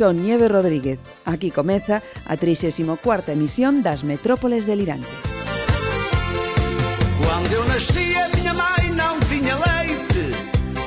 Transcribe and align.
Son 0.00 0.16
Nieve 0.16 0.48
Rodríguez. 0.48 0.98
Aquí 1.26 1.50
comeza 1.50 2.00
a 2.24 2.34
34ª 2.34 3.36
emisión 3.36 3.82
das 3.82 4.00
Metrópoles 4.02 4.64
delirantes. 4.64 5.12
Quando 7.20 7.52
eu 7.52 7.64
nasci 7.68 8.16
a 8.16 8.24
miña 8.32 8.54
mãe 8.56 8.88
não 8.96 9.20
tinha 9.28 9.60
leite 9.60 10.24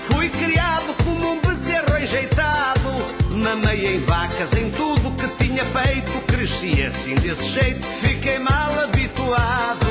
Fui 0.02 0.30
criado 0.30 0.98
como 1.06 1.34
um 1.34 1.40
bezerro 1.46 1.94
enjeitado 2.02 2.90
Mamei 3.30 3.86
em 3.86 4.00
vacas, 4.00 4.56
em 4.56 4.72
tudo 4.72 5.14
que 5.14 5.28
tinha 5.38 5.64
peito 5.66 6.12
Cresci 6.26 6.82
assim 6.82 7.14
desse 7.14 7.54
jeito, 7.54 7.86
fiquei 7.86 8.40
mal 8.40 8.74
habituado 8.80 9.86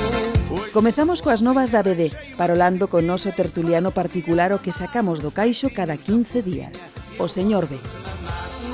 Comezamos 0.73 1.23
coas 1.23 1.41
novas 1.41 1.71
da 1.71 1.83
BD, 1.83 2.11
parolando 2.37 2.91
con 2.91 3.07
noso 3.07 3.31
tertuliano 3.31 3.95
particular 3.95 4.51
o 4.51 4.59
que 4.59 4.75
sacamos 4.75 5.23
do 5.23 5.31
caixo 5.31 5.71
cada 5.71 5.95
15 5.95 6.43
días, 6.43 6.83
o 7.23 7.31
señor 7.31 7.71
B 7.71 7.79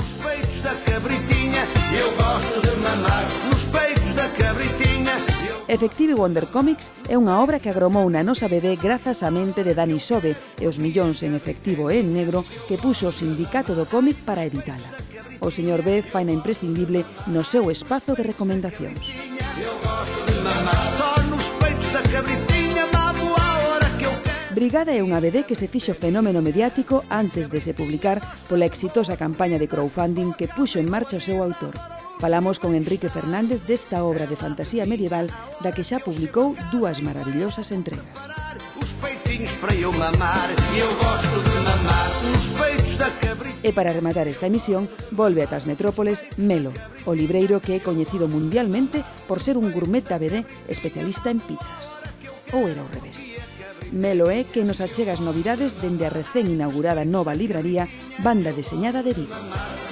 nos 0.09 0.14
peitos 0.25 0.61
da 0.61 0.75
cabritinha, 0.91 1.64
eu 1.92 2.09
gosto 2.17 2.61
de 2.62 2.77
mamar 2.81 3.27
nos 3.51 3.64
peitos 3.67 4.14
da 4.14 4.27
cabritinha. 4.28 5.12
Eu... 5.47 5.75
Efective 5.75 6.14
Wonder 6.14 6.47
Comics 6.47 6.91
é 7.09 7.19
unha 7.19 7.37
obra 7.37 7.61
que 7.61 7.69
agromou 7.69 8.09
na 8.09 8.25
nosa 8.25 8.48
bebé 8.48 8.77
grazas 8.81 9.20
á 9.20 9.29
mente 9.29 9.61
de 9.61 9.77
Dani 9.77 10.01
Sobe 10.01 10.33
e 10.56 10.64
os 10.64 10.81
millóns 10.81 11.20
en 11.20 11.36
efectivo 11.36 11.92
e 11.92 12.01
en 12.01 12.17
negro 12.17 12.41
que 12.64 12.81
puxo 12.81 13.12
o 13.12 13.12
sindicato 13.12 13.77
do 13.77 13.84
cómic 13.84 14.25
para 14.25 14.48
editala. 14.48 14.89
O 15.45 15.53
señor 15.53 15.84
B 15.84 16.01
faina 16.01 16.33
imprescindible 16.33 17.05
no 17.29 17.45
seu 17.45 17.69
espazo 17.69 18.17
de 18.17 18.25
recomendacións. 18.25 19.12
Eu 19.61 19.77
gosto 19.84 20.19
de 20.25 20.41
mamar 20.41 20.81
só 20.89 21.12
nos 21.29 21.53
peitos 21.61 21.92
da 21.92 22.01
cabritinha 22.09 22.48
Brigada 24.59 24.91
é 24.91 25.06
unha 25.06 25.23
BD 25.23 25.47
que 25.47 25.55
se 25.55 25.70
fixo 25.70 25.95
fenómeno 25.95 26.42
mediático 26.42 27.06
antes 27.14 27.47
de 27.47 27.62
se 27.62 27.78
publicar 27.78 28.19
pola 28.51 28.67
exitosa 28.67 29.14
campaña 29.14 29.55
de 29.55 29.70
crowdfunding 29.70 30.34
que 30.34 30.51
puxo 30.51 30.83
en 30.83 30.91
marcha 30.91 31.14
o 31.14 31.23
seu 31.23 31.47
autor. 31.47 31.78
Falamos 32.19 32.59
con 32.59 32.75
Enrique 32.75 33.06
Fernández 33.06 33.62
desta 33.70 34.03
obra 34.03 34.27
de 34.27 34.34
fantasía 34.34 34.83
medieval 34.83 35.31
da 35.62 35.70
que 35.70 35.86
xa 35.86 36.03
publicou 36.03 36.59
dúas 36.75 36.98
maravillosas 37.06 37.70
entregas. 37.70 38.19
Os 38.83 38.98
peitinhos 38.98 39.55
para 39.62 39.79
eu 39.79 39.95
mamar 39.95 40.51
e 40.75 40.83
eu 40.83 40.91
gosto 41.06 41.39
de 41.39 41.59
mamar 41.62 42.11
os 42.34 42.51
peitos 42.59 42.98
da 42.98 43.14
cabrita. 43.23 43.62
E 43.62 43.70
para 43.70 43.95
rematar 43.95 44.27
esta 44.27 44.51
emisión, 44.51 44.91
volve 45.14 45.47
atas 45.47 45.70
metrópoles 45.70 46.27
Melo, 46.34 46.75
o 47.06 47.14
libreiro 47.14 47.62
que 47.62 47.79
é 47.79 47.81
coñecido 47.81 48.27
mundialmente 48.27 49.06
por 49.31 49.39
ser 49.39 49.55
un 49.55 49.70
gourmet 49.70 50.03
da 50.03 50.19
BD 50.19 50.42
especialista 50.67 51.31
en 51.31 51.39
pizzas. 51.39 51.95
Ou 52.51 52.67
era 52.67 52.83
ao 52.83 52.91
revés. 52.91 53.23
Melo 53.92 54.28
é 54.28 54.44
que 54.44 54.64
nos 54.64 54.81
achega 54.84 55.17
as 55.17 55.25
novidades 55.25 55.81
dende 55.81 56.05
a 56.05 56.12
recén 56.12 56.53
inaugurada 56.53 57.08
nova 57.08 57.33
libraría 57.33 57.89
Banda 58.20 58.53
Deseñada 58.53 59.00
de 59.00 59.17
Vigo. 59.17 59.33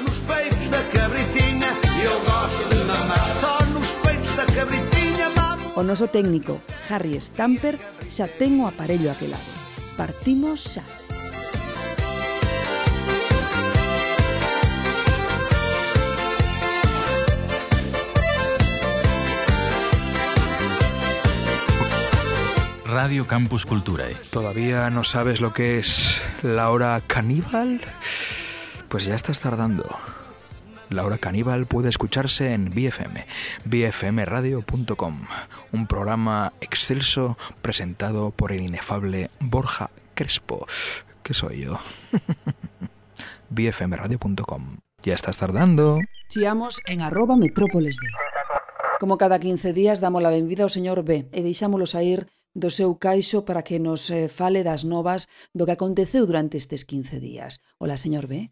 Nos 0.05 0.20
peitos 0.28 0.69
da 0.69 0.84
cabritinha, 0.92 1.72
eu 2.04 2.15
gosto 2.28 2.62
de 2.69 2.81
mamar 2.84 3.25
só 3.25 3.56
nos 3.72 3.97
peitos 4.04 4.32
da 4.37 4.44
cabritinha, 4.53 5.32
mamo. 5.32 5.72
O 5.76 5.82
noso 5.82 6.12
técnico, 6.12 6.60
Harry 6.93 7.16
Stamper, 7.16 7.81
xa 8.12 8.28
ten 8.28 8.60
o 8.60 8.69
aparello 8.69 9.09
aquelado. 9.09 9.48
Partimos 9.97 10.60
xa. 10.60 11.06
Radio 22.97 23.27
Campus 23.27 23.67
Culturae. 23.67 24.17
¿Todavía 24.33 24.89
no 24.89 25.05
sabes 25.05 25.43
lo 25.43 25.53
que 25.53 25.79
es 25.79 26.19
la 26.43 26.71
hora 26.71 26.99
caníbal? 27.07 27.83
Pues 28.89 29.05
ya 29.05 29.15
estás 29.15 29.39
tardando. 29.39 29.84
La 30.89 31.05
hora 31.05 31.19
caníbal 31.19 31.67
puede 31.67 31.91
escucharse 31.91 32.55
en 32.55 32.71
BFM, 32.71 33.27
bfmradio.com, 33.67 35.27
un 35.73 35.87
programa 35.87 36.55
excelso 36.62 37.37
presentado 37.61 38.31
por 38.31 38.51
el 38.51 38.62
inefable 38.62 39.28
Borja 39.41 39.91
Crespo, 40.15 40.67
que 41.23 41.34
soy 41.34 41.67
yo. 41.67 41.78
bfmradio.com. 43.51 44.78
Ya 45.03 45.15
estás 45.15 45.37
tardando. 45.37 45.99
Chiamos 46.31 46.81
en 46.87 47.03
arroba 47.03 47.37
metrópoles 47.37 47.99
de. 48.01 48.09
Como 48.99 49.19
cada 49.19 49.39
15 49.39 49.75
días 49.75 50.01
damos 50.01 50.25
a 50.25 50.31
benvida 50.31 50.65
ao 50.65 50.73
señor 50.73 51.05
B 51.05 51.28
e 51.28 51.41
deixámolo 51.45 51.84
sair 51.84 52.33
do 52.56 52.72
seu 52.72 52.97
caixo 52.97 53.44
para 53.44 53.61
que 53.61 53.77
nos 53.77 54.09
eh, 54.09 54.33
fale 54.33 54.65
das 54.65 54.81
novas 54.89 55.28
do 55.53 55.69
que 55.69 55.77
aconteceu 55.77 56.25
durante 56.25 56.56
estes 56.56 56.89
15 56.89 57.21
días. 57.21 57.61
Ola, 57.77 58.00
señor 58.00 58.25
B. 58.25 58.49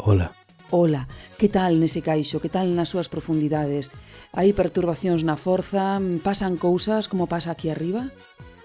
Ola. 0.00 0.32
Ola, 0.72 1.06
que 1.36 1.52
tal 1.52 1.76
nese 1.78 2.00
caixo, 2.00 2.40
que 2.40 2.48
tal 2.48 2.72
nas 2.72 2.90
súas 2.90 3.12
profundidades? 3.12 3.92
Hai 4.32 4.56
perturbacións 4.56 5.20
na 5.22 5.36
forza, 5.36 6.00
pasan 6.24 6.56
cousas 6.56 7.12
como 7.12 7.28
pasa 7.28 7.52
aquí 7.52 7.68
arriba? 7.68 8.08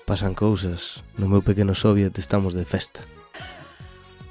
Pasan 0.07 0.33
cousas. 0.33 1.03
No 1.19 1.27
meu 1.27 1.43
pequeno 1.43 1.75
Soviet 1.75 2.15
estamos 2.15 2.55
de 2.55 2.63
festa. 2.63 3.03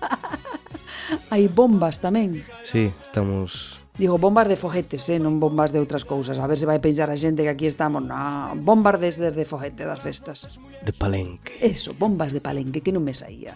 Hai 1.33 1.47
bombas 1.47 2.01
tamén. 2.01 2.43
Sí, 2.65 2.91
estamos 3.05 3.80
Digo, 3.99 4.19
bombas 4.19 4.49
de 4.49 4.57
foguetes, 4.57 5.09
eh? 5.11 5.19
non 5.19 5.43
bombas 5.43 5.75
de 5.75 5.83
outras 5.83 6.07
cousas. 6.07 6.39
A 6.39 6.47
ver 6.47 6.57
se 6.57 6.65
vai 6.65 6.79
pensar 6.79 7.11
a 7.11 7.17
xente 7.19 7.45
que 7.45 7.53
aquí 7.53 7.67
estamos 7.67 8.01
na 8.01 8.55
bombas 8.57 8.97
desde 8.97 9.35
de 9.35 9.45
foguete 9.45 9.85
das 9.85 10.01
festas. 10.01 10.47
De 10.81 10.95
palenque. 10.95 11.59
Eso, 11.61 11.93
bombas 11.93 12.33
de 12.33 12.41
palenque, 12.41 12.81
que 12.81 12.95
non 12.95 13.05
me 13.05 13.13
saía. 13.13 13.53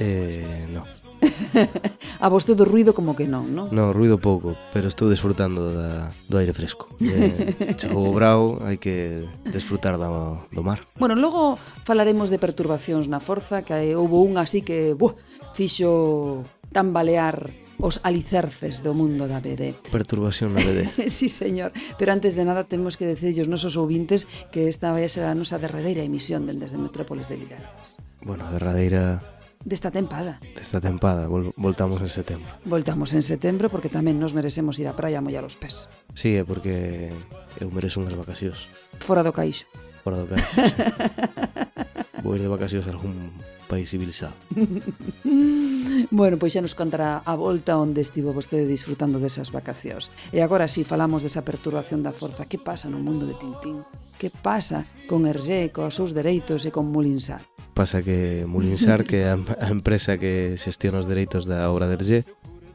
Eh, 0.00 0.64
no. 0.72 0.88
a 2.20 2.28
vos 2.28 2.44
todo 2.44 2.64
ruido 2.64 2.94
como 2.94 3.14
que 3.14 3.28
non, 3.28 3.54
non? 3.54 3.70
No, 3.70 3.94
ruido 3.94 4.18
pouco, 4.18 4.56
pero 4.74 4.90
estou 4.90 5.06
desfrutando 5.06 5.70
da, 5.70 6.10
do 6.26 6.36
aire 6.40 6.56
fresco. 6.56 6.90
Eh, 6.98 7.76
chegou 7.80 8.10
o 8.10 8.14
brau, 8.16 8.58
hai 8.64 8.80
que 8.80 9.22
desfrutar 9.46 10.00
da, 10.00 10.08
do 10.50 10.62
mar. 10.64 10.82
Bueno, 10.98 11.14
logo 11.14 11.60
falaremos 11.86 12.32
de 12.32 12.42
perturbacións 12.42 13.06
na 13.06 13.22
forza, 13.22 13.62
que 13.62 13.94
houve 13.94 14.18
un 14.18 14.40
así 14.40 14.66
que, 14.66 14.96
buh, 14.98 15.14
fixo 15.54 16.42
tambalear 16.72 17.52
os 17.82 17.98
alicerces 18.06 18.80
do 18.86 18.94
mundo 18.94 19.26
da 19.26 19.42
BD. 19.42 19.74
Perturbación 19.90 20.54
na 20.54 20.62
BD. 20.62 20.86
sí, 21.10 21.26
señor. 21.26 21.74
Pero 21.98 22.14
antes 22.14 22.38
de 22.38 22.46
nada 22.46 22.62
temos 22.64 22.94
que 22.94 23.10
decellos 23.10 23.50
nosos 23.50 23.74
ouvintes 23.74 24.30
que 24.54 24.70
esta 24.70 24.94
vai 24.94 25.04
ser 25.10 25.26
a 25.26 25.34
nosa 25.34 25.58
derradeira 25.58 26.06
emisión 26.06 26.46
dende 26.46 26.70
de 26.70 26.78
Metrópoles 26.78 27.26
de 27.26 27.42
Liranas. 27.42 27.98
Bueno, 28.22 28.46
a 28.46 28.54
derradeira 28.54 29.18
desta 29.66 29.90
tempada. 29.90 30.38
Desta 30.54 30.78
tempada, 30.78 31.26
vol 31.26 31.50
voltamos 31.58 31.98
en 31.98 32.08
setembro. 32.08 32.50
Voltamos 32.62 33.10
en 33.18 33.26
setembro 33.26 33.66
porque 33.66 33.90
tamén 33.90 34.22
nos 34.22 34.30
merecemos 34.30 34.78
ir 34.78 34.86
á 34.86 34.94
praia 34.94 35.18
a 35.18 35.24
mollar 35.26 35.42
os 35.42 35.58
pés. 35.58 35.90
Sí, 36.14 36.38
é 36.38 36.46
porque 36.46 37.10
eu 37.58 37.66
merezo 37.74 37.98
unhas 37.98 38.14
vacacións. 38.14 38.70
Fora 39.02 39.26
do 39.26 39.34
caixo. 39.34 39.66
Fora 40.06 40.22
do 40.22 40.30
caixo, 40.30 40.46
sí. 40.54 40.62
Vou 42.22 42.38
ir 42.38 42.42
de 42.46 42.50
vacacións 42.50 42.86
a 42.86 42.94
algún 42.94 43.18
país 43.66 43.90
civilizado. 43.90 44.38
Bueno, 46.10 46.38
pois 46.38 46.52
xa 46.54 46.62
nos 46.62 46.74
contará 46.74 47.22
a 47.24 47.34
volta 47.34 47.78
onde 47.78 48.02
estivo 48.02 48.32
vostede 48.32 48.66
disfrutando 48.66 49.18
desas 49.18 49.50
vacacións. 49.50 50.10
E 50.30 50.40
agora 50.40 50.68
si 50.68 50.82
sí, 50.82 50.88
falamos 50.88 51.22
desa 51.22 51.44
perturbación 51.44 52.02
da 52.02 52.14
forza, 52.14 52.46
que 52.46 52.58
pasa 52.58 52.88
no 52.88 53.02
mundo 53.02 53.26
de 53.26 53.34
Tintín? 53.34 53.82
Que 54.18 54.30
pasa 54.30 54.86
con 55.10 55.26
Hergé, 55.26 55.74
cos 55.74 55.98
seus 55.98 56.14
dereitos 56.14 56.64
e 56.64 56.70
con 56.70 56.90
Mulinsar? 56.90 57.42
Pasa 57.74 58.04
que 58.04 58.44
Mulinsar, 58.46 59.02
que 59.08 59.24
é 59.26 59.32
a 59.32 59.68
empresa 59.72 60.20
que 60.20 60.54
xestiona 60.60 61.00
os 61.00 61.08
dereitos 61.08 61.48
da 61.48 61.66
obra 61.72 61.88
de 61.88 61.96
Hergé, 61.96 62.20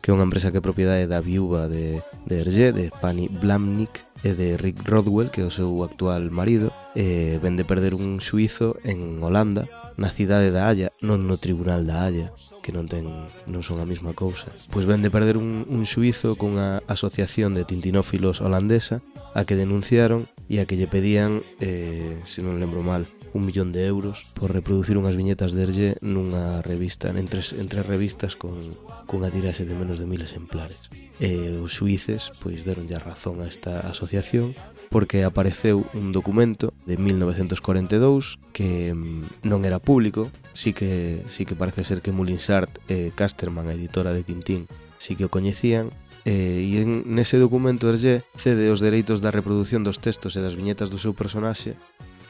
que 0.02 0.12
é 0.12 0.16
unha 0.16 0.26
empresa 0.26 0.52
que 0.52 0.60
é 0.60 0.64
propiedade 0.64 1.08
da 1.08 1.24
viúva 1.24 1.70
de, 1.70 2.02
de 2.26 2.36
Hergé, 2.42 2.74
de 2.74 2.90
Pani 2.90 3.30
Blamnik, 3.30 4.08
e 4.24 4.34
de 4.34 4.58
Rick 4.58 4.82
Rodwell, 4.90 5.30
que 5.30 5.42
é 5.42 5.46
o 5.46 5.54
seu 5.54 5.70
actual 5.86 6.34
marido, 6.34 6.74
eh, 6.98 7.38
vende 7.38 7.62
perder 7.62 7.94
un 7.94 8.18
xuizo 8.18 8.82
en 8.82 9.22
Holanda 9.22 9.70
na 9.98 10.14
cidade 10.14 10.54
da 10.54 10.70
Haya, 10.70 10.94
non 11.02 11.26
no 11.26 11.42
tribunal 11.42 11.84
da 11.90 12.06
Haya, 12.06 12.32
que 12.62 12.70
non 12.72 12.86
ten 12.86 13.10
non 13.50 13.66
son 13.66 13.82
a 13.82 13.90
mesma 13.90 14.14
cousa. 14.14 14.54
Pois 14.70 14.86
ven 14.86 15.02
de 15.02 15.10
perder 15.10 15.36
un, 15.36 15.66
un 15.66 15.84
suizo 15.90 16.38
cunha 16.38 16.86
asociación 16.86 17.58
de 17.58 17.66
tintinófilos 17.66 18.40
holandesa 18.40 19.02
a 19.34 19.44
que 19.44 19.58
denunciaron 19.58 20.30
e 20.48 20.62
a 20.62 20.66
que 20.70 20.78
lle 20.78 20.88
pedían, 20.88 21.42
eh, 21.60 22.22
se 22.24 22.46
non 22.46 22.62
lembro 22.62 22.86
mal, 22.86 23.10
un 23.34 23.46
millón 23.46 23.74
de 23.74 23.86
euros 23.86 24.30
por 24.38 24.54
reproducir 24.54 24.98
unhas 24.98 25.18
viñetas 25.18 25.52
de 25.52 25.66
Erlle 25.66 25.90
nunha 26.06 26.62
revista, 26.62 27.10
entre, 27.10 27.42
entre 27.58 27.82
revistas 27.82 28.38
con, 28.38 28.62
cunha 29.10 29.34
tirase 29.34 29.66
de 29.66 29.76
menos 29.76 29.98
de 29.98 30.06
mil 30.06 30.22
exemplares 30.22 30.90
e 31.18 31.58
os 31.58 31.74
suíces 31.74 32.30
pois 32.42 32.62
deronlle 32.62 32.94
a 32.94 33.02
razón 33.02 33.42
a 33.42 33.50
esta 33.50 33.86
asociación 33.90 34.54
porque 34.90 35.24
apareceu 35.24 35.84
un 35.94 36.12
documento 36.12 36.74
de 36.86 36.98
1942 36.98 38.40
que 38.54 38.94
mm, 38.94 39.44
non 39.44 39.68
era 39.68 39.84
público, 39.84 40.32
si 40.56 40.72
que, 40.72 41.22
si 41.28 41.44
que 41.44 41.60
parece 41.60 41.84
ser 41.84 42.00
que 42.00 42.16
Moulinsart 42.16 42.72
e 42.88 43.12
Casterman, 43.12 43.68
a 43.68 43.76
editora 43.76 44.16
de 44.16 44.24
Tintín, 44.24 44.66
si 44.98 45.20
que 45.20 45.28
o 45.28 45.34
coñecían, 45.34 45.92
eh, 46.24 46.64
e 46.64 46.80
en, 46.80 47.04
nese 47.08 47.40
documento 47.40 47.88
Hergé 47.92 48.24
cede 48.40 48.72
os 48.72 48.80
dereitos 48.80 49.20
da 49.20 49.32
reproducción 49.32 49.84
dos 49.84 50.00
textos 50.00 50.36
e 50.36 50.44
das 50.44 50.56
viñetas 50.56 50.88
do 50.88 51.00
seu 51.00 51.12
personaxe 51.12 51.76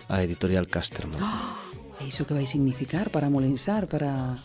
a 0.09 0.25
editorial 0.25 0.65
Casterman. 0.69 1.21
Oh, 1.97 2.05
e 2.05 2.13
iso 2.13 2.29
que 2.29 2.37
vai 2.37 2.45
significar 2.45 3.09
para 3.09 3.25
Molinsar, 3.25 3.89
para... 3.89 4.37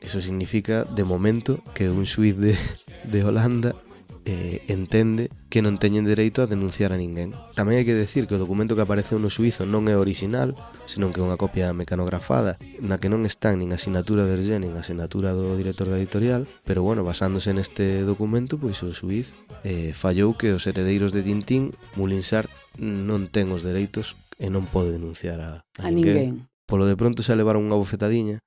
Eso 0.00 0.24
significa, 0.24 0.88
de 0.88 1.04
momento, 1.04 1.60
que 1.76 1.92
un 1.92 2.08
suiz 2.08 2.40
de, 2.40 2.56
de 3.04 3.20
Holanda 3.24 3.76
eh, 4.24 4.64
entende 4.68 5.30
que 5.52 5.62
non 5.62 5.76
teñen 5.78 6.08
dereito 6.08 6.42
a 6.42 6.50
denunciar 6.50 6.90
a 6.90 6.98
ninguén. 6.98 7.36
Tamén 7.54 7.78
hai 7.78 7.86
que 7.86 7.94
decir 7.94 8.26
que 8.26 8.34
o 8.34 8.42
documento 8.42 8.74
que 8.74 8.82
apareceu 8.82 9.20
no 9.20 9.30
suizo 9.30 9.68
non 9.68 9.86
é 9.86 9.94
original, 9.94 10.56
senón 10.88 11.12
que 11.12 11.20
é 11.20 11.26
unha 11.26 11.38
copia 11.38 11.70
mecanografada, 11.76 12.58
na 12.82 12.98
que 12.98 13.12
non 13.12 13.28
están 13.28 13.60
nin 13.60 13.70
a 13.70 13.78
asinatura 13.78 14.26
de 14.26 14.34
Ergen, 14.34 14.64
nin 14.64 14.74
a 14.74 14.82
asinatura 14.82 15.36
do 15.36 15.54
director 15.54 15.86
da 15.86 16.00
editorial, 16.00 16.48
pero 16.64 16.82
bueno, 16.82 17.04
basándose 17.04 17.52
neste 17.52 18.02
documento, 18.02 18.56
pois 18.56 18.80
o 18.82 18.90
suiz 18.90 19.30
eh, 19.62 19.92
fallou 19.94 20.34
que 20.34 20.56
os 20.56 20.64
heredeiros 20.66 21.12
de 21.12 21.22
Tintín, 21.22 21.76
Mulinsart, 21.94 22.50
non 22.80 23.30
ten 23.30 23.52
os 23.52 23.62
dereitos 23.62 24.18
e 24.40 24.50
non 24.50 24.66
pode 24.66 24.90
denunciar 24.90 25.38
a, 25.38 25.62
a, 25.78 25.86
a 25.86 25.90
ninguén. 25.92 26.42
ninguén. 26.42 26.52
Polo 26.64 26.88
de 26.88 26.96
pronto 26.96 27.20
xa 27.20 27.36
levaron 27.36 27.68
unha 27.68 27.76
bofetadiña 27.76 28.40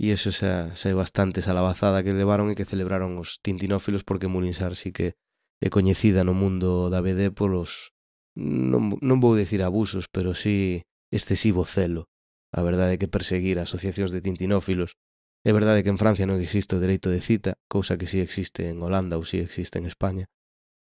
E 0.00 0.16
eso 0.16 0.30
xa, 0.32 0.72
xa 0.80 0.88
é 0.88 0.96
bastante 0.96 1.44
esa 1.44 1.52
lavazada 1.52 2.00
que 2.04 2.16
levaron 2.16 2.48
e 2.48 2.56
que 2.56 2.68
celebraron 2.72 3.20
os 3.20 3.44
tintinófilos 3.44 4.02
porque 4.08 4.32
Mulinsar 4.32 4.72
sí 4.80 4.90
que 4.96 5.20
é 5.60 5.68
coñecida 5.68 6.24
no 6.24 6.32
mundo 6.32 6.88
da 6.88 7.04
BD 7.04 7.28
polos, 7.36 7.92
non, 8.72 8.96
non 9.04 9.20
vou 9.20 9.36
decir 9.36 9.60
abusos, 9.60 10.08
pero 10.08 10.32
sí 10.32 10.88
excesivo 11.12 11.68
celo. 11.68 12.08
A 12.56 12.64
verdade 12.64 12.96
é 12.96 13.00
que 13.00 13.12
perseguir 13.12 13.60
asociacións 13.60 14.10
de 14.14 14.24
tintinófilos 14.24 14.96
É 15.40 15.52
verdade 15.52 15.82
que 15.82 15.88
en 15.88 15.96
Francia 16.02 16.28
non 16.28 16.36
existe 16.44 16.76
o 16.76 16.82
dereito 16.84 17.08
de 17.08 17.24
cita, 17.24 17.56
cousa 17.64 17.96
que 17.96 18.04
si 18.04 18.20
sí 18.20 18.24
existe 18.26 18.68
en 18.68 18.76
Holanda 18.84 19.16
ou 19.16 19.24
si 19.24 19.40
sí 19.40 19.44
existe 19.48 19.80
en 19.80 19.88
España. 19.88 20.28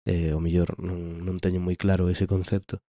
Eh, 0.02 0.34
o 0.34 0.42
millor 0.42 0.74
non, 0.82 1.22
non 1.22 1.38
teño 1.38 1.62
moi 1.62 1.78
claro 1.78 2.10
ese 2.10 2.26
concepto, 2.26 2.82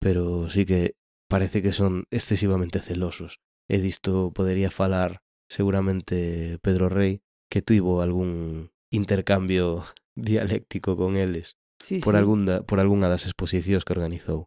pero 0.00 0.48
sí 0.48 0.64
que 0.64 0.96
parece 1.28 1.60
que 1.60 1.76
son 1.76 2.08
excesivamente 2.08 2.80
celosos. 2.80 3.36
E 3.68 3.76
disto 3.84 4.32
podería 4.32 4.72
falar 4.72 5.20
seguramente 5.50 6.58
Pedro 6.62 6.88
Rey, 6.88 7.20
que 7.50 7.60
tuvo 7.60 8.00
algún 8.00 8.70
intercambio 8.90 9.84
dialéctico 10.14 10.96
con 10.96 11.16
eles 11.18 11.58
sí, 11.80 11.98
por, 11.98 12.14
sí. 12.14 12.18
Algunda, 12.18 12.62
por 12.62 12.78
algunha 12.78 13.10
das 13.10 13.26
exposicións 13.26 13.84
que 13.84 13.92
organizou. 13.92 14.46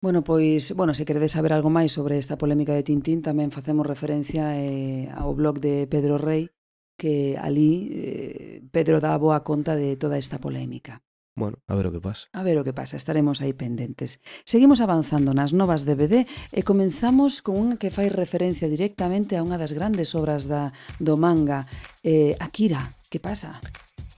Bueno, 0.00 0.22
pois, 0.22 0.72
bueno, 0.78 0.94
se 0.94 1.04
queredes 1.04 1.34
saber 1.34 1.52
algo 1.52 1.74
máis 1.74 1.90
sobre 1.90 2.22
esta 2.22 2.38
polémica 2.38 2.72
de 2.72 2.86
Tintín, 2.86 3.18
tamén 3.20 3.50
facemos 3.50 3.82
referencia 3.82 4.54
eh, 4.54 5.10
ao 5.10 5.34
blog 5.34 5.58
de 5.58 5.90
Pedro 5.90 6.22
Rey, 6.22 6.54
que 6.94 7.34
ali 7.34 7.90
eh, 7.90 8.62
Pedro 8.70 9.02
dá 9.02 9.18
boa 9.18 9.42
conta 9.42 9.74
de 9.74 9.98
toda 9.98 10.14
esta 10.14 10.38
polémica. 10.38 11.02
Bueno, 11.38 11.58
a 11.68 11.74
ver 11.76 11.86
o 11.86 11.92
que 11.94 12.00
pasa. 12.02 12.26
A 12.34 12.42
ver 12.42 12.58
o 12.58 12.66
que 12.66 12.74
pasa, 12.74 12.98
estaremos 12.98 13.38
aí 13.38 13.54
pendentes. 13.54 14.18
Seguimos 14.42 14.82
avanzando 14.82 15.30
nas 15.30 15.54
novas 15.54 15.86
DVD 15.86 16.26
e 16.50 16.66
comenzamos 16.66 17.46
con 17.46 17.62
unha 17.62 17.78
que 17.78 17.94
fai 17.94 18.10
referencia 18.10 18.66
directamente 18.66 19.38
a 19.38 19.46
unha 19.46 19.54
das 19.54 19.70
grandes 19.70 20.18
obras 20.18 20.50
da 20.50 20.74
do 20.98 21.14
manga, 21.14 21.70
eh, 22.02 22.34
Akira. 22.42 22.90
Que 23.06 23.22
pasa? 23.22 23.62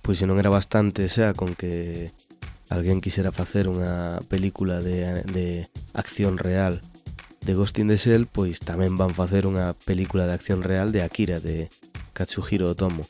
Pois 0.00 0.16
se 0.16 0.24
non 0.24 0.40
era 0.40 0.48
bastante 0.48 1.12
xa 1.12 1.36
con 1.36 1.52
que 1.52 2.08
alguén 2.72 3.04
quixera 3.04 3.36
facer 3.36 3.68
unha 3.68 4.24
película 4.24 4.80
de, 4.80 5.20
de 5.28 5.68
acción 5.92 6.40
real 6.40 6.80
de 7.44 7.52
Ghost 7.52 7.76
in 7.84 7.92
the 7.92 8.00
Shell, 8.00 8.32
pois 8.32 8.64
tamén 8.64 8.96
van 8.96 9.12
facer 9.12 9.44
unha 9.44 9.76
película 9.84 10.24
de 10.24 10.32
acción 10.32 10.64
real 10.64 10.88
de 10.88 11.04
Akira, 11.04 11.36
de 11.36 11.68
Katsuhiro 12.16 12.72
Otomo. 12.72 13.04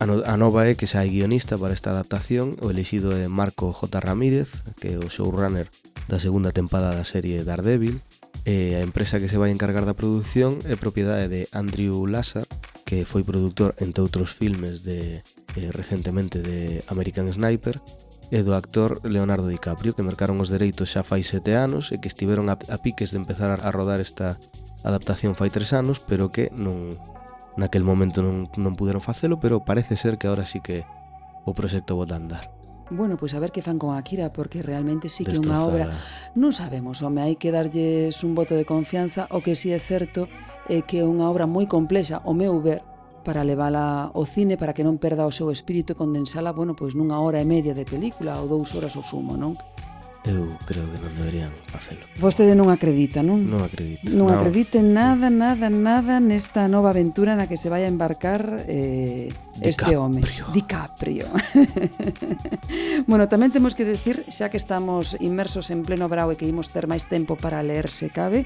A, 0.00 0.06
no, 0.08 0.24
a 0.24 0.40
nova 0.40 0.64
é 0.64 0.72
que 0.72 0.88
xa 0.88 1.04
hai 1.04 1.12
guionista 1.12 1.60
para 1.60 1.76
esta 1.76 1.92
adaptación, 1.92 2.56
o 2.64 2.72
elixido 2.72 3.12
é 3.12 3.28
Marco 3.28 3.68
J. 3.68 4.00
Ramírez, 4.00 4.48
que 4.80 4.96
é 4.96 4.98
o 4.98 5.12
showrunner 5.12 5.68
da 6.08 6.16
segunda 6.16 6.56
tempada 6.56 6.96
da 6.96 7.04
serie 7.04 7.44
Daredevil, 7.44 8.00
e 8.48 8.72
a 8.72 8.80
empresa 8.80 9.20
que 9.20 9.28
se 9.28 9.36
vai 9.36 9.52
encargar 9.52 9.84
da 9.84 9.92
produción 9.92 10.64
é 10.64 10.72
propiedade 10.72 11.28
de 11.28 11.40
Andrew 11.52 12.08
Lazar, 12.08 12.48
que 12.88 13.04
foi 13.04 13.28
produtor, 13.28 13.76
entre 13.76 14.00
outros 14.00 14.32
filmes 14.32 14.80
de 14.80 15.20
eh, 15.20 15.68
recentemente 15.76 16.40
de 16.40 16.80
American 16.88 17.28
Sniper, 17.28 17.76
e 18.32 18.40
do 18.40 18.56
actor 18.56 19.04
Leonardo 19.04 19.52
DiCaprio, 19.52 19.92
que 19.92 20.06
mercaron 20.06 20.40
os 20.40 20.48
dereitos 20.48 20.96
xa 20.96 21.04
fai 21.04 21.20
sete 21.20 21.52
anos 21.52 21.92
e 21.92 22.00
que 22.00 22.08
estiveron 22.08 22.48
a, 22.48 22.56
a 22.56 22.80
piques 22.80 23.12
de 23.12 23.20
empezar 23.20 23.52
a 23.52 23.68
rodar 23.68 24.00
esta 24.00 24.40
adaptación 24.80 25.36
fai 25.36 25.52
tres 25.52 25.76
anos, 25.76 26.00
pero 26.00 26.32
que 26.32 26.48
non, 26.56 26.96
Naquel 27.56 27.82
momento 27.82 28.22
non, 28.22 28.46
non 28.58 28.74
puderon 28.78 29.02
facelo, 29.02 29.42
pero 29.42 29.64
parece 29.66 29.98
ser 29.98 30.18
que 30.18 30.30
ahora 30.30 30.46
sí 30.46 30.62
que 30.62 30.86
o 31.46 31.54
proxecto 31.54 31.96
vota 31.96 32.14
andar. 32.14 32.52
Bueno, 32.90 33.16
pois 33.16 33.32
pues 33.32 33.34
a 33.34 33.40
ver 33.40 33.52
que 33.52 33.62
fan 33.62 33.78
con 33.78 33.96
Akira, 33.96 34.32
porque 34.32 34.62
realmente 34.62 35.08
sí 35.08 35.22
que 35.22 35.38
é 35.38 35.42
unha 35.42 35.62
obra... 35.62 35.94
Non 36.34 36.50
sabemos, 36.50 37.02
home, 37.06 37.22
hai 37.22 37.38
que 37.38 37.54
darlles 37.54 38.26
un 38.26 38.34
voto 38.34 38.58
de 38.58 38.66
confianza, 38.66 39.30
o 39.30 39.42
que 39.42 39.54
sí 39.54 39.70
é 39.70 39.78
certo 39.78 40.26
é 40.66 40.78
eh, 40.78 40.82
que 40.82 41.02
é 41.02 41.06
unha 41.06 41.30
obra 41.30 41.46
moi 41.46 41.70
complexa, 41.70 42.18
o 42.26 42.34
meu 42.34 42.58
ver, 42.58 42.82
para 43.22 43.46
levala 43.46 44.10
ao 44.10 44.24
cine 44.26 44.58
para 44.58 44.74
que 44.74 44.82
non 44.82 44.98
perda 44.98 45.28
o 45.28 45.30
seu 45.30 45.54
espírito 45.54 45.94
e 45.94 45.98
condensala, 45.98 46.50
bueno, 46.50 46.74
pois 46.74 46.98
nunha 46.98 47.22
hora 47.22 47.38
e 47.38 47.46
media 47.46 47.78
de 47.78 47.86
película 47.86 48.42
ou 48.42 48.50
dous 48.50 48.74
horas 48.74 48.98
o 48.98 49.06
sumo, 49.06 49.38
non? 49.38 49.54
Eu 50.28 50.52
creo 50.68 50.84
que 50.84 51.00
non 51.00 51.12
deberían 51.16 51.48
facelo. 51.72 52.04
Vostede 52.20 52.52
non 52.52 52.68
acredita, 52.68 53.24
non? 53.24 53.40
Non 53.48 53.64
acredito. 53.64 54.04
Non, 54.12 54.28
non. 54.28 54.36
acredite 54.36 54.84
nada, 54.84 55.32
nada, 55.32 55.72
nada 55.72 56.20
nesta 56.20 56.68
nova 56.68 56.92
aventura 56.92 57.32
na 57.32 57.48
que 57.48 57.56
se 57.56 57.72
vai 57.72 57.88
a 57.88 57.90
embarcar 57.90 58.68
eh, 58.68 59.32
DiCaprio. 59.32 59.64
este 59.64 59.96
home. 59.96 60.20
DiCaprio. 60.52 61.24
bueno, 63.08 63.32
tamén 63.32 63.48
temos 63.48 63.72
que 63.72 63.88
decir, 63.88 64.28
xa 64.28 64.52
que 64.52 64.60
estamos 64.60 65.16
inmersos 65.24 65.72
en 65.72 65.88
pleno 65.88 66.04
brao 66.04 66.28
e 66.28 66.36
que 66.36 66.44
imos 66.44 66.68
ter 66.68 66.84
máis 66.84 67.08
tempo 67.08 67.40
para 67.40 67.64
ler 67.64 67.88
se 67.88 68.12
cabe, 68.12 68.44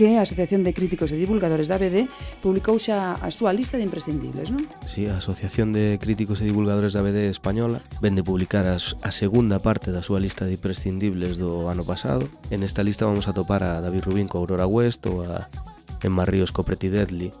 que 0.00 0.16
a 0.16 0.24
Asociación 0.24 0.64
de 0.64 0.72
Críticos 0.72 1.12
e 1.12 1.20
Divulgadores 1.20 1.68
da 1.68 1.76
BD 1.76 2.08
publicou 2.40 2.80
xa 2.80 3.20
a 3.20 3.28
súa 3.28 3.52
lista 3.52 3.76
de 3.76 3.84
imprescindibles, 3.84 4.48
non? 4.48 4.64
Sí, 4.88 5.04
a 5.04 5.20
Asociación 5.20 5.76
de 5.76 6.00
Críticos 6.00 6.40
e 6.40 6.48
Divulgadores 6.48 6.96
da 6.96 7.04
BD 7.04 7.28
Española 7.28 7.84
vende 8.00 8.24
publicar 8.24 8.64
a, 8.64 8.80
a 8.80 9.10
segunda 9.12 9.60
parte 9.60 9.92
da 9.92 10.00
súa 10.00 10.16
lista 10.16 10.48
de 10.48 10.56
imprescindibles 10.56 11.09
imprescindibles 11.10 11.38
do 11.38 11.68
ano 11.68 11.84
pasado. 11.84 12.28
En 12.50 12.62
esta 12.62 12.82
lista 12.82 13.04
vamos 13.04 13.28
a 13.28 13.32
topar 13.32 13.62
a 13.62 13.80
David 13.80 14.04
Rubín 14.06 14.28
co 14.28 14.38
Aurora 14.38 14.66
West 14.66 15.06
ou 15.06 15.26
a 15.26 15.46
Emma 16.02 16.24
Ríos 16.24 16.52
co 16.54 16.62
Pretty 16.62 16.88
Deadly, 16.88 17.32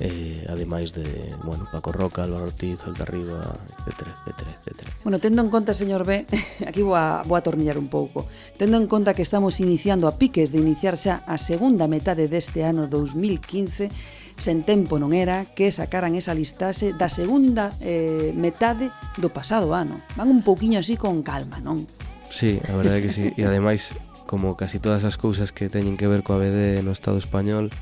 eh, 0.00 0.46
ademais 0.48 0.92
de 0.92 1.04
bueno, 1.44 1.68
Paco 1.70 1.92
Roca, 1.92 2.24
Álvaro 2.24 2.46
Ortiz, 2.46 2.82
Altarriba, 2.84 3.54
etc, 3.86 4.08
etc, 4.26 4.40
etc. 4.66 4.88
Bueno, 5.04 5.18
tendo 5.18 5.42
en 5.42 5.50
conta, 5.50 5.74
señor 5.74 6.04
B, 6.04 6.26
aquí 6.68 6.82
vou 6.82 6.96
a, 6.96 7.22
vou 7.22 7.36
a 7.36 7.44
tornillar 7.44 7.78
un 7.78 7.88
pouco, 7.88 8.26
tendo 8.56 8.76
en 8.76 8.86
conta 8.86 9.14
que 9.14 9.22
estamos 9.22 9.60
iniciando 9.60 10.08
a 10.08 10.16
piques 10.16 10.50
de 10.50 10.58
iniciar 10.58 10.96
xa 10.96 11.22
a 11.26 11.36
segunda 11.38 11.86
metade 11.86 12.26
deste 12.26 12.64
ano 12.64 12.88
2015, 12.88 13.90
sen 14.38 14.62
tempo 14.62 15.02
non 15.02 15.10
era 15.10 15.50
que 15.50 15.74
sacaran 15.74 16.14
esa 16.14 16.30
listaxe 16.30 16.94
da 16.94 17.10
segunda 17.10 17.74
eh, 17.82 18.30
metade 18.38 18.94
do 19.18 19.34
pasado 19.34 19.74
ano. 19.74 19.98
Van 20.14 20.30
un 20.30 20.46
pouquiño 20.46 20.78
así 20.78 20.94
con 20.94 21.26
calma, 21.26 21.58
non? 21.58 21.82
Sí, 22.30 22.60
a 22.68 22.76
verdade 22.76 23.02
que 23.02 23.10
sí. 23.10 23.32
E 23.36 23.42
ademais, 23.44 23.96
como 24.28 24.56
casi 24.56 24.78
todas 24.78 25.04
as 25.04 25.16
cousas 25.16 25.52
que 25.52 25.72
teñen 25.72 25.96
que 25.96 26.06
ver 26.06 26.22
coa 26.22 26.38
BD 26.38 26.84
no 26.84 26.92
Estado 26.92 27.16
español, 27.16 27.72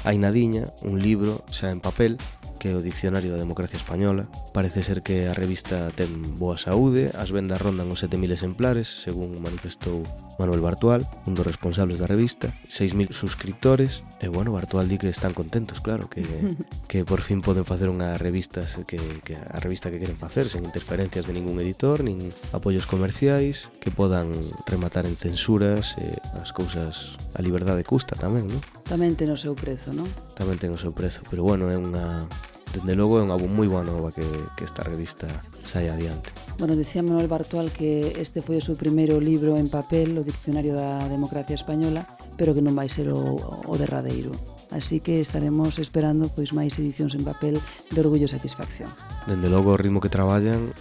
Ainadiña, 0.06 0.70
un 0.86 1.02
libro 1.02 1.42
xa 1.50 1.74
en 1.74 1.82
papel, 1.82 2.22
que 2.58 2.74
é 2.74 2.76
o 2.76 2.84
Diccionario 2.84 3.32
da 3.32 3.40
Democracia 3.40 3.78
Española. 3.78 4.28
Parece 4.52 4.84
ser 4.84 5.06
que 5.06 5.30
a 5.30 5.34
revista 5.38 5.94
ten 5.94 6.10
boa 6.36 6.58
saúde, 6.58 7.14
as 7.14 7.32
vendas 7.32 7.62
rondan 7.62 7.88
os 7.94 8.04
7.000 8.04 8.34
exemplares, 8.34 8.90
según 8.90 9.38
manifestou 9.40 10.04
Manuel 10.42 10.62
Bartual, 10.62 11.06
un 11.26 11.34
dos 11.34 11.46
responsables 11.46 12.02
da 12.02 12.10
revista, 12.10 12.54
6.000 12.68 13.14
suscriptores, 13.14 14.06
e 14.22 14.28
bueno, 14.28 14.54
Bartual 14.54 14.90
di 14.90 14.98
que 14.98 15.10
están 15.10 15.34
contentos, 15.34 15.82
claro, 15.82 16.10
que, 16.10 16.26
que 16.92 17.06
por 17.06 17.22
fin 17.22 17.42
poden 17.42 17.66
facer 17.66 17.90
unha 17.90 18.18
revista 18.18 18.66
que, 18.86 19.00
que 19.22 19.38
a 19.38 19.60
revista 19.62 19.90
que 19.94 20.02
queren 20.02 20.18
facer, 20.18 20.50
sen 20.50 20.66
interferencias 20.66 21.30
de 21.30 21.34
ningún 21.38 21.62
editor, 21.62 22.02
nin 22.02 22.34
apoios 22.54 22.90
comerciais, 22.90 23.70
que 23.82 23.94
podan 23.94 24.34
rematar 24.66 25.06
en 25.06 25.16
censuras 25.16 25.96
e 26.02 26.18
as 26.38 26.54
cousas 26.54 27.18
a 27.34 27.42
liberdade 27.42 27.86
custa 27.86 28.18
tamén, 28.18 28.50
non? 28.50 28.62
Tamén 28.86 29.14
ten 29.14 29.30
o 29.30 29.38
seu 29.38 29.54
prezo, 29.54 29.94
non? 29.94 30.10
Tamén 30.34 30.58
ten 30.58 30.74
o 30.74 30.80
seu 30.80 30.94
prezo, 30.94 31.22
pero 31.30 31.46
bueno, 31.46 31.70
é 31.70 31.78
unha 31.78 32.26
dende 32.74 32.96
logo 32.96 33.20
é 33.20 33.24
unha 33.24 33.38
moi 33.48 33.68
boa 33.70 33.84
nova 33.86 34.12
que, 34.12 34.26
que 34.56 34.64
esta 34.64 34.84
revista 34.84 35.28
saia 35.64 35.94
adiante. 35.94 36.32
Bueno, 36.58 36.76
decía 36.76 37.06
Manuel 37.06 37.30
Bartual 37.30 37.72
que 37.72 38.18
este 38.18 38.42
foi 38.42 38.58
o 38.58 38.64
seu 38.64 38.74
primeiro 38.74 39.22
libro 39.22 39.56
en 39.56 39.70
papel, 39.70 40.18
o 40.18 40.26
Diccionario 40.26 40.74
da 40.74 41.06
Democracia 41.08 41.54
Española, 41.54 42.04
pero 42.36 42.58
que 42.58 42.64
non 42.66 42.74
vai 42.74 42.90
ser 42.90 43.14
o, 43.14 43.38
o 43.40 43.74
derradeiro. 43.78 44.34
Así 44.74 45.00
que 45.00 45.22
estaremos 45.22 45.80
esperando 45.80 46.28
pois 46.34 46.52
máis 46.52 46.76
edicións 46.82 47.14
en 47.14 47.24
papel 47.24 47.62
de 47.94 48.00
orgullo 48.02 48.26
e 48.26 48.32
satisfacción. 48.32 48.90
Dende 49.30 49.48
logo 49.48 49.72
o 49.74 49.80
ritmo 49.80 50.02
que 50.02 50.12
traballan 50.12 50.74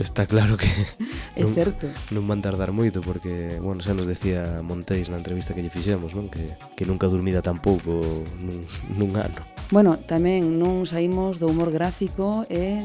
está 0.00 0.26
claro 0.26 0.56
que 0.56 0.68
non, 1.36 1.52
é 1.52 1.54
certo. 1.54 1.88
non 2.12 2.24
van 2.28 2.44
tardar 2.44 2.72
moito 2.72 3.00
porque, 3.00 3.60
bueno, 3.60 3.80
xa 3.80 3.96
nos 3.96 4.08
decía 4.08 4.60
Monteis 4.60 5.08
na 5.08 5.20
entrevista 5.20 5.56
que 5.56 5.64
lle 5.64 5.72
fixemos, 5.72 6.12
non? 6.12 6.28
Que, 6.28 6.52
que 6.76 6.84
nunca 6.84 7.08
dormida 7.08 7.40
tampouco 7.40 8.04
nun, 8.40 8.64
nun 8.92 9.10
ano. 9.16 9.42
Bueno, 9.70 9.98
tamén 9.98 10.62
non 10.62 10.86
saímos 10.86 11.42
do 11.42 11.50
humor 11.50 11.74
gráfico 11.74 12.46
e 12.46 12.78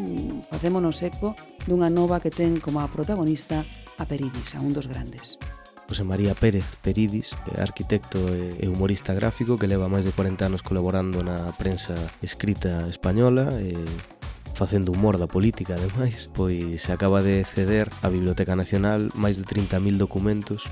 facémonos 0.49 0.97
eco 1.05 1.37
dunha 1.69 1.93
nova 1.93 2.17
que 2.17 2.33
ten 2.33 2.57
como 2.57 2.81
a 2.81 2.89
protagonista 2.89 3.61
a 4.01 4.03
Peridis, 4.09 4.57
a 4.57 4.65
un 4.65 4.73
dos 4.73 4.89
grandes. 4.89 5.37
José 5.85 6.01
María 6.01 6.33
Pérez 6.33 6.65
Peridis, 6.81 7.37
eh, 7.53 7.61
arquitecto 7.61 8.17
e 8.33 8.65
humorista 8.65 9.13
gráfico 9.13 9.61
que 9.61 9.69
leva 9.69 9.93
máis 9.93 10.09
de 10.09 10.15
40 10.15 10.49
anos 10.49 10.65
colaborando 10.65 11.21
na 11.21 11.53
prensa 11.53 11.93
escrita 12.25 12.89
española 12.89 13.61
e 13.61 13.77
facendo 14.57 14.89
humor 14.89 15.21
da 15.21 15.29
política, 15.29 15.77
ademais, 15.77 16.33
pois 16.33 16.89
acaba 16.89 17.21
de 17.21 17.45
ceder 17.45 17.93
á 18.01 18.09
Biblioteca 18.09 18.57
Nacional 18.57 19.13
máis 19.13 19.37
de 19.37 19.45
30.000 19.45 20.01
documentos 20.01 20.65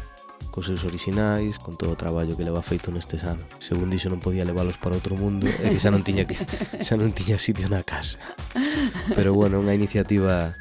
cos 0.51 0.67
seus 0.67 0.83
orixinais, 0.83 1.59
con 1.59 1.75
todo 1.75 1.93
o 1.93 1.99
traballo 1.99 2.35
que 2.35 2.47
leva 2.47 2.63
feito 2.63 2.89
nestes 2.89 3.23
anos. 3.23 3.45
Segundo 3.59 3.93
dixo 3.93 4.07
non 4.07 4.23
podía 4.23 4.47
leválos 4.47 4.79
para 4.79 4.95
outro 4.95 5.19
mundo 5.19 5.45
e 5.47 5.65
que 5.71 5.79
xa 5.79 5.91
non 5.91 6.01
tiña 6.01 6.23
que, 6.23 6.35
xa 6.87 6.95
non 6.95 7.11
tiña 7.11 7.37
sitio 7.37 7.67
na 7.69 7.83
casa. 7.83 8.17
Pero 9.13 9.35
bueno, 9.35 9.59
unha 9.59 9.75
iniciativa 9.75 10.55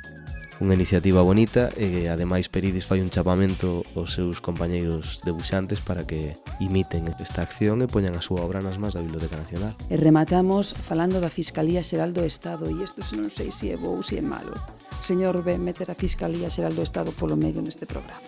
unha 0.58 0.74
iniciativa 0.74 1.22
bonita 1.22 1.70
e 1.78 2.10
ademais 2.10 2.50
Peridis 2.50 2.82
fai 2.82 2.98
un 2.98 3.14
chamamento 3.14 3.86
aos 3.94 4.18
seus 4.18 4.42
compañeiros 4.42 5.22
debuxantes 5.22 5.78
para 5.78 6.02
que 6.02 6.34
imiten 6.58 7.06
esta 7.22 7.46
acción 7.46 7.78
e 7.78 7.86
poñan 7.86 8.18
a 8.18 8.22
súa 8.22 8.42
obra 8.42 8.58
nas 8.58 8.82
más 8.82 8.98
da 8.98 9.04
Biblioteca 9.06 9.38
Nacional. 9.38 9.78
E 9.86 9.94
rematamos 9.94 10.74
falando 10.74 11.22
da 11.22 11.30
Fiscalía 11.30 11.86
Xeral 11.86 12.10
do 12.10 12.26
Estado 12.26 12.66
e 12.66 12.74
isto 12.74 13.06
se 13.06 13.14
non 13.14 13.30
sei 13.30 13.54
se 13.54 13.70
é 13.70 13.78
bo 13.78 13.94
ou 13.94 14.02
se 14.02 14.18
é 14.18 14.24
malo. 14.24 14.58
Señor, 14.98 15.46
ve 15.46 15.62
meter 15.62 15.94
a 15.94 15.96
Fiscalía 15.98 16.50
Xeral 16.50 16.74
do 16.74 16.82
Estado 16.82 17.14
polo 17.14 17.38
medio 17.38 17.62
neste 17.62 17.86
programa. 17.86 18.18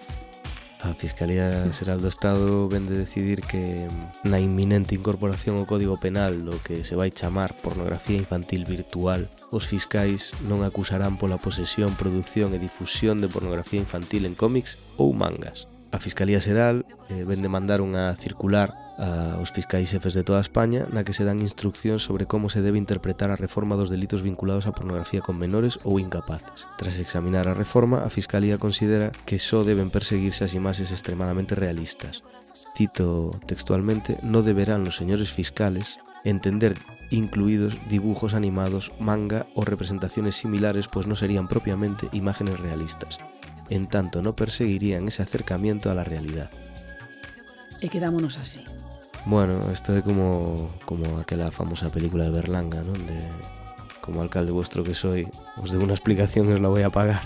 A 0.83 0.95
Fiscalía 0.95 1.69
Xeral 1.77 2.01
do 2.01 2.09
Estado 2.09 2.67
ven 2.67 2.89
de 2.89 2.97
decidir 2.97 3.45
que 3.45 3.85
na 4.25 4.41
inminente 4.41 4.97
incorporación 4.97 5.61
ao 5.61 5.69
Código 5.69 6.01
Penal 6.01 6.41
do 6.49 6.57
que 6.65 6.89
se 6.89 6.97
vai 6.97 7.13
chamar 7.13 7.53
pornografía 7.61 8.17
infantil 8.17 8.65
virtual, 8.65 9.29
os 9.53 9.69
fiscais 9.69 10.33
non 10.49 10.65
acusarán 10.65 11.21
pola 11.21 11.37
posesión, 11.37 12.01
produción 12.01 12.57
e 12.57 12.59
difusión 12.59 13.21
de 13.21 13.29
pornografía 13.29 13.85
infantil 13.85 14.25
en 14.25 14.33
cómics 14.33 14.81
ou 14.97 15.13
mangas. 15.13 15.70
A 15.91 15.99
Fiscalía 15.99 16.41
Xeral 16.41 16.87
eh, 17.11 17.25
vende 17.27 17.51
mandar 17.51 17.83
unha 17.83 18.15
circular 18.17 18.71
aos 19.01 19.49
fiscais 19.49 19.89
xefes 19.89 20.13
de 20.13 20.21
toda 20.21 20.45
España 20.45 20.85
na 20.93 21.09
que 21.09 21.17
se 21.17 21.25
dan 21.25 21.41
instruccións 21.41 22.05
sobre 22.05 22.29
como 22.29 22.53
se 22.53 22.61
debe 22.61 22.77
interpretar 22.77 23.33
a 23.33 23.41
reforma 23.41 23.73
dos 23.73 23.89
delitos 23.89 24.21
vinculados 24.21 24.69
á 24.69 24.77
pornografía 24.77 25.25
con 25.25 25.41
menores 25.41 25.81
ou 25.89 25.97
incapaces. 25.97 26.69
Tras 26.77 27.01
examinar 27.01 27.49
a 27.49 27.57
reforma, 27.57 28.05
a 28.05 28.13
Fiscalía 28.13 28.61
considera 28.61 29.09
que 29.25 29.41
só 29.41 29.65
deben 29.65 29.89
perseguirse 29.89 30.45
as 30.45 30.53
imaxes 30.53 30.93
extremadamente 30.93 31.57
realistas. 31.57 32.21
Cito 32.77 33.33
textualmente, 33.49 34.21
no 34.21 34.45
deberán 34.45 34.85
los 34.85 35.01
señores 35.01 35.33
fiscales 35.33 35.97
entender 36.29 36.77
incluídos 37.09 37.81
dibujos 37.89 38.37
animados, 38.37 38.93
manga 39.01 39.49
o 39.57 39.65
representaciones 39.65 40.37
similares 40.37 40.89
pues 40.89 41.09
no 41.09 41.17
serían 41.17 41.49
propiamente 41.49 42.09
imágenes 42.13 42.61
realistas. 42.61 43.19
En 43.71 43.87
tanto 43.87 44.21
no 44.21 44.35
perseguirían 44.37 45.09
ese 45.09 45.23
acercamiento 45.23 45.91
a 45.91 45.95
la 45.95 46.05
realidad. 46.05 46.51
E 47.81 47.89
quedámonos 47.89 48.37
así. 48.37 48.61
Bueno, 49.25 49.61
isto 49.73 49.97
é 49.97 50.05
como 50.05 50.69
como 50.85 51.23
aquela 51.23 51.49
famosa 51.55 51.89
película 51.89 52.29
de 52.29 52.35
Berlanga? 52.35 52.85
De 52.85 53.19
como 54.01 54.23
alcalde 54.23 54.53
vuestro 54.53 54.83
que 54.83 54.95
soy, 54.95 55.29
os 55.57 55.71
de 55.71 55.79
unha 55.79 55.95
explicación 55.95 56.51
os 56.51 56.61
la 56.61 56.73
voy 56.73 56.83
a 56.83 56.91
pagar. 56.91 57.23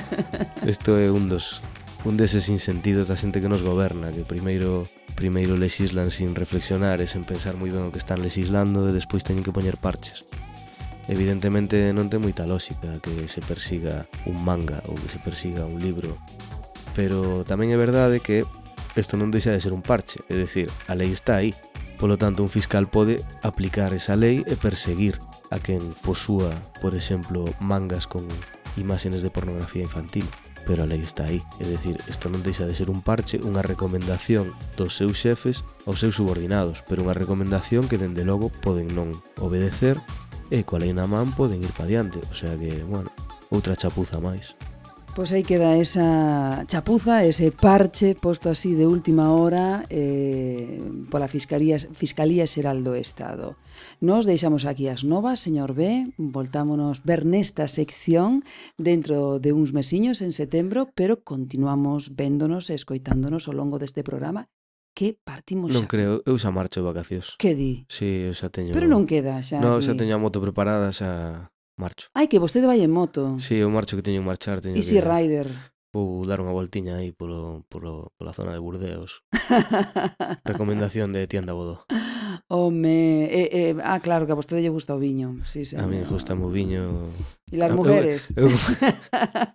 Isto 0.64 0.96
é 0.96 1.10
un 1.10 1.28
dos 1.28 1.60
un 2.04 2.16
deses 2.16 2.48
insentidos 2.48 3.08
da 3.10 3.18
xente 3.18 3.42
que 3.42 3.50
nos 3.50 3.60
goberna, 3.60 4.14
que 4.14 4.24
primeiro 4.24 4.88
primeiro 5.14 5.54
legislan 5.58 6.10
sin 6.10 6.34
reflexionar 6.34 7.02
e 7.02 7.06
sen 7.06 7.22
pensar 7.26 7.54
moi 7.58 7.70
ben 7.70 7.86
o 7.86 7.92
que 7.92 8.02
están 8.02 8.22
legislando 8.22 8.88
e 8.88 8.96
despois 8.96 9.26
teñen 9.26 9.44
que 9.44 9.54
poñer 9.54 9.76
parches. 9.78 10.26
Evidentemente 11.08 11.92
non 11.92 12.08
ten 12.08 12.24
moita 12.24 12.48
lógica 12.48 12.96
que 13.04 13.28
se 13.28 13.44
persiga 13.44 14.08
un 14.24 14.40
manga 14.40 14.80
ou 14.88 14.96
que 14.96 15.12
se 15.12 15.20
persiga 15.20 15.68
un 15.68 15.76
libro, 15.76 16.16
pero 16.96 17.44
tamén 17.44 17.72
é 17.74 17.78
verdade 17.78 18.24
que 18.24 18.48
isto 18.96 19.20
non 19.20 19.28
deixa 19.28 19.52
de 19.52 19.60
ser 19.60 19.76
un 19.76 19.84
parche, 19.84 20.24
é 20.32 20.34
dicir, 20.38 20.72
a 20.88 20.96
lei 20.96 21.12
está 21.12 21.44
aí, 21.44 21.52
polo 22.00 22.16
tanto 22.16 22.40
un 22.40 22.48
fiscal 22.48 22.88
pode 22.88 23.20
aplicar 23.44 23.92
esa 23.92 24.16
lei 24.16 24.48
e 24.48 24.56
perseguir 24.56 25.20
a 25.52 25.60
quen 25.60 25.82
posúa, 26.00 26.48
por 26.80 26.96
exemplo, 26.96 27.44
mangas 27.60 28.08
con 28.08 28.24
imágenes 28.80 29.20
de 29.20 29.28
pornografía 29.28 29.84
infantil 29.84 30.24
pero 30.66 30.82
a 30.82 30.86
lei 30.86 31.00
está 31.00 31.24
aí. 31.24 31.42
É 31.60 31.64
dicir, 31.64 32.00
isto 32.08 32.32
non 32.32 32.40
deixa 32.40 32.64
de 32.64 32.72
ser 32.72 32.88
un 32.88 33.04
parche, 33.04 33.40
unha 33.44 33.60
recomendación 33.60 34.56
dos 34.80 34.96
seus 34.96 35.20
xefes 35.20 35.62
aos 35.84 36.00
seus 36.00 36.16
subordinados, 36.16 36.82
pero 36.88 37.04
unha 37.04 37.12
recomendación 37.12 37.86
que 37.86 38.00
dende 38.00 38.24
logo 38.24 38.48
poden 38.48 38.88
non 38.96 39.12
obedecer 39.38 40.00
e 40.54 40.62
coa 40.62 40.78
lei 40.78 40.94
na 40.94 41.10
man 41.10 41.34
poden 41.34 41.66
ir 41.66 41.74
pa 41.74 41.82
diante, 41.82 42.22
o 42.30 42.34
sea 42.34 42.54
que, 42.54 42.70
bueno, 42.86 43.10
outra 43.50 43.74
chapuza 43.74 44.22
máis. 44.22 44.54
Pois 45.14 45.30
aí 45.30 45.42
queda 45.42 45.78
esa 45.78 46.66
chapuza, 46.66 47.22
ese 47.22 47.50
parche 47.50 48.14
posto 48.14 48.50
así 48.50 48.74
de 48.74 48.86
última 48.86 49.34
hora 49.34 49.86
eh, 49.90 50.82
pola 51.10 51.26
Fiscalía, 51.26 51.78
Fiscalía 51.78 52.46
Xeral 52.46 52.82
do 52.82 52.94
Estado. 52.94 53.54
Nos 53.98 54.26
deixamos 54.26 54.66
aquí 54.66 54.86
as 54.90 55.02
novas, 55.02 55.38
señor 55.38 55.74
B, 55.74 56.10
voltámonos 56.18 57.02
ver 57.06 57.26
nesta 57.26 57.66
sección 57.66 58.42
dentro 58.78 59.38
de 59.38 59.54
uns 59.54 59.70
mesiños 59.74 60.18
en 60.22 60.34
setembro, 60.34 60.90
pero 60.98 61.22
continuamos 61.22 62.14
véndonos 62.14 62.70
e 62.70 62.74
escoitándonos 62.74 63.46
ao 63.46 63.54
longo 63.54 63.78
deste 63.78 64.02
programa 64.02 64.50
que 64.94 65.18
partimos 65.18 65.74
non 65.74 65.82
xa. 65.82 65.84
Non 65.84 65.90
creo, 65.90 66.12
eu 66.22 66.38
xa 66.38 66.54
marcho 66.54 66.80
de 66.80 66.86
vacacións. 66.86 67.34
Que 67.36 67.58
di? 67.58 67.84
Si, 67.90 68.06
sí, 68.06 68.08
eu 68.30 68.34
xa 68.38 68.48
teño... 68.48 68.72
Pero 68.72 68.86
non 68.86 69.04
queda 69.04 69.42
xa. 69.42 69.58
Non, 69.58 69.82
xa 69.82 69.98
teño 69.98 70.14
a 70.14 70.22
moto 70.22 70.38
preparada, 70.38 70.94
xa 70.94 71.50
marcho. 71.74 72.08
Ai, 72.14 72.30
que 72.30 72.38
vostede 72.38 72.70
vai 72.70 72.80
en 72.80 72.94
moto. 72.94 73.34
Si, 73.42 73.58
sí, 73.58 73.66
eu 73.66 73.68
marcho 73.68 73.98
que 73.98 74.06
teño 74.06 74.22
que 74.22 74.30
marchar. 74.30 74.62
Teño 74.62 74.78
Easy 74.78 74.96
que... 74.96 75.02
Rider. 75.02 75.73
Vou 75.94 76.26
dar 76.26 76.42
unha 76.42 76.50
voltiña 76.50 76.98
aí 76.98 77.14
polo, 77.14 77.62
polo, 77.70 78.10
pola 78.18 78.34
zona 78.34 78.50
de 78.50 78.58
Burdeos. 78.58 79.22
Recomendación 80.42 81.14
de 81.14 81.30
tienda 81.30 81.54
Bodó. 81.54 81.86
Home, 82.50 83.30
eh, 83.30 83.48
eh, 83.54 83.78
ah, 83.78 84.02
claro, 84.02 84.26
que 84.26 84.34
a 84.34 84.38
vostede 84.38 84.58
lle 84.58 84.74
gusta 84.74 84.90
o 84.90 84.98
viño. 84.98 85.38
Sí, 85.46 85.62
sí, 85.62 85.78
a 85.78 85.86
mí 85.86 86.02
no. 86.02 86.10
gusta 86.10 86.34
o 86.34 86.50
viño. 86.50 87.06
E 87.46 87.54
las 87.54 87.70
mujeres. 87.70 88.34
Eu, 88.34 88.50
eu, 88.50 88.58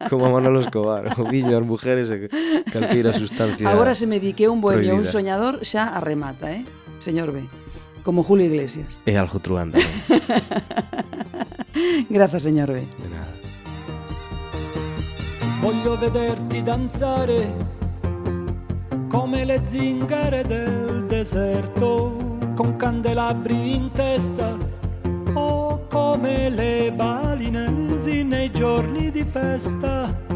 como 0.07 0.25
a 0.25 0.31
Manolo 0.31 0.63
Escobar, 0.63 1.11
o 1.19 1.27
viño, 1.27 1.59
as 1.59 1.65
mujeres 1.67 2.07
e 2.07 2.31
calqueira 2.71 3.11
sustancia. 3.11 3.67
Agora 3.67 3.91
se 3.91 4.07
me 4.07 4.23
di 4.23 4.31
que 4.31 4.47
un 4.47 4.63
bohemio, 4.63 4.95
un 4.95 5.03
soñador, 5.03 5.67
xa 5.67 5.91
arremata, 5.91 6.55
eh? 6.55 6.63
Señor 7.03 7.35
B. 7.35 7.43
Como 8.07 8.23
Julio 8.23 8.47
Iglesias. 8.47 8.87
É 9.03 9.19
algo 9.19 9.43
truando. 9.43 9.75
Grazas, 12.07 12.47
señor 12.47 12.71
B. 12.71 12.87
De 12.87 13.09
nada. 13.11 13.38
Voglio 15.59 15.97
vederti 15.97 16.63
danzare 16.63 17.53
come 19.09 19.43
le 19.43 19.61
zingare 19.65 20.43
del 20.43 21.05
deserto, 21.05 22.37
con 22.55 22.77
candelabri 22.77 23.75
in 23.75 23.91
testa 23.91 24.57
o 25.33 25.85
come 25.89 26.49
le 26.49 26.93
balinesi 26.95 28.23
nei 28.23 28.49
giorni 28.51 29.11
di 29.11 29.25
festa. 29.25 30.28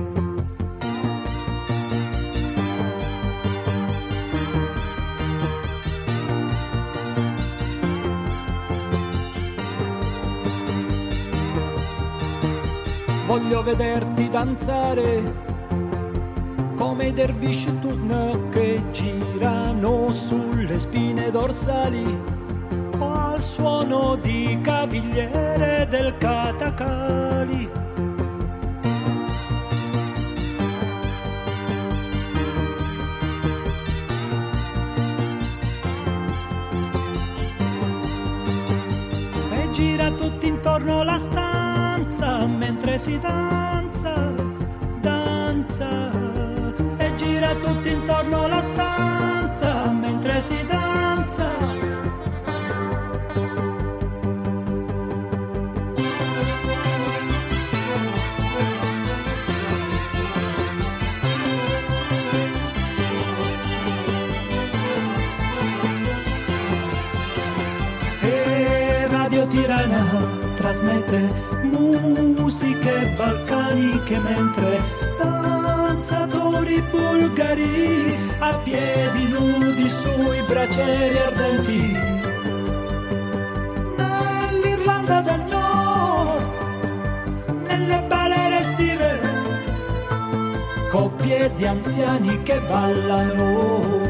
Voglio 13.34 13.64
vederti 13.64 14.30
danzare 14.30 15.24
come 16.76 17.08
i 17.08 17.12
dervisci 17.12 17.80
turno 17.80 18.50
che 18.50 18.80
girano 18.92 20.12
sulle 20.12 20.78
spine 20.78 21.32
dorsali 21.32 22.06
al 23.00 23.42
suono 23.42 24.18
di 24.18 24.60
cavigliere 24.62 25.88
del 25.90 26.16
catacali. 26.18 27.72
E 39.50 39.72
gira 39.72 40.12
tutti 40.12 40.46
intorno 40.46 41.02
la 41.02 41.18
stanza 41.18 41.63
mentre 42.48 42.98
si 43.00 43.20
danza, 43.20 44.14
danza. 45.02 46.12
E 46.98 47.16
gira 47.16 47.56
tutti 47.56 47.92
intorno 47.92 48.48
la 48.48 48.62
stanza 48.62 49.92
mentre 49.92 50.42
si 50.42 50.66
danza. 50.66 51.50
E 68.22 69.48
Tirana 69.48 70.43
trasmette 70.74 71.20
musiche 71.62 73.14
balcaniche 73.16 74.20
mentre 74.20 74.82
danzatori 75.18 76.82
bulgari 76.90 78.18
a 78.40 78.58
piedi 78.58 79.28
nudi 79.28 79.88
sui 79.88 80.42
bracieri 80.48 81.18
ardenti. 81.18 81.98
Nell'Irlanda 83.98 85.22
del 85.22 85.44
Nord, 85.48 86.56
nelle 87.68 88.04
balere 88.08 88.60
estive, 88.60 89.20
coppie 90.90 91.54
di 91.54 91.68
anziani 91.68 92.42
che 92.42 92.60
ballano 92.62 94.02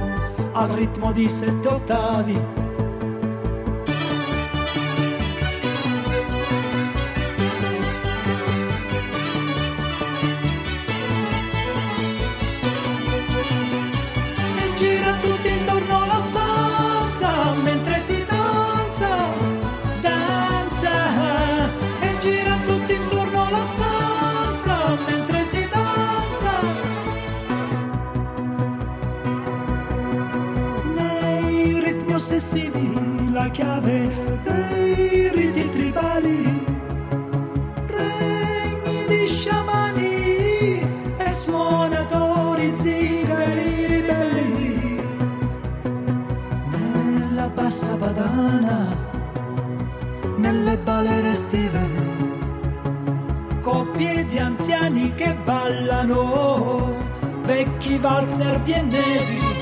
al 0.54 0.70
ritmo 0.70 1.12
di 1.12 1.28
sette 1.28 1.68
ottavi. 1.68 2.63
Nei 32.24 32.40
ritmi 32.40 32.40
ossessivi 32.40 33.32
la 33.34 33.50
chiave 33.50 34.40
dei 34.44 35.30
riti 35.34 35.70
tribali. 35.70 36.66
Regni 37.88 39.06
di 39.10 39.28
sciamani 39.28 40.80
e 41.18 41.32
suonatori 41.32 42.72
zingari 42.76 43.86
ribelli. 43.88 45.02
Nella 46.72 47.50
bassa 47.50 47.94
padana 47.98 48.88
nelle 50.38 50.78
balere 50.78 51.32
estive 51.32 51.82
coppie 53.60 54.26
di 54.28 54.38
anziani 54.40 55.14
che 55.16 55.36
ballano 55.44 56.96
vecchi 57.44 57.98
valzer 57.98 58.62
viennesi 58.62 59.53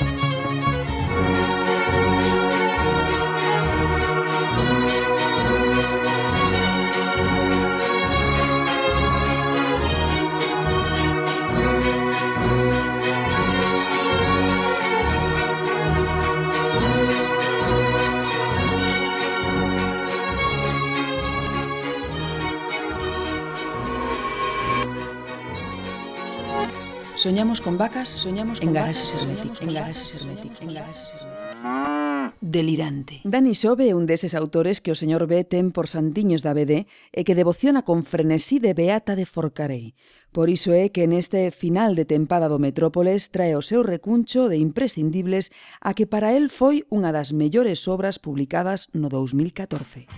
Soñamos 27.21 27.61
con 27.61 27.77
vacas, 27.77 28.09
soñamos 28.09 28.59
con 28.59 28.69
en 28.69 28.73
garaxes 28.73 29.13
herméticas, 29.13 29.61
en 29.61 29.73
garaxes 29.75 30.15
herméticas, 30.15 30.61
en 30.61 30.73
garaxes 30.73 31.13
herméticas. 31.13 32.33
Delirante. 32.41 33.21
Dani 33.23 33.53
Xove 33.53 33.89
é 33.89 33.93
un 33.93 34.09
deses 34.09 34.33
autores 34.33 34.81
que 34.81 34.89
o 34.89 34.97
señor 34.97 35.29
B 35.29 35.45
ten 35.45 35.69
por 35.69 35.85
santiños 35.85 36.41
da 36.41 36.57
BD 36.57 36.89
e 37.13 37.21
que 37.21 37.37
devociona 37.37 37.85
con 37.85 38.09
frenesí 38.09 38.57
de 38.57 38.73
Beata 38.73 39.13
de 39.13 39.29
Forcarei. 39.29 39.93
Por 40.33 40.49
iso 40.49 40.73
é 40.73 40.89
que 40.89 41.05
neste 41.05 41.53
final 41.53 41.93
de 41.93 42.09
tempada 42.09 42.49
do 42.49 42.57
Metrópoles 42.57 43.29
trae 43.29 43.53
o 43.53 43.61
seu 43.61 43.85
recuncho 43.85 44.49
de 44.49 44.57
imprescindibles 44.57 45.53
a 45.77 45.93
que 45.93 46.09
para 46.09 46.33
el 46.33 46.49
foi 46.49 46.89
unha 46.89 47.13
das 47.13 47.37
mellores 47.37 47.85
obras 47.85 48.17
publicadas 48.17 48.89
no 48.97 49.13
2014. 49.13 50.09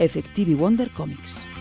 Effective 0.00 0.56
Wonder 0.56 0.88
Comics. 0.96 1.57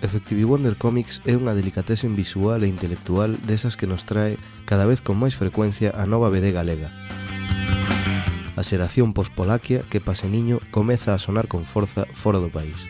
Effective 0.00 0.44
Wonder 0.44 0.76
Comics 0.78 1.18
é 1.26 1.34
unha 1.34 1.58
delicatese 1.58 2.06
visual 2.06 2.62
e 2.62 2.70
intelectual 2.70 3.34
desas 3.42 3.74
que 3.74 3.90
nos 3.90 4.06
trae 4.06 4.38
cada 4.62 4.86
vez 4.86 5.02
con 5.02 5.18
máis 5.18 5.34
frecuencia 5.34 5.90
a 5.90 6.06
nova 6.06 6.30
BD 6.30 6.54
galega. 6.54 6.86
A 8.54 8.62
xeración 8.62 9.10
pospolaquia 9.10 9.82
que 9.90 9.98
paseniño 9.98 10.62
comeza 10.70 11.14
a 11.14 11.22
sonar 11.22 11.50
con 11.50 11.66
forza 11.66 12.06
fora 12.14 12.38
do 12.38 12.46
país. 12.46 12.86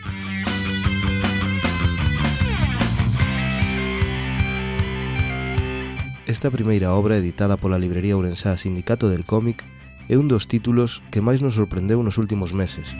Esta 6.29 6.53
primeira 6.53 6.93
obra 6.93 7.17
editada 7.17 7.57
pola 7.57 7.81
librería 7.81 8.13
Ourensá 8.13 8.53
Sindicato 8.53 9.09
del 9.09 9.25
Cómic 9.25 9.65
é 10.05 10.17
un 10.17 10.29
dos 10.29 10.45
títulos 10.45 11.01
que 11.09 11.25
máis 11.25 11.41
nos 11.41 11.57
sorprendeu 11.57 12.05
nos 12.05 12.21
últimos 12.21 12.53
meses 12.53 12.93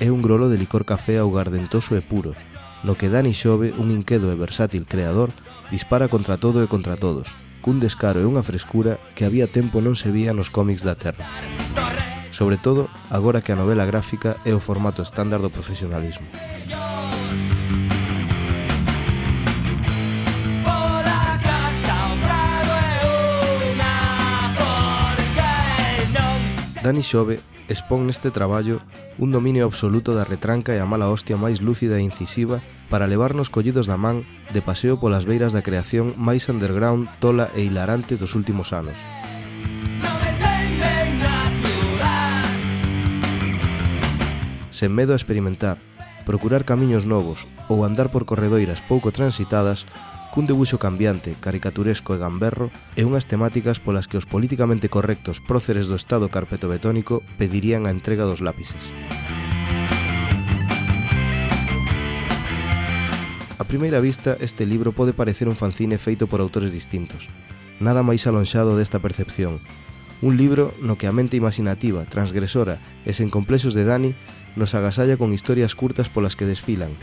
é 0.00 0.10
un 0.10 0.24
grolo 0.24 0.48
de 0.48 0.56
licor 0.56 0.88
café 0.88 1.20
augardentoso 1.20 1.92
e 1.92 2.00
puro, 2.00 2.32
no 2.80 2.96
que 2.96 3.12
Dani 3.12 3.36
Xove, 3.36 3.76
un 3.76 3.92
inquedo 3.92 4.32
e 4.32 4.40
versátil 4.40 4.88
creador, 4.88 5.28
dispara 5.68 6.08
contra 6.08 6.40
todo 6.40 6.64
e 6.64 6.72
contra 6.72 6.96
todos, 6.96 7.36
cun 7.60 7.76
descaro 7.76 8.24
e 8.24 8.26
unha 8.26 8.40
frescura 8.40 8.96
que 9.12 9.28
había 9.28 9.44
tempo 9.44 9.84
non 9.84 9.92
se 9.92 10.08
vía 10.08 10.32
nos 10.32 10.48
cómics 10.48 10.80
da 10.80 10.96
Terra. 10.96 11.28
Sobre 12.32 12.56
todo, 12.56 12.88
agora 13.12 13.44
que 13.44 13.52
a 13.52 13.60
novela 13.60 13.84
gráfica 13.84 14.40
é 14.48 14.56
o 14.56 14.64
formato 14.64 15.04
estándar 15.04 15.44
do 15.44 15.52
profesionalismo. 15.52 16.24
Dani 26.80 27.04
Xove 27.04 27.44
expón 27.70 28.10
neste 28.10 28.34
traballo 28.34 28.82
un 29.22 29.30
dominio 29.30 29.64
absoluto 29.64 30.12
da 30.18 30.26
retranca 30.26 30.74
e 30.74 30.82
a 30.82 30.90
mala 30.90 31.06
hostia 31.08 31.38
máis 31.38 31.62
lúcida 31.62 31.96
e 31.96 32.04
incisiva 32.04 32.58
para 32.90 33.06
levarnos 33.06 33.48
collidos 33.48 33.86
da 33.86 33.94
man 33.94 34.26
de 34.50 34.58
paseo 34.58 34.98
polas 34.98 35.24
beiras 35.24 35.54
da 35.54 35.62
creación 35.62 36.12
máis 36.18 36.50
underground, 36.50 37.06
tola 37.22 37.46
e 37.54 37.62
hilarante 37.62 38.18
dos 38.18 38.34
últimos 38.34 38.74
anos. 38.74 38.98
Sen 44.74 44.90
medo 44.90 45.14
a 45.14 45.20
experimentar, 45.20 45.78
procurar 46.26 46.66
camiños 46.66 47.06
novos 47.06 47.46
ou 47.70 47.86
andar 47.86 48.10
por 48.10 48.26
corredoiras 48.26 48.82
pouco 48.82 49.14
transitadas 49.14 49.86
cun 50.30 50.46
debuxo 50.46 50.78
cambiante, 50.78 51.34
caricaturesco 51.42 52.14
e 52.14 52.18
gamberro 52.22 52.70
e 52.94 53.02
unhas 53.02 53.26
temáticas 53.26 53.82
polas 53.82 54.06
que 54.06 54.14
os 54.14 54.30
políticamente 54.30 54.86
correctos 54.86 55.42
próceres 55.42 55.90
do 55.90 55.98
Estado 55.98 56.30
carpetobetónico 56.30 57.26
pedirían 57.34 57.84
a 57.86 57.94
entrega 57.94 58.22
dos 58.22 58.38
lápices. 58.38 58.78
A 63.58 63.64
primeira 63.66 63.98
vista, 63.98 64.38
este 64.40 64.64
libro 64.66 64.94
pode 64.94 65.12
parecer 65.12 65.50
un 65.50 65.58
fanzine 65.58 65.98
feito 65.98 66.30
por 66.30 66.38
autores 66.38 66.70
distintos. 66.70 67.26
Nada 67.82 68.06
máis 68.06 68.22
alonxado 68.24 68.78
desta 68.78 69.02
percepción. 69.02 69.58
Un 70.22 70.38
libro 70.38 70.70
no 70.78 70.94
que 70.94 71.10
a 71.10 71.14
mente 71.14 71.36
imaginativa, 71.36 72.06
transgresora 72.06 72.78
e 73.02 73.10
sen 73.10 73.34
complexos 73.34 73.74
de 73.74 73.82
Dani 73.82 74.14
nos 74.54 74.78
agasalla 74.78 75.18
con 75.18 75.34
historias 75.34 75.74
curtas 75.74 76.06
polas 76.06 76.38
que 76.38 76.46
desfilan, 76.46 76.94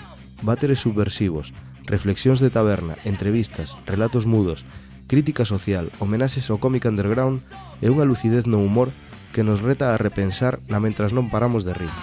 váteres 0.44 0.80
subversivos, 0.80 1.52
reflexións 1.88 2.44
de 2.44 2.52
taberna, 2.52 3.00
entrevistas, 3.08 3.80
relatos 3.88 4.28
mudos, 4.28 4.68
crítica 5.08 5.48
social, 5.48 5.88
homenaxes 6.04 6.52
ao 6.52 6.60
cómic 6.60 6.84
underground 6.86 7.40
e 7.80 7.88
unha 7.88 8.04
lucidez 8.04 8.46
no 8.46 8.60
humor 8.60 8.92
que 9.32 9.42
nos 9.42 9.64
reta 9.64 9.96
a 9.96 10.00
repensar 10.00 10.60
na 10.68 10.84
mentras 10.84 11.16
non 11.16 11.32
paramos 11.32 11.64
de 11.64 11.74
rir. 11.74 11.94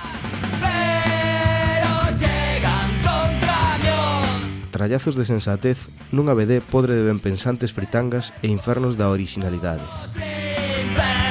Trallazos 4.72 5.14
de 5.14 5.22
sensatez 5.22 5.86
nunha 6.10 6.34
BD 6.34 6.58
podre 6.58 6.98
de 6.98 7.06
benpensantes 7.06 7.70
fritangas 7.70 8.34
e 8.42 8.50
infernos 8.50 8.98
da 8.98 9.12
originalidade. 9.12 9.86
Sin 10.10 11.23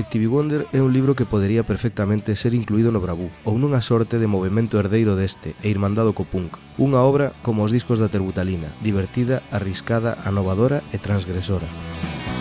Effective 0.00 0.28
Wonder 0.28 0.66
é 0.72 0.80
un 0.80 0.96
libro 0.96 1.12
que 1.12 1.28
podería 1.28 1.60
perfectamente 1.60 2.32
ser 2.32 2.56
incluído 2.56 2.88
no 2.88 3.04
Bravú, 3.04 3.28
ou 3.44 3.60
nunha 3.60 3.84
sorte 3.84 4.16
de 4.16 4.24
movimento 4.24 4.80
herdeiro 4.80 5.12
deste 5.12 5.52
e 5.60 5.68
irmandado 5.68 6.16
co 6.16 6.24
punk. 6.24 6.56
Unha 6.80 7.04
obra 7.04 7.36
como 7.44 7.68
os 7.68 7.68
discos 7.68 8.00
da 8.00 8.08
Terbutalina, 8.08 8.72
divertida, 8.80 9.44
arriscada, 9.52 10.16
anovadora 10.24 10.80
e 10.88 10.96
transgresora. 10.96 11.68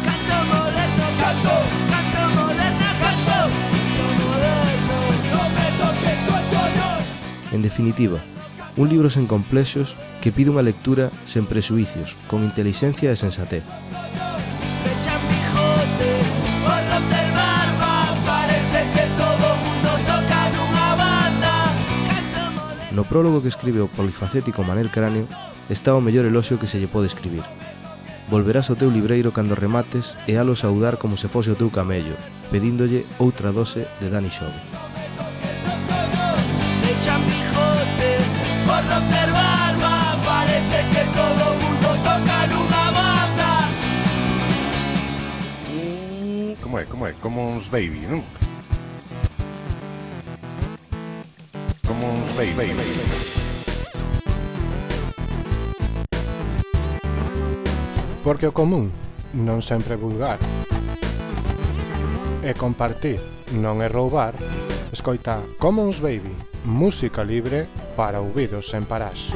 Canto 0.07 0.39
moderno, 0.47 1.05
canto, 1.19 1.55
canto 1.91 2.23
moderno, 2.31 2.87
canto, 2.95 3.37
canto 3.51 4.05
moderno, 4.23 4.95
no 5.27 5.43
me 5.51 5.67
toques 5.83 6.19
tu 6.23 6.35
En 7.51 7.59
definitiva, 7.59 8.23
un 8.79 8.87
libro 8.87 9.11
sen 9.11 9.27
complexos 9.27 9.99
que 10.23 10.31
pide 10.31 10.47
unha 10.47 10.63
lectura 10.63 11.11
sen 11.27 11.43
presuicios, 11.43 12.15
con 12.31 12.39
intelixencia 12.39 13.11
e 13.11 13.19
sensatez. 13.19 13.67
No 22.99 23.05
prólogo 23.05 23.41
que 23.41 23.47
escribe 23.47 23.79
o 23.79 23.87
polifacético 23.87 24.59
Manel 24.67 24.91
Cráneo 24.91 25.23
está 25.71 25.95
o 25.95 26.03
mellor 26.03 26.27
eloxio 26.27 26.59
que 26.59 26.67
se 26.67 26.83
lle 26.83 26.91
pode 26.91 27.07
escribir. 27.07 27.47
Volverás 28.27 28.67
ao 28.67 28.75
teu 28.75 28.91
libreiro 28.91 29.31
cando 29.31 29.55
remates 29.55 30.19
e 30.27 30.35
alo 30.35 30.51
saudar 30.51 30.99
como 30.99 31.15
se 31.15 31.31
fose 31.31 31.47
o 31.47 31.55
teu 31.55 31.71
camello, 31.71 32.19
pedíndolle 32.51 33.07
outra 33.15 33.55
dose 33.55 33.87
de 34.03 34.11
Dani 34.11 34.27
Xove. 34.27 34.59
Echan 36.91 37.23
Barba 39.31 40.19
Parece 40.19 40.83
que 40.91 41.03
todo 41.15 41.55
mundo 41.55 41.89
toca 42.03 42.37
nunha 42.51 42.85
banda 42.99 43.51
Como 46.59 46.75
é, 46.75 46.83
como 46.83 47.07
é, 47.07 47.15
como 47.23 47.47
uns 47.47 47.71
baby, 47.71 48.11
non? 48.11 48.38
como 51.89 52.07
un 52.07 52.21
rei. 52.37 52.53
Porque 58.23 58.45
o 58.45 58.53
común 58.53 58.93
non 59.33 59.65
sempre 59.65 59.97
é 59.97 59.99
vulgar. 59.99 60.37
E 62.45 62.53
compartir 62.53 63.17
non 63.57 63.81
é 63.81 63.89
roubar. 63.89 64.37
Escoita 64.93 65.41
Commons 65.57 65.97
Baby, 65.97 66.29
música 66.61 67.25
libre 67.25 67.65
para 67.97 68.21
ouvidos 68.21 68.69
sen 68.69 68.85
parás. 68.85 69.33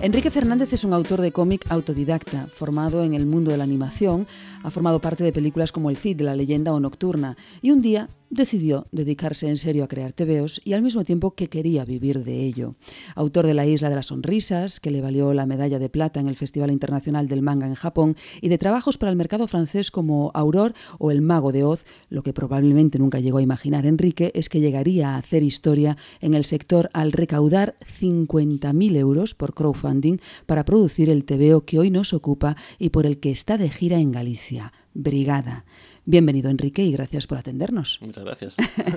Enrique 0.00 0.30
Fernández 0.30 0.72
es 0.72 0.84
un 0.84 0.94
autor 0.94 1.20
de 1.20 1.32
cómic 1.32 1.68
autodidacta, 1.70 2.46
formado 2.46 3.02
en 3.02 3.14
el 3.14 3.26
mundo 3.26 3.50
de 3.50 3.56
la 3.58 3.64
animación, 3.64 4.28
ha 4.62 4.70
formado 4.70 5.00
parte 5.00 5.24
de 5.24 5.32
películas 5.32 5.72
como 5.72 5.90
El 5.90 5.96
Cid, 5.96 6.20
La 6.20 6.36
leyenda 6.36 6.72
o 6.72 6.78
Nocturna, 6.78 7.36
y 7.60 7.72
un 7.72 7.82
día 7.82 8.08
decidió 8.30 8.86
dedicarse 8.92 9.48
en 9.48 9.56
serio 9.56 9.84
a 9.84 9.88
crear 9.88 10.12
tebeos 10.12 10.60
y 10.64 10.72
al 10.72 10.82
mismo 10.82 11.04
tiempo 11.04 11.34
que 11.34 11.48
quería 11.48 11.84
vivir 11.84 12.24
de 12.24 12.44
ello. 12.44 12.74
Autor 13.14 13.46
de 13.46 13.54
La 13.54 13.66
Isla 13.66 13.90
de 13.90 13.96
las 13.96 14.06
Sonrisas, 14.06 14.80
que 14.80 14.90
le 14.90 15.00
valió 15.00 15.34
la 15.34 15.46
medalla 15.46 15.78
de 15.78 15.88
plata 15.88 16.20
en 16.20 16.28
el 16.28 16.36
Festival 16.36 16.70
Internacional 16.70 17.28
del 17.28 17.42
Manga 17.42 17.66
en 17.66 17.74
Japón, 17.74 18.16
y 18.40 18.48
de 18.48 18.58
trabajos 18.58 18.98
para 18.98 19.10
el 19.10 19.16
mercado 19.16 19.48
francés 19.48 19.90
como 19.90 20.30
Aurore 20.34 20.74
o 20.98 21.10
El 21.10 21.22
Mago 21.22 21.52
de 21.52 21.64
Oz, 21.64 21.84
lo 22.10 22.22
que 22.22 22.32
probablemente 22.32 22.98
nunca 22.98 23.20
llegó 23.20 23.38
a 23.38 23.42
imaginar 23.42 23.86
Enrique 23.86 24.30
es 24.34 24.48
que 24.48 24.60
llegaría 24.60 25.10
a 25.10 25.18
hacer 25.18 25.42
historia 25.42 25.96
en 26.20 26.34
el 26.34 26.44
sector 26.44 26.90
al 26.92 27.12
recaudar 27.12 27.74
50.000 28.00 28.96
euros 28.96 29.34
por 29.34 29.54
crowdfunding 29.54 30.18
para 30.46 30.64
producir 30.64 31.10
el 31.10 31.24
tebeo 31.24 31.64
que 31.64 31.78
hoy 31.78 31.90
nos 31.90 32.12
ocupa 32.12 32.56
y 32.78 32.90
por 32.90 33.06
el 33.06 33.18
que 33.18 33.30
está 33.30 33.58
de 33.58 33.70
gira 33.70 33.98
en 33.98 34.12
Galicia, 34.12 34.72
Brigada. 34.94 35.64
Bienvenido, 36.10 36.48
Enrique, 36.48 36.82
y 36.82 36.92
gracias 36.92 37.26
por 37.26 37.36
atendernos. 37.36 37.98
Muchas 38.00 38.24
gracias. 38.24 38.56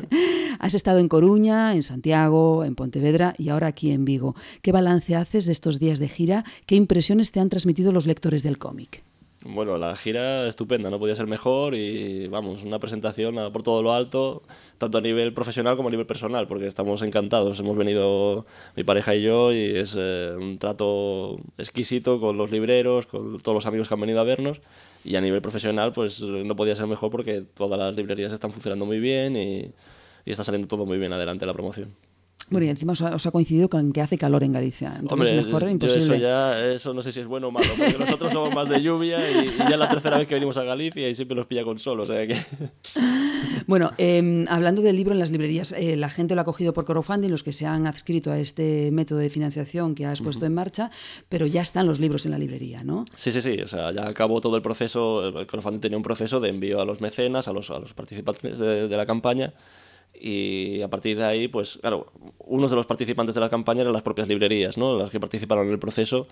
Has 0.59 0.73
estado 0.75 0.99
en 0.99 1.09
Coruña, 1.09 1.75
en 1.75 1.83
Santiago, 1.83 2.63
en 2.63 2.73
Pontevedra 2.73 3.33
y 3.37 3.49
ahora 3.49 3.67
aquí 3.67 3.91
en 3.91 4.05
Vigo. 4.05 4.33
¿Qué 4.61 4.71
balance 4.71 5.17
haces 5.17 5.45
de 5.45 5.51
estos 5.51 5.77
días 5.77 5.99
de 5.99 6.07
gira? 6.07 6.45
¿Qué 6.65 6.75
impresiones 6.75 7.33
te 7.33 7.41
han 7.41 7.49
transmitido 7.49 7.91
los 7.91 8.07
lectores 8.07 8.43
del 8.43 8.57
cómic? 8.57 9.03
Bueno, 9.43 9.77
la 9.77 9.93
gira 9.97 10.47
estupenda, 10.47 10.89
no 10.89 10.99
podía 10.99 11.15
ser 11.15 11.27
mejor 11.27 11.75
y 11.75 12.29
vamos, 12.29 12.63
una 12.63 12.79
presentación 12.79 13.35
por 13.51 13.61
todo 13.61 13.83
lo 13.83 13.91
alto, 13.91 14.43
tanto 14.77 14.99
a 14.99 15.01
nivel 15.01 15.33
profesional 15.33 15.75
como 15.75 15.89
a 15.89 15.91
nivel 15.91 16.05
personal, 16.05 16.47
porque 16.47 16.67
estamos 16.67 17.01
encantados. 17.01 17.59
Hemos 17.59 17.75
venido 17.75 18.45
mi 18.77 18.85
pareja 18.85 19.15
y 19.15 19.23
yo 19.23 19.51
y 19.51 19.65
es 19.75 19.97
eh, 19.99 20.33
un 20.39 20.59
trato 20.59 21.41
exquisito 21.57 22.21
con 22.21 22.37
los 22.37 22.51
libreros, 22.51 23.05
con 23.05 23.37
todos 23.39 23.53
los 23.53 23.65
amigos 23.65 23.89
que 23.89 23.95
han 23.95 23.99
venido 23.99 24.21
a 24.21 24.23
vernos 24.23 24.61
y 25.03 25.15
a 25.15 25.21
nivel 25.21 25.41
profesional 25.41 25.93
pues 25.93 26.21
no 26.21 26.55
podía 26.55 26.75
ser 26.75 26.87
mejor 26.87 27.11
porque 27.11 27.41
todas 27.41 27.79
las 27.79 27.95
librerías 27.95 28.33
están 28.33 28.51
funcionando 28.51 28.85
muy 28.85 28.99
bien 28.99 29.35
y, 29.35 29.73
y 30.25 30.31
está 30.31 30.43
saliendo 30.43 30.67
todo 30.67 30.85
muy 30.85 30.97
bien 30.99 31.13
adelante 31.13 31.45
la 31.45 31.53
promoción. 31.53 31.95
Bueno, 32.51 32.67
y 32.67 32.69
encima 32.69 32.93
os 32.93 33.01
ha, 33.01 33.15
os 33.15 33.25
ha 33.25 33.31
coincidido 33.31 33.69
con 33.69 33.91
que 33.93 34.01
hace 34.01 34.17
calor 34.17 34.43
en 34.43 34.51
Galicia. 34.51 34.89
Entonces, 34.99 35.29
Hombre, 35.31 35.45
mejor 35.45 35.63
yo 35.63 35.69
imposible. 35.69 36.03
eso 36.03 36.15
ya, 36.15 36.63
eso 36.73 36.93
no 36.93 37.01
sé 37.01 37.11
si 37.11 37.21
es 37.21 37.25
bueno 37.25 37.47
o 37.47 37.51
malo, 37.51 37.65
porque 37.77 37.97
nosotros 37.97 38.31
somos 38.33 38.53
más 38.53 38.69
de 38.69 38.83
lluvia 38.83 39.17
y, 39.19 39.47
y 39.47 39.57
ya 39.57 39.69
es 39.69 39.77
la 39.79 39.89
tercera 39.89 40.17
vez 40.17 40.27
que 40.27 40.35
venimos 40.35 40.57
a 40.57 40.63
Galicia 40.63 41.09
y 41.09 41.15
siempre 41.15 41.35
nos 41.35 41.47
pilla 41.47 41.63
con 41.63 41.79
sol, 41.79 41.99
o 42.01 42.05
sea 42.05 42.27
que... 42.27 42.35
Bueno, 43.67 43.91
eh, 43.97 44.43
hablando 44.49 44.81
del 44.81 44.95
libro 44.95 45.13
en 45.13 45.19
las 45.19 45.31
librerías, 45.31 45.71
eh, 45.71 45.95
la 45.95 46.09
gente 46.09 46.35
lo 46.35 46.41
ha 46.41 46.43
cogido 46.43 46.73
por 46.73 46.83
crowdfunding, 46.83 47.29
los 47.29 47.43
que 47.43 47.51
se 47.53 47.65
han 47.65 47.87
adscrito 47.87 48.31
a 48.31 48.37
este 48.39 48.89
método 48.91 49.19
de 49.19 49.29
financiación 49.29 49.95
que 49.95 50.05
has 50.05 50.21
puesto 50.21 50.45
en 50.45 50.53
marcha, 50.53 50.91
pero 51.29 51.45
ya 51.45 51.61
están 51.61 51.87
los 51.87 51.99
libros 51.99 52.25
en 52.25 52.31
la 52.31 52.37
librería, 52.37 52.83
¿no? 52.83 53.05
Sí, 53.15 53.31
sí, 53.31 53.41
sí, 53.41 53.61
o 53.61 53.67
sea, 53.67 53.91
ya 53.91 54.07
acabó 54.07 54.41
todo 54.41 54.55
el 54.57 54.61
proceso, 54.61 55.25
el 55.39 55.47
crowdfunding 55.47 55.79
tenía 55.79 55.97
un 55.97 56.03
proceso 56.03 56.39
de 56.39 56.49
envío 56.49 56.81
a 56.81 56.85
los 56.85 57.01
mecenas, 57.01 57.47
a 57.47 57.53
los, 57.53 57.69
a 57.71 57.79
los 57.79 57.93
participantes 57.93 58.57
de, 58.59 58.87
de 58.87 58.97
la 58.97 59.05
campaña 59.05 59.53
y 60.21 60.81
a 60.81 60.87
partir 60.89 61.17
de 61.17 61.25
ahí, 61.25 61.47
pues 61.47 61.79
claro, 61.81 62.07
unos 62.39 62.69
de 62.69 62.75
los 62.77 62.85
participantes 62.85 63.33
de 63.35 63.41
la 63.41 63.49
campaña 63.49 63.81
eran 63.81 63.93
las 63.93 64.03
propias 64.03 64.27
librerías, 64.27 64.77
¿no? 64.77 64.97
Las 64.97 65.09
que 65.09 65.19
participaron 65.19 65.65
en 65.67 65.71
el 65.73 65.79
proceso. 65.79 66.27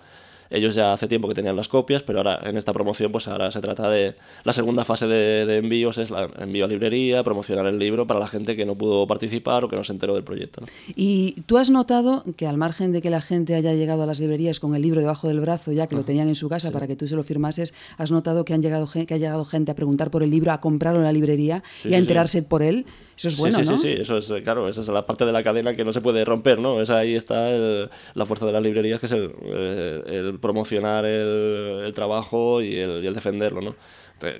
ellos 0.52 0.74
ya 0.74 0.92
hace 0.92 1.06
tiempo 1.06 1.28
que 1.28 1.34
tenían 1.34 1.54
las 1.54 1.68
copias, 1.68 2.02
pero 2.02 2.18
ahora 2.18 2.40
en 2.42 2.56
esta 2.56 2.72
promoción 2.72 3.12
pues 3.12 3.28
ahora 3.28 3.52
se 3.52 3.60
trata 3.60 3.88
de 3.88 4.16
la 4.42 4.52
segunda 4.52 4.84
fase 4.84 5.06
de, 5.06 5.46
de 5.46 5.58
envíos 5.58 5.96
es 5.96 6.10
la 6.10 6.28
envío 6.40 6.64
a 6.64 6.68
librería, 6.68 7.22
promocionar 7.22 7.66
el 7.66 7.78
libro 7.78 8.04
para 8.08 8.18
la 8.18 8.26
gente 8.26 8.56
que 8.56 8.66
no 8.66 8.74
pudo 8.74 9.06
participar 9.06 9.62
o 9.64 9.68
que 9.68 9.76
no 9.76 9.84
se 9.84 9.92
enteró 9.92 10.12
del 10.14 10.24
proyecto. 10.24 10.62
¿no? 10.62 10.66
Y 10.96 11.42
tú 11.46 11.56
has 11.56 11.70
notado 11.70 12.24
que 12.36 12.48
al 12.48 12.56
margen 12.56 12.90
de 12.90 13.00
que 13.00 13.10
la 13.10 13.20
gente 13.20 13.54
haya 13.54 13.74
llegado 13.74 14.02
a 14.02 14.06
las 14.06 14.18
librerías 14.18 14.58
con 14.58 14.74
el 14.74 14.82
libro 14.82 15.00
debajo 15.00 15.28
del 15.28 15.38
brazo, 15.38 15.70
ya 15.70 15.86
que 15.86 15.94
lo 15.94 16.04
tenían 16.04 16.26
en 16.28 16.34
su 16.34 16.48
casa 16.48 16.72
para 16.72 16.88
que 16.88 16.96
tú 16.96 17.06
se 17.06 17.14
lo 17.14 17.22
firmases, 17.22 17.72
has 17.96 18.10
notado 18.10 18.44
que 18.44 18.52
han 18.52 18.60
llegado 18.60 18.88
que 18.88 19.14
ha 19.14 19.18
llegado 19.18 19.44
gente 19.44 19.70
a 19.70 19.76
preguntar 19.76 20.10
por 20.10 20.24
el 20.24 20.30
libro, 20.30 20.50
a 20.50 20.60
comprarlo 20.60 20.98
en 20.98 21.04
la 21.04 21.12
librería 21.12 21.62
Sí, 21.76 21.90
y 21.90 21.94
a 21.94 21.96
sí. 21.98 22.00
enterarse 22.02 22.42
por 22.42 22.64
él. 22.64 22.86
Eso 23.20 23.28
es 23.28 23.36
bueno, 23.38 23.58
sí, 23.58 23.64
sí, 23.64 23.70
¿no? 23.70 23.78
sí, 23.78 23.94
sí, 23.96 24.02
eso 24.02 24.16
es, 24.18 24.30
eh, 24.30 24.42
claro, 24.42 24.68
esa 24.68 24.80
es 24.80 24.88
la 24.88 25.04
parte 25.06 25.24
de 25.24 25.32
la 25.32 25.42
cadena 25.42 25.74
que 25.74 25.84
no 25.84 25.92
se 25.92 26.00
puede 26.00 26.24
romper, 26.24 26.58
¿no? 26.58 26.80
Esa 26.80 26.98
ahí 26.98 27.14
está 27.14 27.50
el- 27.50 27.90
la 28.14 28.26
fuerza 28.26 28.46
de 28.46 28.52
las 28.52 28.62
librerías, 28.62 28.98
que 29.00 29.06
es 29.06 29.12
el, 29.12 29.32
eh, 29.44 30.02
el 30.06 30.38
promocionar 30.38 31.04
el, 31.04 31.82
el 31.84 31.92
trabajo 31.92 32.62
y 32.62 32.76
el, 32.76 33.04
y 33.04 33.06
el 33.06 33.14
defenderlo, 33.14 33.60
¿no? 33.60 33.74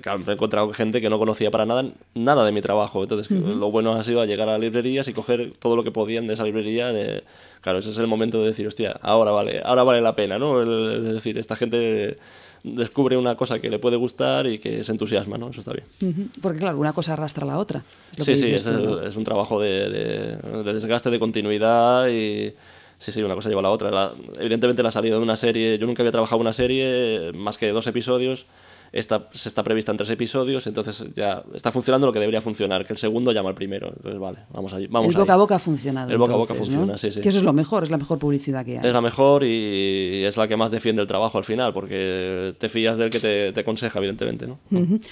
Claro, 0.01 0.19
me 0.19 0.31
he 0.31 0.35
encontrado 0.35 0.69
gente 0.73 1.01
que 1.01 1.09
no 1.09 1.17
conocía 1.17 1.49
para 1.49 1.65
nada 1.65 1.83
nada 2.13 2.45
de 2.45 2.51
mi 2.51 2.61
trabajo, 2.61 3.01
entonces 3.01 3.31
lo 3.35 3.71
bueno 3.71 3.93
ha 3.93 4.03
sido 4.03 4.23
llegar 4.25 4.47
a 4.47 4.51
las 4.51 4.61
librerías 4.61 5.07
y 5.07 5.13
coger 5.13 5.53
todo 5.57 5.75
lo 5.75 5.83
que 5.83 5.89
podían 5.89 6.27
de 6.27 6.35
esa 6.35 6.43
librería, 6.43 6.89
de- 6.93 7.23
claro, 7.61 7.79
ese 7.79 7.89
es 7.89 7.97
el 7.97 8.05
momento 8.05 8.41
de 8.41 8.49
decir, 8.49 8.67
hostia, 8.67 8.91
ahora 9.01 9.31
vale, 9.31 9.59
ahora 9.65 9.81
vale 9.81 10.01
la 10.01 10.15
pena, 10.15 10.37
¿no? 10.37 10.61
El 10.61 11.15
decir, 11.15 11.39
esta 11.39 11.55
gente 11.55 12.17
descubre 12.63 13.17
una 13.17 13.35
cosa 13.35 13.59
que 13.59 13.69
le 13.69 13.79
puede 13.79 13.95
gustar 13.97 14.45
y 14.47 14.59
que 14.59 14.83
se 14.83 14.91
entusiasma, 14.91 15.37
¿no? 15.37 15.49
Eso 15.49 15.61
está 15.61 15.73
bien. 15.73 16.29
Porque 16.41 16.59
claro, 16.59 16.77
una 16.79 16.93
cosa 16.93 17.13
arrastra 17.13 17.43
a 17.43 17.47
la 17.47 17.57
otra. 17.57 17.83
Sí, 18.19 18.37
sí, 18.37 18.47
es, 18.51 18.63
tú, 18.65 18.71
¿no? 18.71 19.01
es 19.01 19.15
un 19.15 19.23
trabajo 19.23 19.59
de, 19.59 19.89
de- 19.89 20.63
de 20.63 20.73
desgaste, 20.73 21.09
de 21.09 21.19
continuidad 21.19 22.07
y 22.07 22.53
sí, 22.99 23.11
sí, 23.11 23.23
una 23.23 23.35
cosa 23.35 23.49
lleva 23.49 23.61
a 23.61 23.63
la 23.63 23.71
otra. 23.71 23.89
La- 23.91 24.11
evidentemente 24.39 24.83
la 24.83 24.91
salida 24.91 25.15
de 25.15 25.21
una 25.21 25.35
serie, 25.35 25.77
yo 25.79 25.87
nunca 25.87 26.03
había 26.03 26.11
trabajado 26.11 26.39
una 26.41 26.53
serie 26.53 27.31
más 27.33 27.57
que 27.57 27.69
dos 27.71 27.87
episodios, 27.87 28.45
esta 28.91 29.29
se 29.31 29.47
está 29.47 29.63
prevista 29.63 29.91
en 29.91 29.97
tres 29.97 30.09
episodios, 30.09 30.67
entonces 30.67 31.05
ya 31.15 31.43
está 31.53 31.71
funcionando 31.71 32.07
lo 32.07 32.13
que 32.13 32.19
debería 32.19 32.41
funcionar, 32.41 32.83
que 32.83 32.91
el 32.91 32.99
segundo 32.99 33.31
llama 33.31 33.49
al 33.49 33.55
primero. 33.55 33.87
Entonces, 33.87 34.19
vale, 34.19 34.39
vamos 34.51 34.73
allí. 34.73 34.87
Vamos 34.87 35.13
el 35.13 35.19
boca 35.19 35.33
a 35.33 35.37
boca 35.37 35.55
ha 35.55 35.59
funcionado. 35.59 36.11
El 36.11 36.17
boca 36.17 36.33
a 36.33 36.37
boca 36.37 36.53
funciona, 36.53 36.97
sí, 36.97 37.11
sí. 37.11 37.21
Que 37.21 37.29
eso 37.29 37.37
es 37.37 37.43
lo 37.43 37.53
mejor, 37.53 37.83
es 37.83 37.89
la 37.89 37.97
mejor 37.97 38.19
publicidad 38.19 38.65
que 38.65 38.79
hay. 38.79 38.85
Es 38.85 38.93
la 38.93 39.01
mejor 39.01 39.43
y 39.43 40.23
es 40.25 40.35
la 40.35 40.47
que 40.47 40.57
más 40.57 40.71
defiende 40.71 41.01
el 41.01 41.07
trabajo 41.07 41.37
al 41.37 41.45
final, 41.45 41.73
porque 41.73 42.53
te 42.57 42.67
fías 42.67 42.97
del 42.97 43.09
que 43.09 43.19
te, 43.19 43.53
te 43.53 43.59
aconseja, 43.61 43.99
evidentemente, 43.99 44.45
¿no? 44.47 44.59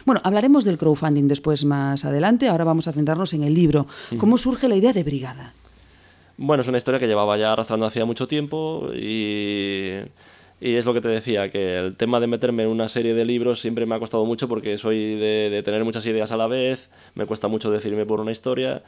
Bueno, 0.06 0.20
hablaremos 0.24 0.66
del 0.66 0.78
crowdfunding 0.78 1.28
después 1.28 1.64
más 1.64 2.04
adelante. 2.04 2.50
Ahora 2.50 2.66
vamos 2.66 2.88
a 2.88 2.92
centrarnos 2.92 3.34
en 3.34 3.44
el 3.44 3.54
libro. 3.54 3.88
¿Cómo 4.18 4.38
surge 4.38 4.68
la 4.68 4.76
idea 4.76 4.92
de 4.92 5.04
Brigada? 5.04 5.54
Bueno, 6.42 6.62
es 6.62 6.68
una 6.70 6.78
historia 6.78 7.00
que 7.00 7.08
llevaba 7.08 7.38
ya 7.38 7.52
arrastrando 7.52 7.86
hacía 7.86 8.06
mucho 8.06 8.26
tiempo 8.26 8.90
y, 8.96 9.96
y 10.62 10.76
es 10.76 10.86
lo 10.86 10.94
que 10.94 11.02
te 11.02 11.08
decía, 11.08 11.50
que 11.50 11.78
el 11.78 11.96
tema 11.96 12.20
de 12.20 12.28
meterme 12.28 12.64
en 12.64 12.70
una 12.70 12.90
serie 12.90 13.14
de 13.14 13.26
libros 13.26 13.60
siempre 13.60 13.86
me 13.86 13.96
ha 13.96 14.00
costado 14.00 14.26
mucho 14.26 14.48
porque 14.48 14.78
soy 14.78 15.16
de, 15.16 15.50
de 15.50 15.64
tener 15.64 15.84
muchas 15.84 16.06
ideas 16.06 16.32
a 16.32 16.38
la 16.38 16.48
vez, 16.48 16.90
me 17.16 17.26
cuesta 17.26 17.48
mucho 17.48 17.72
decidirme 17.72 18.06
por 18.06 18.20
una 18.20 18.32
historia 18.32 18.84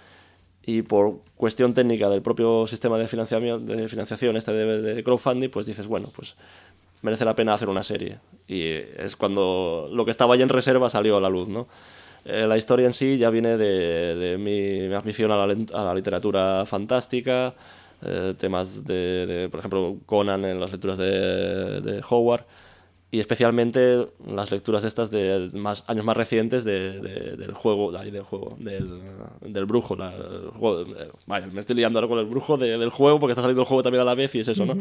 y 0.63 0.83
por 0.83 1.19
cuestión 1.35 1.73
técnica 1.73 2.09
del 2.09 2.21
propio 2.21 2.67
sistema 2.67 2.97
de 2.97 3.07
financiación, 3.07 3.65
de 3.65 3.87
financiación 3.87 4.37
este 4.37 4.51
de, 4.51 4.81
de 4.81 5.03
crowdfunding, 5.03 5.49
pues 5.49 5.65
dices, 5.65 5.87
bueno, 5.87 6.11
pues 6.15 6.35
merece 7.01 7.25
la 7.25 7.35
pena 7.35 7.53
hacer 7.53 7.69
una 7.69 7.83
serie. 7.83 8.19
Y 8.47 8.63
es 8.63 9.15
cuando 9.15 9.89
lo 9.91 10.05
que 10.05 10.11
estaba 10.11 10.35
ya 10.35 10.43
en 10.43 10.49
reserva 10.49 10.89
salió 10.89 11.17
a 11.17 11.21
la 11.21 11.29
luz, 11.29 11.47
¿no? 11.47 11.67
Eh, 12.25 12.45
la 12.47 12.57
historia 12.57 12.85
en 12.85 12.93
sí 12.93 13.17
ya 13.17 13.31
viene 13.31 13.57
de, 13.57 14.15
de 14.15 14.37
mi, 14.37 14.87
mi 14.87 14.93
afición 14.93 15.31
a 15.31 15.47
la, 15.47 15.55
a 15.73 15.83
la 15.83 15.95
literatura 15.95 16.65
fantástica, 16.67 17.55
eh, 18.03 18.33
temas 18.37 18.83
de, 18.85 19.25
de, 19.25 19.49
por 19.49 19.59
ejemplo, 19.59 19.97
Conan 20.05 20.45
en 20.45 20.59
las 20.59 20.71
lecturas 20.71 20.97
de, 20.97 21.81
de 21.81 22.01
Howard, 22.09 22.45
y 23.13 23.19
especialmente 23.19 24.07
las 24.25 24.51
lecturas 24.51 24.85
estas 24.85 25.11
de 25.11 25.49
más, 25.53 25.83
años 25.87 26.05
más 26.05 26.15
recientes 26.15 26.63
de- 26.63 27.01
de- 27.01 27.35
del 27.35 27.51
juego, 27.53 27.91
del 27.91 28.21
juego, 28.21 28.55
del, 28.57 29.01
del 29.41 29.65
brujo, 29.65 29.97
la- 29.97 30.15
el 30.15 30.49
juego- 30.57 30.81
eh, 30.83 31.09
vaya, 31.27 31.47
me 31.47 31.59
estoy 31.59 31.75
liando 31.75 31.99
ahora 31.99 32.07
con 32.07 32.19
el 32.19 32.25
brujo 32.25 32.55
de- 32.57 32.77
del 32.77 32.89
juego 32.89 33.19
porque 33.19 33.31
está 33.33 33.41
saliendo 33.41 33.63
el 33.63 33.67
juego 33.67 33.83
también 33.83 34.01
a 34.01 34.05
la 34.05 34.15
vez 34.15 34.33
y 34.35 34.39
es 34.39 34.47
eso, 34.47 34.65
¿no? 34.65 34.75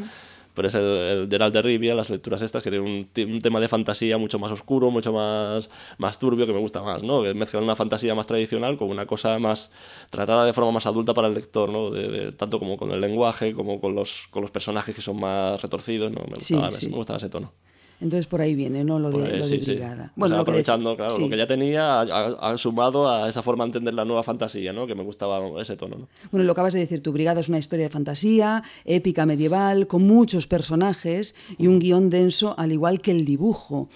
Pero 0.54 0.68
es 0.68 0.74
el, 0.74 0.82
el 0.82 1.28
Geralt 1.30 1.54
de 1.54 1.62
Rivia, 1.62 1.94
las 1.94 2.10
lecturas 2.10 2.42
estas 2.42 2.62
que 2.62 2.70
tienen 2.70 3.08
un, 3.24 3.38
tema 3.40 3.60
de 3.60 3.68
fantasía 3.68 4.18
mucho 4.18 4.38
más 4.38 4.50
oscuro, 4.50 4.90
mucho 4.90 5.12
más, 5.12 5.70
más 5.98 6.18
turbio, 6.18 6.46
que 6.46 6.52
me 6.52 6.58
gusta 6.58 6.82
más, 6.82 7.02
¿no? 7.02 7.22
Que 7.22 7.34
mezclan 7.34 7.62
una 7.62 7.76
fantasía 7.76 8.14
más 8.14 8.26
tradicional 8.26 8.76
con 8.76 8.88
una 8.90 9.06
cosa 9.06 9.38
más 9.38 9.70
tratada 10.10 10.44
de 10.44 10.52
forma 10.52 10.72
más 10.72 10.86
adulta 10.86 11.14
para 11.14 11.28
el 11.28 11.34
lector, 11.34 11.70
¿no? 11.70 11.90
De- 11.90 12.08
de- 12.08 12.32
tanto 12.32 12.58
como 12.58 12.76
con 12.76 12.90
el 12.90 13.00
lenguaje, 13.00 13.52
como 13.52 13.80
con 13.80 13.94
los, 13.94 14.26
con 14.30 14.42
los 14.42 14.50
personajes 14.50 14.94
que 14.96 15.02
son 15.02 15.20
más 15.20 15.60
retorcidos, 15.62 16.10
¿no? 16.12 16.20
Me 16.28 16.36
Sí, 16.36 16.54
gustaba, 16.54 16.72
sí. 16.76 16.88
me 16.88 16.96
gustaba 16.96 17.16
ese 17.18 17.28
tono. 17.28 17.52
Entonces 18.00 18.26
por 18.26 18.40
ahí 18.40 18.54
viene, 18.54 18.82
¿no? 18.84 18.98
Lo 18.98 19.10
de, 19.10 19.18
Pues 19.18 19.30
lo 19.32 19.36
de 19.36 19.44
sí, 19.44 19.62
sí. 19.62 19.70
Brigada. 19.72 20.12
O 20.16 20.26
sea, 20.28 20.36
lo 20.38 20.44
que 20.44 20.52
de- 20.52 20.58
aprovechando, 20.60 20.96
claro, 20.96 21.14
sí. 21.14 21.22
lo 21.22 21.28
que 21.28 21.36
ya 21.36 21.46
tenía, 21.46 22.00
ha, 22.00 22.56
sumado 22.58 23.08
a 23.10 23.28
esa 23.28 23.42
forma 23.42 23.64
de 23.64 23.68
entender 23.68 23.94
la 23.94 24.04
nueva 24.04 24.22
fantasía, 24.22 24.72
¿no? 24.72 24.86
Que 24.86 24.94
me 24.94 25.02
gustaba 25.02 25.40
ese 25.60 25.76
tono, 25.76 25.96
¿no? 25.96 26.08
Bueno, 26.30 26.44
lo 26.44 26.52
acabas 26.52 26.72
de 26.72 26.80
decir, 26.80 27.02
tu 27.02 27.12
brigada 27.12 27.40
es 27.40 27.48
una 27.48 27.58
historia 27.58 27.84
de 27.86 27.90
fantasía, 27.90 28.62
épica 28.84 29.26
medieval, 29.26 29.86
con 29.86 30.06
muchos 30.06 30.46
personajes 30.46 31.34
y 31.58 31.66
un 31.66 31.78
guion 31.78 32.10
denso, 32.10 32.54
al 32.58 32.72
igual 32.72 33.00
que 33.00 33.10
el 33.10 33.24
dibujo. 33.24 33.88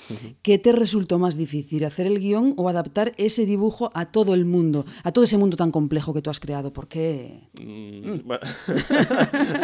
¿Qué 0.42 0.58
te 0.58 0.72
resultó 0.72 1.18
más 1.18 1.36
difícil, 1.36 1.84
hacer 1.84 2.06
el 2.06 2.18
guion 2.20 2.54
o 2.56 2.68
adaptar 2.68 3.12
ese 3.16 3.46
dibujo 3.46 3.90
a 3.94 4.06
todo 4.12 4.34
el 4.34 4.44
mundo, 4.44 4.84
a 5.02 5.12
todo 5.12 5.24
ese 5.24 5.38
mundo 5.38 5.56
tan 5.56 5.70
complejo 5.70 6.12
que 6.12 6.20
tú 6.22 6.30
has 6.30 6.40
creado? 6.40 6.72
¿Por 6.72 6.88
qué? 6.88 7.48
Mm, 7.60 8.26
Bueno. 8.26 8.42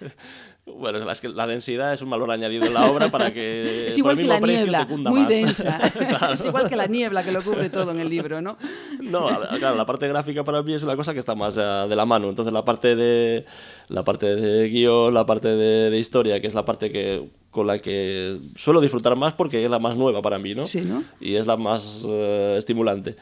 Bueno, 0.78 1.10
es 1.10 1.20
que 1.20 1.28
la 1.28 1.46
densidad 1.46 1.92
es 1.92 2.02
un 2.02 2.10
valor 2.10 2.30
añadido 2.30 2.64
en 2.66 2.74
la 2.74 2.90
obra 2.90 3.10
para 3.10 3.32
que 3.32 3.86
Es 3.88 3.94
por 3.94 3.98
igual 3.98 4.16
que 4.18 4.24
la 4.24 4.40
niebla, 4.40 4.84
muy 4.86 5.20
más. 5.20 5.28
densa. 5.28 5.78
Claro. 5.92 6.32
Es 6.34 6.44
igual 6.44 6.68
que 6.68 6.76
la 6.76 6.86
niebla 6.86 7.22
que 7.24 7.32
lo 7.32 7.42
cubre 7.42 7.68
todo 7.70 7.90
en 7.90 8.00
el 8.00 8.08
libro, 8.08 8.40
¿no? 8.40 8.56
No, 9.00 9.28
claro, 9.58 9.76
la 9.76 9.86
parte 9.86 10.06
gráfica 10.08 10.44
para 10.44 10.62
mí 10.62 10.74
es 10.74 10.82
una 10.82 10.96
cosa 10.96 11.12
que 11.12 11.20
está 11.20 11.34
más 11.34 11.56
eh, 11.56 11.60
de 11.60 11.96
la 11.96 12.06
mano. 12.06 12.28
Entonces 12.28 12.52
la 12.52 12.64
parte 12.64 12.94
de 12.96 13.44
la 13.88 14.04
parte 14.04 14.26
de 14.36 14.68
guion, 14.68 15.12
la 15.14 15.26
parte 15.26 15.48
de, 15.48 15.90
de 15.90 15.98
historia, 15.98 16.40
que 16.40 16.46
es 16.46 16.54
la 16.54 16.64
parte 16.64 16.90
que 16.90 17.28
con 17.50 17.66
la 17.66 17.80
que 17.80 18.38
suelo 18.54 18.80
disfrutar 18.80 19.16
más 19.16 19.34
porque 19.34 19.64
es 19.64 19.70
la 19.70 19.78
más 19.80 19.96
nueva 19.96 20.22
para 20.22 20.38
mí, 20.38 20.54
¿no? 20.54 20.66
Sí, 20.66 20.82
¿no? 20.82 21.02
Y 21.20 21.34
es 21.34 21.46
la 21.46 21.56
más 21.56 22.02
eh, 22.06 22.54
estimulante. 22.58 23.16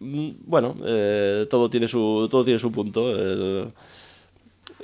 Mm, 0.00 0.30
Bueno, 0.46 0.74
eh, 0.84 1.46
todo 1.50 1.68
tiene 1.70 1.88
su 1.88 2.28
todo 2.30 2.44
tiene 2.44 2.58
su 2.58 2.70
punto. 2.72 3.10
el- 3.10 3.72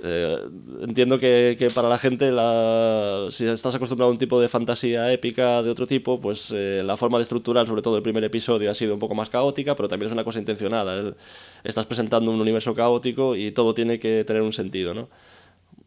eh, 0.02 0.36
entiendo 0.80 1.18
que, 1.18 1.56
que 1.58 1.70
para 1.70 1.88
la 1.88 1.98
gente, 1.98 2.30
la- 2.32 3.28
si 3.30 3.46
estás 3.46 3.74
acostumbrado 3.74 4.10
a 4.10 4.12
un 4.12 4.18
tipo 4.18 4.40
de 4.40 4.48
fantasía 4.48 5.12
épica 5.12 5.62
de 5.62 5.70
otro 5.70 5.86
tipo, 5.86 6.20
pues 6.20 6.50
eh, 6.54 6.82
la 6.84 6.96
forma 6.96 7.18
de 7.18 7.22
estructurar, 7.22 7.66
sobre 7.66 7.82
todo 7.82 7.96
el 7.96 8.02
primer 8.02 8.24
episodio, 8.24 8.70
ha 8.70 8.74
sido 8.74 8.94
un 8.94 9.00
poco 9.00 9.14
más 9.14 9.28
caótica, 9.30 9.76
pero 9.76 9.88
también 9.88 10.08
es 10.08 10.12
una 10.12 10.24
cosa 10.24 10.38
intencionada. 10.40 10.98
El- 10.98 11.14
estás 11.64 11.86
presentando 11.86 12.30
un 12.30 12.40
universo 12.40 12.74
caótico 12.74 13.36
y 13.36 13.52
todo 13.52 13.74
tiene 13.74 13.98
que 14.00 14.24
tener 14.24 14.42
un 14.42 14.52
sentido, 14.52 14.92
¿no? 14.94 15.08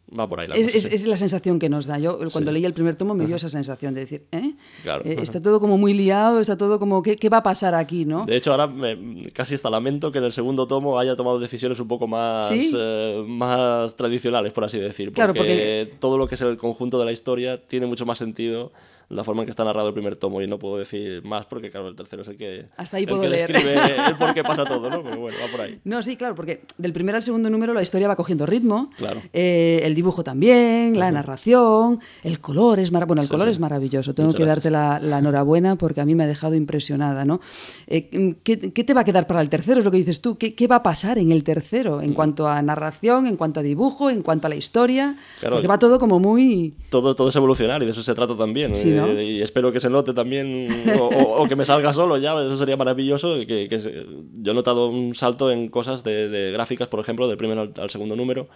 Va 0.08 0.30
por 0.30 0.39
ahí 0.39 0.48
la 0.48 0.56
Es, 0.56 0.65
cosa, 0.68 0.78
es- 0.78 0.84
sí. 0.84 0.89
es 0.94 1.08
la 1.08 1.18
sensación 1.18 1.58
que 1.58 1.68
nos 1.68 1.88
da. 1.88 1.98
Yo 1.98 2.18
cuando 2.32 2.52
Sí. 2.52 2.54
leí 2.54 2.65
el 2.65 2.74
primer 2.74 2.96
tomo 2.96 3.15
me 3.15 3.26
dio 3.26 3.36
esa 3.38 3.50
sensación 3.50 3.94
de 3.96 4.02
decir, 4.02 4.26
¿eh? 4.32 4.54
Claro. 4.84 5.04
Eh, 5.04 5.18
está 5.20 5.41
todo 5.41 5.60
como 5.60 5.78
muy 5.80 5.94
liado, 5.96 6.39
está 6.39 6.56
todo 6.58 6.78
como, 6.78 7.02
¿qué, 7.02 7.15
qué 7.15 7.28
va 7.28 7.38
a 7.38 7.44
pasar 7.44 7.74
aquí, 7.74 8.06
no? 8.06 8.26
De 8.26 8.36
hecho, 8.36 8.52
ahora 8.52 8.68
me- 8.68 9.32
casi 9.34 9.56
hasta 9.56 9.70
lamento 9.70 10.12
que 10.12 10.20
en 10.20 10.26
el 10.26 10.32
segundo 10.32 10.68
tomo 10.68 11.00
haya 11.00 11.15
tomado 11.15 11.39
decisiones 11.39 11.80
un 11.80 11.88
poco 11.88 12.08
más, 12.08 12.48
¿Sí? 12.48 12.72
eh, 12.78 13.24
más 13.28 13.96
tradicionales, 13.96 14.54
por 14.54 14.63
así 14.63 14.78
decir. 14.78 15.08
Porque, 15.08 15.15
Claro, 15.15 15.34
porque- 15.34 15.89
todo 16.00 16.20
lo 16.20 16.28
que 16.28 16.36
es 16.36 16.41
el 16.41 16.56
conjunto 16.58 17.00
de 17.00 17.06
la 17.06 17.12
historia 17.12 17.60
tiene 17.65 17.88
mucho 17.88 18.06
más 18.06 18.20
sentido 18.20 18.72
la 19.10 19.24
forma 19.24 19.41
en 19.41 19.46
que 19.46 19.52
está 19.52 19.63
narrado 19.63 19.88
el 19.88 19.94
primer 19.94 20.15
tomo 20.15 20.41
y 20.41 20.48
no 20.48 20.58
puedo 20.60 20.78
decir 20.78 21.24
más 21.24 21.46
porque, 21.46 21.70
claro, 21.70 21.88
el 21.89 21.96
tercero 21.96 22.22
es 22.24 22.28
el 22.28 22.36
que, 22.38 22.68
Hasta 22.78 22.98
ahí 22.98 23.04
el 23.04 23.10
puedo 23.10 23.22
que 23.22 23.30
leer. 23.30 23.52
describe 23.52 23.76
el 24.10 24.15
por 24.15 24.34
qué 24.34 24.44
pasa 24.44 24.65
todo, 24.65 24.89
¿no? 24.89 25.04
Pero 25.04 25.18
bueno, 25.20 25.38
va 25.44 25.52
por 25.52 25.62
ahí. 25.62 25.80
No, 25.84 26.02
sí, 26.02 26.15
claro, 26.18 26.36
porque 26.36 26.62
del 26.78 26.94
primer 26.94 27.15
al 27.15 27.24
segundo 27.24 27.50
número 27.50 27.74
la 27.74 27.82
historia 27.82 28.08
va 28.08 28.15
cogiendo 28.15 28.46
ritmo. 28.46 28.89
Claro. 28.98 29.22
Eh, 29.34 29.82
el 29.84 29.96
dibujo 29.96 30.24
también, 30.24 30.98
la 31.00 31.12
narración, 31.12 32.00
el 32.24 32.39
color 32.39 32.80
es 32.80 32.91
maravilloso. 32.91 33.08
Bueno, 33.08 33.22
el 33.22 33.28
Sí, 33.28 33.32
color 33.32 33.48
sí. 33.48 33.52
es 33.52 33.60
maravilloso. 33.60 34.13
Tengo 34.15 34.28
Muchas 34.28 34.39
que 34.39 34.46
darte 34.46 34.72
la, 34.72 35.00
la 35.00 35.20
enhorabuena 35.20 35.76
porque 35.76 36.02
a 36.02 36.06
mí 36.06 36.15
me 36.15 36.24
ha 36.24 36.28
dejado 36.28 36.56
impresionada, 36.56 37.26
¿no? 37.26 37.39
Eh, 37.88 38.36
¿qué, 38.44 38.58
qué 38.74 38.84
te 38.84 38.94
va 38.94 39.02
a 39.02 39.04
quedar 39.06 39.28
para 39.28 39.41
el 39.41 39.50
tercero? 39.50 39.80
Es 39.80 39.86
lo 39.86 39.91
que 39.91 39.98
dices 39.98 40.22
tú. 40.22 40.38
¿Qué, 40.38 40.56
qué 40.56 40.68
va 40.68 40.78
a 40.78 40.84
pasar 40.84 41.18
en 41.18 41.32
el 41.32 41.44
tercero? 41.44 42.02
En 42.02 42.13
cuanto 42.13 42.48
a 42.48 42.62
narración, 42.62 43.28
en 43.28 43.38
cuanto 43.38 43.60
a 43.60 43.63
dibujo, 43.63 44.10
en 44.10 44.22
cuanto 44.24 44.48
a 44.48 44.50
la 44.50 44.56
historia. 44.56 45.15
Claro. 45.39 45.58
Porque 45.58 45.68
va 45.68 45.78
todo 45.80 46.00
como 46.00 46.20
muy. 46.20 46.74
Todo, 46.89 47.15
todo 47.15 47.30
es 47.30 47.36
evolucionar 47.36 47.82
y 47.84 47.86
de 47.86 47.91
eso 47.91 48.02
se 48.02 48.13
trata 48.15 48.36
también. 48.36 48.76
Sí, 48.76 48.91
¿no? 48.95 49.08
Eh, 49.19 49.23
y 49.25 49.41
espero 49.41 49.71
que 49.71 49.79
se 49.79 49.89
note 49.89 50.13
también, 50.13 50.67
o, 50.99 51.03
o- 51.08 51.43
o 51.43 51.47
que 51.47 51.55
me 51.55 51.65
salga 51.65 51.93
solo 51.93 52.17
ya, 52.17 52.34
eso 52.41 52.58
sería 52.58 52.77
maravilloso. 52.77 53.36
Que, 53.47 53.67
que 53.69 53.79
se- 53.79 54.05
yo 54.41 54.51
he 54.51 54.55
notado 54.55 54.88
un 54.88 55.13
salto 55.15 55.51
en 55.51 55.69
cosas 55.69 56.03
de, 56.03 56.29
de 56.29 56.51
gráficas, 56.51 56.88
por 56.89 56.99
ejemplo, 56.99 57.27
del 57.27 57.38
primero 57.38 57.62
al, 57.62 57.73
al 57.77 57.89
segundo 57.89 58.15
número, 58.15 58.47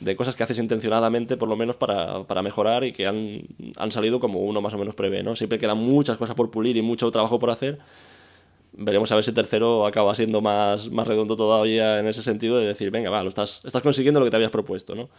de 0.00 0.16
cosas 0.16 0.34
que 0.34 0.42
haces 0.42 0.58
intencionadamente, 0.58 1.36
por 1.36 1.48
lo 1.48 1.56
menos 1.56 1.76
para, 1.76 2.24
para 2.24 2.42
mejorar 2.42 2.84
y 2.84 2.92
que 2.92 3.06
han, 3.06 3.42
han 3.76 3.92
salido 3.92 4.18
como 4.20 4.40
uno 4.40 4.60
más 4.62 4.72
o 4.74 4.78
menos 4.78 4.94
prevé. 4.94 5.22
¿no? 5.22 5.36
Siempre 5.36 5.58
quedan 5.58 5.78
muchas 5.78 6.16
cosas 6.16 6.34
por 6.34 6.50
pulir 6.50 6.76
y 6.76 6.82
mucho 6.82 7.10
trabajo 7.10 7.38
por 7.38 7.50
hacer. 7.50 7.78
Veremos 8.72 9.10
a 9.10 9.16
ver 9.16 9.24
si 9.24 9.30
el 9.30 9.34
tercero 9.34 9.84
acaba 9.84 10.14
siendo 10.14 10.40
más, 10.40 10.88
más 10.90 11.06
redondo 11.06 11.36
todavía 11.36 11.98
en 11.98 12.06
ese 12.06 12.22
sentido 12.22 12.56
de 12.56 12.66
decir, 12.66 12.90
venga, 12.92 13.10
va, 13.10 13.22
lo 13.22 13.28
estás, 13.28 13.60
estás 13.64 13.82
consiguiendo 13.82 14.20
lo 14.20 14.24
que 14.26 14.30
te 14.30 14.36
habías 14.36 14.52
propuesto, 14.52 14.94
¿no? 14.94 15.10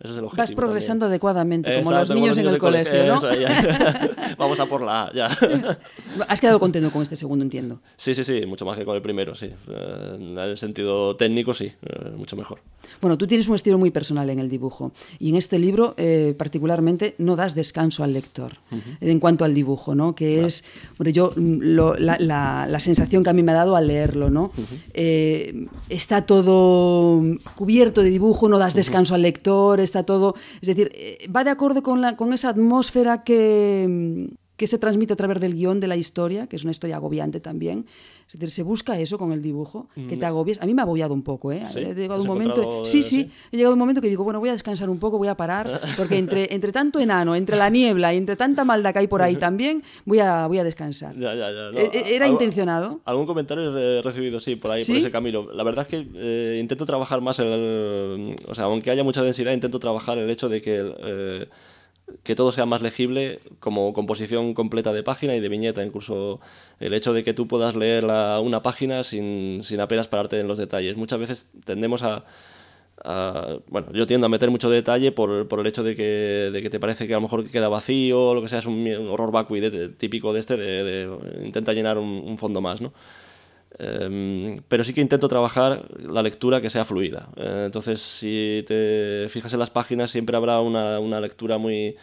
Eso 0.00 0.12
es 0.12 0.18
el 0.18 0.24
objetivo. 0.24 0.42
Vas 0.42 0.52
progresando 0.52 1.04
también. 1.04 1.12
adecuadamente, 1.12 1.70
como 1.76 1.90
Exacto, 1.92 1.98
los 2.14 2.20
niños 2.20 2.36
en 2.36 2.46
el 2.46 2.52
de 2.54 2.58
cole- 2.58 2.84
colegio, 2.84 3.06
¿no? 3.06 3.16
Eso, 3.16 3.32
ya. 3.40 4.34
Vamos 4.38 4.58
a 4.60 4.66
por 4.66 4.82
la 4.82 5.04
A, 5.04 5.12
ya. 5.14 5.28
Has 6.28 6.40
quedado 6.40 6.58
contento 6.60 6.90
con 6.90 7.02
este 7.02 7.16
segundo, 7.16 7.44
entiendo. 7.44 7.80
Sí, 7.96 8.14
sí, 8.14 8.24
sí, 8.24 8.44
mucho 8.44 8.64
más 8.66 8.76
que 8.76 8.84
con 8.84 8.96
el 8.96 9.02
primero, 9.02 9.34
sí. 9.34 9.46
Eh, 9.68 10.16
En 10.18 10.36
el 10.36 10.58
sentido 10.58 11.14
técnico, 11.16 11.54
sí, 11.54 11.66
eh, 11.66 12.10
mucho 12.16 12.36
mejor. 12.36 12.58
Bueno, 13.00 13.16
tú 13.16 13.26
tienes 13.26 13.48
un 13.48 13.54
estilo 13.54 13.78
muy 13.78 13.90
personal 13.90 14.28
en 14.30 14.38
el 14.40 14.48
dibujo 14.50 14.92
y 15.18 15.30
en 15.30 15.36
este 15.36 15.58
libro 15.58 15.94
eh, 15.96 16.34
particularmente 16.36 17.14
no 17.18 17.34
das 17.34 17.54
descanso 17.54 18.04
al 18.04 18.12
lector 18.12 18.52
en 19.00 19.20
cuanto 19.20 19.44
al 19.44 19.54
dibujo, 19.54 19.94
¿no? 19.94 20.14
Que 20.14 20.44
es, 20.44 20.64
bueno, 20.98 21.10
yo 21.10 21.32
mm, 21.34 21.58
lo- 21.62 21.94
la, 21.96 22.18
la- 22.18 22.66
la 22.68 22.80
sensación 22.80 23.22
que 23.24 23.30
a 23.30 23.32
mí 23.32 23.42
me 23.42 23.52
ha 23.52 23.54
dado 23.54 23.74
al 23.76 23.86
leerlo, 23.86 24.28
¿no? 24.28 24.52
Eh, 24.92 25.66
está 25.88 26.26
todo 26.26 27.22
cubierto 27.54 28.02
de 28.02 28.10
dibujo, 28.10 28.48
no 28.48 28.58
das 28.58 28.74
descanso 28.74 29.14
al 29.14 29.22
lector, 29.22 29.80
está 29.84 30.04
todo, 30.04 30.34
es 30.60 30.68
decir, 30.68 30.90
eh, 30.94 31.28
va 31.34 31.44
de 31.44 31.50
acuerdo 31.50 31.82
con, 31.82 32.00
la, 32.00 32.16
con 32.16 32.32
esa 32.32 32.48
atmósfera 32.48 33.22
que 33.22 33.86
mm, 33.88 34.34
que 34.56 34.66
se 34.66 34.78
transmite 34.78 35.12
a 35.12 35.16
través 35.16 35.40
del 35.40 35.54
guion 35.54 35.80
de 35.80 35.88
la 35.88 35.96
historia, 35.96 36.46
que 36.46 36.56
es 36.56 36.62
una 36.62 36.70
historia 36.70 36.96
agobiante 36.96 37.40
también. 37.40 37.86
Es 38.26 38.32
decir, 38.40 38.50
se 38.50 38.62
busca 38.64 38.98
eso 38.98 39.16
con 39.18 39.30
el 39.32 39.40
dibujo, 39.42 39.88
que 40.08 40.16
te 40.16 40.26
agobies. 40.26 40.60
A 40.60 40.66
mí 40.66 40.74
me 40.74 40.82
ha 40.82 40.84
agobiado 40.84 41.14
un 41.14 41.22
poco, 41.22 41.52
¿eh? 41.52 41.62
Sí, 41.72 41.78
He 41.80 41.94
llegado 41.94 42.14
¿has 42.14 42.20
un 42.22 42.26
momento. 42.26 42.84
Sí, 42.84 43.02
sí, 43.02 43.30
he 43.52 43.56
llegado 43.56 43.74
un 43.74 43.78
momento 43.78 44.00
que 44.00 44.08
digo, 44.08 44.24
bueno, 44.24 44.40
voy 44.40 44.48
a 44.48 44.52
descansar 44.52 44.90
un 44.90 44.98
poco, 44.98 45.18
voy 45.18 45.28
a 45.28 45.36
parar, 45.36 45.80
porque 45.96 46.18
entre, 46.18 46.52
entre 46.52 46.72
tanto 46.72 46.98
enano, 46.98 47.34
entre 47.36 47.56
la 47.56 47.68
niebla 47.70 48.12
y 48.12 48.16
entre 48.16 48.34
tanta 48.36 48.64
maldad 48.64 48.92
que 48.92 48.98
hay 49.00 49.06
por 49.06 49.22
ahí 49.22 49.36
también, 49.48 49.82
voy 50.04 50.18
a, 50.18 50.46
voy 50.48 50.58
a 50.58 50.64
descansar. 50.64 51.14
Ya, 51.16 51.34
ya, 51.34 51.50
ya. 51.50 51.70
no, 51.72 51.78
E- 51.78 51.90
e- 51.92 52.14
¿Era 52.16 52.24
algo- 52.26 52.34
intencionado? 52.34 53.00
Algún 53.04 53.26
comentario 53.26 53.76
he 53.78 54.02
recibido, 54.02 54.40
sí, 54.40 54.56
por 54.56 54.70
ahí, 54.72 54.84
por 54.84 54.96
ese 54.96 55.10
camino. 55.10 55.46
La 55.52 55.62
verdad 55.62 55.86
es 55.88 55.88
que 55.88 56.08
eh, 56.14 56.58
intento 56.60 56.84
trabajar 56.86 57.20
más 57.20 57.38
el... 57.38 58.34
O 58.48 58.54
sea, 58.54 58.64
aunque 58.64 58.90
haya 58.90 59.04
mucha 59.04 59.22
densidad, 59.22 59.52
intento 59.52 59.78
trabajar 59.78 60.18
el 60.18 60.28
hecho 60.30 60.48
de 60.48 60.60
que... 60.60 60.92
eh, 60.98 61.46
que 62.22 62.34
todo 62.34 62.52
sea 62.52 62.66
más 62.66 62.82
legible 62.82 63.40
como 63.60 63.92
composición 63.92 64.54
completa 64.54 64.92
de 64.92 65.02
página 65.02 65.34
y 65.36 65.40
de 65.40 65.48
viñeta. 65.48 65.84
Incluso 65.84 66.40
el 66.80 66.94
hecho 66.94 67.12
de 67.12 67.24
que 67.24 67.34
tú 67.34 67.48
puedas 67.48 67.76
leer 67.76 68.04
la- 68.04 68.40
una 68.40 68.62
página 68.62 69.02
sin, 69.04 69.62
sin 69.62 69.80
apenas 69.80 70.08
pararte 70.08 70.40
en 70.40 70.48
los 70.48 70.58
detalles. 70.58 70.96
Muchas 70.96 71.18
veces 71.18 71.48
tendemos 71.64 72.02
a, 72.02 72.24
bueno, 73.68 73.88
yo 73.92 74.06
tiendo 74.06 74.26
a 74.26 74.28
meter 74.28 74.50
mucho 74.50 74.70
detalle 74.70 75.12
por, 75.12 75.48
por 75.48 75.60
el 75.60 75.66
hecho 75.66 75.82
de 75.82 75.94
que, 75.96 76.50
de 76.52 76.62
que 76.62 76.70
te 76.70 76.80
parece 76.80 77.06
que 77.06 77.14
a 77.14 77.16
lo 77.16 77.22
mejor 77.22 77.48
queda 77.50 77.68
vacío 77.68 78.34
lo 78.34 78.42
que 78.42 78.48
sea, 78.48 78.60
es 78.60 78.66
un, 78.66 78.74
un 78.86 79.08
horror 79.08 79.30
vacui 79.32 79.60
de- 79.60 79.88
típico 79.90 80.32
de 80.32 80.40
este, 80.40 81.08
intenta 81.44 81.72
llenar 81.72 81.98
un, 81.98 82.22
un 82.24 82.38
fondo 82.38 82.60
más, 82.60 82.80
¿no? 82.80 82.92
Em, 83.78 84.62
pero 84.68 84.84
sí 84.84 84.94
que 84.94 85.00
intento 85.00 85.26
trabajar 85.28 85.88
la 85.98 86.22
lectura 86.22 86.60
que 86.60 86.70
sea 86.70 86.84
fluida. 86.84 87.28
Eh, 87.36 87.62
entonces, 87.66 88.00
si 88.00 88.64
te 88.66 89.26
fijas 89.28 89.52
en 89.52 89.58
las 89.58 89.70
páginas, 89.70 90.10
siempre 90.10 90.36
habrá 90.36 90.60
una, 90.60 91.00
una 91.00 91.20
lectura 91.20 91.58
muy, 91.58 91.96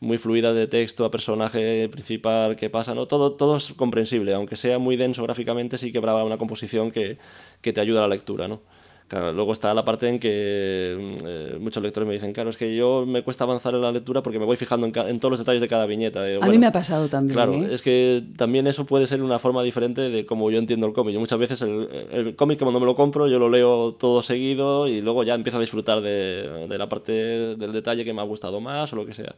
muy 0.00 0.18
fluida 0.18 0.52
de 0.52 0.66
texto 0.66 1.04
a 1.04 1.10
personaje 1.10 1.88
principal 1.88 2.56
que 2.56 2.70
pasa, 2.70 2.94
¿no? 2.94 3.06
Todo, 3.06 3.32
todo 3.34 3.56
es 3.56 3.72
comprensible, 3.74 4.34
aunque 4.34 4.56
sea 4.56 4.78
muy 4.78 4.96
denso 4.96 5.22
gráficamente, 5.22 5.78
sí 5.78 5.92
que 5.92 5.98
habrá 5.98 6.22
una 6.24 6.38
composición 6.38 6.90
que, 6.90 7.18
que 7.60 7.72
te 7.72 7.80
ayuda 7.80 8.00
a 8.00 8.02
la 8.02 8.14
lectura, 8.14 8.48
¿no? 8.48 8.62
Claro, 9.06 9.34
luego 9.34 9.52
está 9.52 9.74
la 9.74 9.84
parte 9.84 10.08
en 10.08 10.18
que 10.18 10.96
mm, 10.98 11.26
eh, 11.26 11.56
muchos 11.60 11.82
lectores 11.82 12.06
me 12.06 12.14
dicen, 12.14 12.32
claro, 12.32 12.48
es 12.48 12.56
que 12.56 12.74
yo 12.74 13.04
me 13.06 13.22
cuesta 13.22 13.44
avanzar 13.44 13.74
en 13.74 13.82
la 13.82 13.92
lectura 13.92 14.22
porque 14.22 14.38
me 14.38 14.46
voy 14.46 14.56
fijando 14.56 14.86
en, 14.86 14.92
en 14.96 15.20
todos 15.20 15.30
los 15.32 15.38
detalles 15.40 15.60
de 15.60 15.68
cada 15.68 15.84
viñeta. 15.84 16.26
Eh, 16.28 16.36
A 16.36 16.40
mí 16.40 16.46
bueno, 16.46 16.60
me 16.60 16.66
ha 16.68 16.72
pasado 16.72 17.06
también. 17.08 17.34
Claro, 17.34 17.52
¿eh? 17.54 17.68
es 17.74 17.82
que 17.82 18.24
también 18.36 18.66
eso 18.66 18.86
puede 18.86 19.06
ser 19.06 19.22
una 19.22 19.38
forma 19.38 19.62
diferente 19.62 20.00
de 20.08 20.24
cómo 20.24 20.50
yo 20.50 20.58
entiendo 20.58 20.86
el 20.86 20.94
cómic. 20.94 21.12
Yo 21.14 21.20
muchas 21.20 21.38
veces 21.38 21.60
el, 21.62 21.88
el 22.12 22.34
cómic 22.34 22.58
cuando 22.58 22.80
me 22.80 22.86
lo 22.86 22.94
compro 22.94 23.28
yo 23.28 23.38
lo 23.38 23.50
leo 23.50 23.92
todo 23.92 24.22
seguido 24.22 24.88
y 24.88 25.02
luego 25.02 25.22
ya 25.22 25.34
empiezo 25.34 25.58
a 25.58 25.60
disfrutar 25.60 26.00
de, 26.00 26.66
de 26.66 26.78
la 26.78 26.88
parte 26.88 27.12
del 27.12 27.72
detalle 27.72 28.04
que 28.04 28.14
me 28.14 28.22
ha 28.22 28.24
gustado 28.24 28.60
más 28.60 28.92
o 28.94 28.96
lo 28.96 29.04
que 29.04 29.12
sea. 29.12 29.34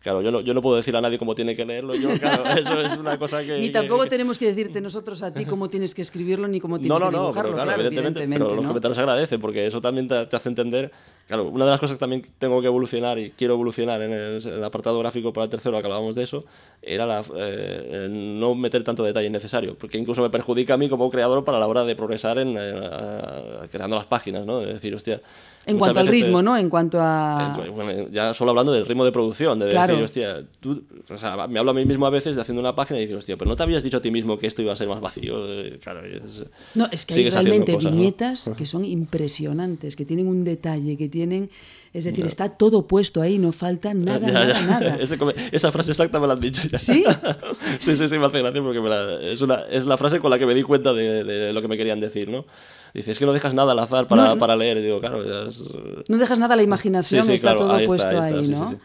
Claro, 0.00 0.22
yo 0.22 0.30
no, 0.30 0.40
yo 0.40 0.54
no 0.54 0.62
puedo 0.62 0.76
decir 0.76 0.94
a 0.96 1.00
nadie 1.00 1.18
cómo 1.18 1.34
tiene 1.34 1.56
que 1.56 1.64
leerlo. 1.66 1.92
Yo, 1.94 2.08
claro, 2.20 2.44
eso 2.58 2.80
es 2.80 2.96
una 2.98 3.18
cosa 3.18 3.42
que... 3.44 3.58
Ni 3.58 3.70
tampoco 3.70 4.04
que- 4.04 4.10
tenemos 4.10 4.38
que 4.38 4.46
decirte 4.46 4.80
nosotros 4.80 5.22
a 5.24 5.34
ti 5.34 5.44
cómo 5.44 5.68
tienes 5.68 5.92
que 5.94 6.02
escribirlo 6.02 6.46
ni 6.46 6.60
cómo 6.60 6.78
tienes 6.78 6.98
no, 6.98 7.04
no, 7.04 7.10
que 7.10 7.16
no, 7.16 7.22
dibujarlo, 7.24 7.50
pero 7.52 7.62
claro, 7.64 7.80
evidentemente, 7.82 8.28
pero 8.28 8.54
los 8.54 8.62
¿no? 8.64 8.68
comentarios 8.68 8.96
se 8.96 9.00
agradecen 9.02 9.40
porque 9.40 9.66
eso 9.66 9.80
también 9.80 10.06
te, 10.06 10.26
te 10.26 10.36
hace 10.36 10.48
entender. 10.48 10.92
Claro, 11.26 11.44
una 11.48 11.64
de 11.66 11.72
las 11.72 11.80
cosas 11.80 11.96
que 11.96 12.00
también 12.00 12.22
tengo 12.38 12.60
que 12.60 12.68
evolucionar 12.68 13.18
y 13.18 13.32
quiero 13.32 13.54
evolucionar 13.54 14.00
en 14.00 14.12
el, 14.12 14.40
en 14.46 14.52
el 14.54 14.64
apartado 14.64 14.98
gráfico 15.00 15.32
para 15.32 15.44
el 15.44 15.50
tercero, 15.50 15.78
que 15.78 15.84
hablábamos 15.84 16.14
de 16.14 16.22
eso, 16.22 16.44
era 16.80 17.04
la, 17.04 17.22
eh, 17.36 18.04
el 18.06 18.38
no 18.40 18.54
meter 18.54 18.82
tanto 18.84 19.02
detalle 19.02 19.26
innecesario, 19.26 19.74
porque 19.76 19.98
incluso 19.98 20.22
me 20.22 20.30
perjudica 20.30 20.74
a 20.74 20.76
mí 20.78 20.88
como 20.88 21.10
creador 21.10 21.44
para 21.44 21.58
la 21.58 21.66
hora 21.66 21.84
de 21.84 21.94
progresar 21.96 22.38
en 22.38 22.56
eh, 22.56 22.80
a- 22.90 23.66
creando 23.68 23.96
las 23.96 24.06
páginas, 24.06 24.46
¿no? 24.46 24.60
De 24.60 24.72
decir, 24.74 24.94
hostia. 24.94 25.20
En 25.66 25.76
cuanto 25.76 26.00
al 26.00 26.06
veces 26.06 26.20
te- 26.20 26.24
ritmo, 26.26 26.40
¿no? 26.40 26.56
En 26.56 26.70
cuanto 26.70 26.98
a... 26.98 27.62
eh, 27.62 27.68
bueno, 27.68 28.06
ya 28.10 28.32
solo 28.32 28.52
hablando 28.52 28.72
del 28.72 28.86
ritmo 28.86 29.04
de 29.04 29.12
producción, 29.12 29.58
de 29.58 29.68
Claro. 29.68 29.92
decir, 29.92 29.97
hostia, 30.04 30.44
tú, 30.60 30.84
o 31.08 31.16
sea, 31.18 31.46
me 31.48 31.58
hablo 31.58 31.70
a 31.70 31.74
mí 31.74 31.84
mismo 31.84 32.06
a 32.06 32.10
veces 32.10 32.36
de 32.36 32.42
haciendo 32.42 32.60
una 32.60 32.74
página 32.74 33.00
y 33.00 33.06
digo, 33.06 33.18
hostia, 33.18 33.36
pero 33.36 33.48
no 33.48 33.56
te 33.56 33.62
habías 33.62 33.82
dicho 33.82 33.96
a 33.98 34.00
ti 34.00 34.10
mismo 34.10 34.38
que 34.38 34.46
esto 34.46 34.62
iba 34.62 34.72
a 34.72 34.76
ser 34.76 34.88
más 34.88 35.00
vacío. 35.00 35.34
Eh, 35.46 35.78
Claro, 35.82 36.04
es- 36.04 36.44
No, 36.74 36.88
es 36.90 37.04
que 37.06 37.14
hay 37.14 37.30
realmente 37.30 37.72
cosas, 37.74 37.92
¿no? 37.92 37.96
viñetas 37.98 38.50
que 38.56 38.66
son 38.66 38.84
impresionantes, 38.84 39.96
que 39.96 40.04
tienen 40.04 40.26
un 40.28 40.44
detalle, 40.44 40.96
que 40.96 41.08
tienen... 41.08 41.50
Es 41.94 42.04
decir, 42.04 42.26
está 42.26 42.50
todo 42.50 42.86
puesto 42.86 43.22
ahí, 43.22 43.38
no 43.38 43.50
falta 43.50 43.94
nada, 43.94 44.26
Ya, 44.26 44.32
nada, 44.32 44.52
ya. 44.52 44.66
nada. 44.66 44.96
Ese 45.00 45.16
esa 45.52 45.72
frase 45.72 45.92
exacta 45.92 46.20
me 46.20 46.26
la 46.26 46.34
han 46.34 46.40
dicho 46.40 46.60
ya. 46.70 46.78
¿Sí? 46.78 47.02
sí, 47.80 47.96
sí, 47.96 48.08
sí, 48.08 48.18
me 48.18 48.26
hace 48.26 48.40
gracia 48.40 48.62
porque 48.62 48.80
me 48.80 48.90
la- 48.90 49.18
es, 49.22 49.40
una, 49.40 49.62
es 49.70 49.86
la 49.86 49.96
frase 49.96 50.20
con 50.20 50.30
la 50.30 50.38
que 50.38 50.44
me 50.44 50.54
di 50.54 50.62
cuenta 50.62 50.92
de, 50.92 51.24
de 51.24 51.52
lo 51.52 51.62
que 51.62 51.66
me 51.68 51.78
querían 51.78 51.98
decir, 51.98 52.28
¿no? 52.28 52.44
Dice, 52.92 53.10
es 53.12 53.18
que 53.18 53.24
no 53.26 53.32
dejas 53.32 53.54
nada 53.54 53.72
al 53.72 53.78
azar 53.78 54.06
para, 54.06 54.22
No, 54.22 54.28
no. 54.34 54.38
para 54.38 54.54
leer. 54.54 54.76
Y 54.78 54.82
digo, 54.82 55.00
claro, 55.00 55.48
es... 55.48 55.62
No 56.08 56.18
dejas 56.18 56.38
nada 56.38 56.54
a 56.54 56.56
la 56.58 56.62
imaginación, 56.62 57.24
Sí, 57.24 57.28
sí, 57.30 57.34
está 57.36 57.48
claro, 57.52 57.58
todo 57.60 57.72
ahí 57.72 57.86
puesto 57.86 58.08
ahí 58.08 58.16
ahí, 58.16 58.32
está, 58.32 58.44
sí, 58.44 58.50
¿no? 58.52 58.68
sí, 58.68 58.76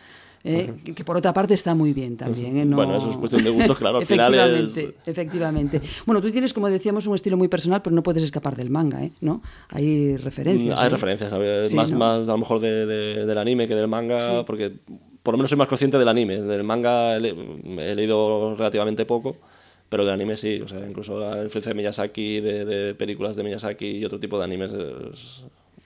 sí. 0.44 0.50
Eh, 0.50 0.74
que- 0.84 0.94
que 0.94 1.04
por 1.06 1.16
otra 1.18 1.32
parte 1.34 1.54
está 1.54 1.74
muy 1.74 1.94
bien 1.94 2.18
también. 2.18 2.58
¿eh? 2.58 2.66
No- 2.66 2.76
Bueno, 2.76 2.98
eso 2.98 3.10
es 3.10 3.18
cuestión 3.18 3.44
de 3.44 3.50
gustos, 3.50 3.78
claro, 3.78 3.98
al 4.00 4.06
final 4.06 4.34
es- 4.34 4.42
efectivamente, 4.42 4.96
efectivamente. 5.06 5.82
Bueno, 6.06 6.22
tú 6.22 6.30
tienes, 6.32 6.54
como 6.54 6.70
decíamos, 6.70 7.08
un 7.08 7.16
estilo 7.16 7.38
muy 7.38 7.48
personal, 7.48 7.82
pero 7.82 7.96
no 7.96 8.04
puedes 8.04 8.24
escapar 8.24 8.56
del 8.56 8.70
manga, 8.70 9.04
¿eh? 9.04 9.12
¿no? 9.22 9.42
Hay 9.70 10.18
referencias. 10.18 10.78
Hay 10.80 10.88
¿eh? 10.88 10.90
referencias. 10.90 11.32
Sí, 11.70 11.76
más, 11.76 11.92
¿no? 11.92 11.98
más 11.98 12.28
a 12.28 12.32
lo 12.34 12.38
mejor 12.38 12.60
de- 12.60 12.86
de- 12.86 13.26
del 13.26 13.38
anime 13.38 13.68
que 13.68 13.76
del 13.76 13.88
manga, 13.88 14.44
porque 14.46 14.72
por 15.24 15.34
lo 15.34 15.38
menos 15.38 15.50
soy 15.50 15.58
más 15.58 15.68
consciente 15.70 15.98
del 15.98 16.08
anime. 16.10 16.42
Del 16.42 16.64
manga 16.64 17.16
he, 17.16 17.20
le- 17.22 17.36
he 17.92 17.96
leído 17.96 18.56
relativamente 18.56 19.06
poco, 19.06 19.38
pero 19.88 20.04
del 20.04 20.14
anime 20.16 20.36
sí. 20.36 20.60
O 20.62 20.68
sea, 20.68 20.86
incluso 20.86 21.18
la 21.18 21.42
influencia 21.44 21.70
de 21.70 21.76
Miyazaki, 21.76 22.42
de, 22.42 22.66
de 22.66 22.96
películas 22.96 23.36
de 23.38 23.44
Miyazaki 23.44 23.88
y 24.00 24.04
otro 24.06 24.20
tipo 24.20 24.38
de 24.38 24.44
animes. 24.44 24.72
es- 24.74 25.44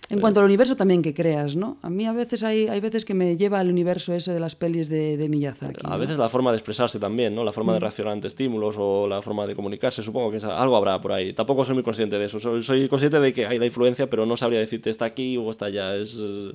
En 0.09 0.21
cuanto 0.21 0.39
al 0.39 0.45
universo 0.45 0.77
también 0.77 1.01
que 1.01 1.13
creas, 1.13 1.57
¿no? 1.57 1.77
A 1.81 1.89
mí 1.89 2.05
a 2.05 2.13
veces 2.13 2.41
hay, 2.43 2.69
hay 2.69 2.79
veces 2.79 3.03
que 3.03 3.13
me 3.13 3.35
lleva 3.35 3.59
al 3.59 3.69
universo 3.69 4.13
ese 4.13 4.31
de 4.31 4.39
las 4.39 4.55
pelis 4.55 4.87
de, 4.87 5.17
de 5.17 5.27
Miyazaki. 5.27 5.81
A 5.83 5.89
¿no? 5.89 5.97
veces 5.97 6.17
la 6.17 6.29
forma 6.29 6.51
de 6.51 6.57
expresarse 6.57 6.97
también, 6.97 7.35
¿no? 7.35 7.43
La 7.43 7.51
forma 7.51 7.73
de 7.73 7.79
reaccionar 7.81 8.13
ante 8.13 8.27
estímulos 8.29 8.75
o 8.79 9.05
la 9.05 9.21
forma 9.21 9.45
de 9.45 9.53
comunicarse, 9.53 10.01
supongo 10.01 10.31
que 10.31 10.37
algo 10.45 10.77
habrá 10.77 11.01
por 11.01 11.11
ahí. 11.11 11.33
Tampoco 11.33 11.65
soy 11.65 11.73
muy 11.73 11.83
consciente 11.83 12.17
de 12.17 12.23
eso. 12.25 12.39
Soy, 12.39 12.63
soy 12.63 12.87
consciente 12.87 13.19
de 13.19 13.33
que 13.33 13.47
hay 13.47 13.59
la 13.59 13.65
influencia, 13.65 14.09
pero 14.09 14.25
no 14.25 14.37
sabría 14.37 14.59
decirte 14.59 14.89
está 14.89 15.03
aquí 15.03 15.35
o 15.35 15.51
está 15.51 15.65
allá. 15.65 15.93
Es, 15.97 16.15
eh, 16.17 16.53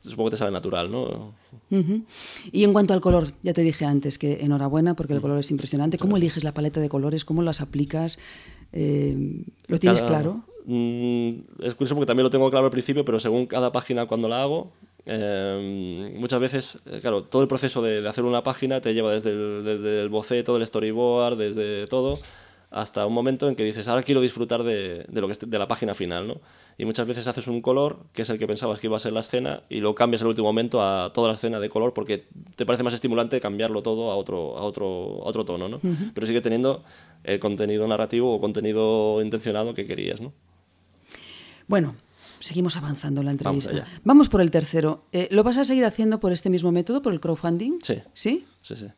supongo 0.00 0.30
que 0.30 0.36
te 0.36 0.38
sale 0.38 0.50
natural, 0.52 0.90
¿no? 0.90 1.34
Y 2.50 2.64
en 2.64 2.72
cuanto 2.72 2.94
al 2.94 3.02
color, 3.02 3.28
ya 3.42 3.52
te 3.52 3.60
dije 3.60 3.84
antes 3.84 4.16
que 4.16 4.38
enhorabuena 4.40 4.94
porque 4.94 5.12
el 5.12 5.20
color 5.20 5.38
es 5.40 5.50
impresionante. 5.50 5.98
¿Cómo 5.98 6.16
eliges 6.16 6.42
la 6.42 6.54
paleta 6.54 6.80
de 6.80 6.88
colores? 6.88 7.26
¿Cómo 7.26 7.42
las 7.42 7.60
aplicas? 7.60 8.18
Eh, 8.72 9.44
¿Lo 9.66 9.78
tienes 9.78 10.00
Cada- 10.00 10.08
claro? 10.10 10.44
Mm, 10.64 11.40
es 11.60 11.74
curioso 11.74 11.94
porque 11.94 12.06
también 12.06 12.24
lo 12.24 12.30
tengo 12.30 12.50
claro 12.50 12.66
al 12.66 12.70
principio, 12.70 13.04
pero 13.04 13.18
según 13.18 13.46
cada 13.46 13.72
página 13.72 14.06
cuando 14.06 14.28
la 14.28 14.42
hago, 14.42 14.72
eh, 15.06 16.14
muchas 16.16 16.40
veces, 16.40 16.78
eh, 16.86 16.98
claro, 17.00 17.24
todo 17.24 17.42
el 17.42 17.48
proceso 17.48 17.82
de, 17.82 18.00
de 18.02 18.08
hacer 18.08 18.24
una 18.24 18.44
página 18.44 18.80
te 18.80 18.94
lleva 18.94 19.12
desde 19.12 19.30
el, 19.30 19.64
desde 19.64 20.02
el 20.02 20.08
boceto, 20.08 20.54
del 20.54 20.66
storyboard, 20.66 21.36
desde 21.36 21.86
todo, 21.88 22.18
hasta 22.70 23.04
un 23.06 23.12
momento 23.12 23.48
en 23.48 23.56
que 23.56 23.64
dices, 23.64 23.88
ahora 23.88 24.02
quiero 24.02 24.20
disfrutar 24.20 24.62
de, 24.62 25.04
de 25.08 25.20
lo 25.20 25.28
que 25.28 25.34
de 25.46 25.58
la 25.58 25.66
página 25.68 25.94
final, 25.94 26.28
¿no? 26.28 26.40
Y 26.78 26.86
muchas 26.86 27.06
veces 27.06 27.26
haces 27.26 27.46
un 27.48 27.60
color, 27.60 27.98
que 28.14 28.22
es 28.22 28.30
el 28.30 28.38
que 28.38 28.46
pensabas 28.46 28.80
que 28.80 28.86
iba 28.86 28.96
a 28.96 29.00
ser 29.00 29.12
la 29.12 29.20
escena, 29.20 29.62
y 29.68 29.80
lo 29.80 29.94
cambias 29.94 30.22
en 30.22 30.26
el 30.26 30.30
último 30.30 30.48
momento 30.48 30.80
a 30.82 31.12
toda 31.12 31.28
la 31.28 31.34
escena 31.34 31.60
de 31.60 31.68
color 31.68 31.92
porque 31.92 32.28
te 32.56 32.64
parece 32.64 32.82
más 32.82 32.94
estimulante 32.94 33.40
cambiarlo 33.40 33.82
todo 33.82 34.10
a 34.10 34.16
otro, 34.16 34.56
a 34.56 34.62
otro, 34.62 35.20
a 35.22 35.28
otro 35.28 35.44
tono, 35.44 35.68
¿no? 35.68 35.80
Pero 36.14 36.26
sigue 36.26 36.40
teniendo 36.40 36.82
el 37.24 37.38
contenido 37.40 37.86
narrativo 37.86 38.34
o 38.34 38.40
contenido 38.40 39.20
intencionado 39.20 39.74
que 39.74 39.86
querías, 39.86 40.20
¿no? 40.20 40.32
Bueno, 41.72 41.96
seguimos 42.38 42.76
avanzando 42.76 43.22
en 43.22 43.24
la 43.24 43.30
entrevista. 43.32 43.86
Vamos 44.04 44.28
por 44.28 44.42
el 44.42 44.50
tercero. 44.50 45.06
Eh, 45.10 45.26
¿Lo 45.30 45.42
vas 45.42 45.56
a 45.56 45.64
seguir 45.64 45.86
haciendo 45.86 46.20
por 46.20 46.30
este 46.30 46.50
mismo 46.50 46.70
método, 46.70 47.00
por 47.00 47.14
el 47.14 47.18
crowdfunding? 47.20 47.78
Sí. 47.82 47.94
¿Sí? 48.12 48.44
Sí, 48.60 48.76
sí. 48.76 48.88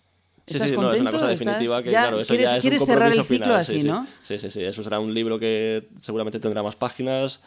¿Estás 0.44 0.70
sí, 0.70 0.74
sí, 0.74 0.80
no, 0.80 0.92
es 0.92 1.00
una 1.00 1.12
cosa 1.12 1.32
¿Estás- 1.32 1.38
definitiva 1.38 1.82
que, 1.84 1.92
ya 1.92 2.02
claro, 2.02 2.20
eso 2.20 2.34
quieres- 2.34 2.50
ya 2.50 2.56
es 2.56 2.60
quieres 2.62 2.80
un 2.82 2.87
cerrar 2.88 3.12
el 3.12 3.22
ciclo 3.22 3.26
final, 3.44 3.52
así, 3.60 3.74
sí, 3.76 3.80
sí. 3.82 3.87
¿no? 3.87 4.06
Sí, 4.22 4.38
sí, 4.40 4.50
sí, 4.50 4.64
eso 4.64 4.82
será 4.82 4.98
un 4.98 5.14
libro 5.14 5.38
que 5.38 5.87
seguramente 6.02 6.40
tendrá 6.40 6.64
más 6.64 6.74
páginas 6.74 7.40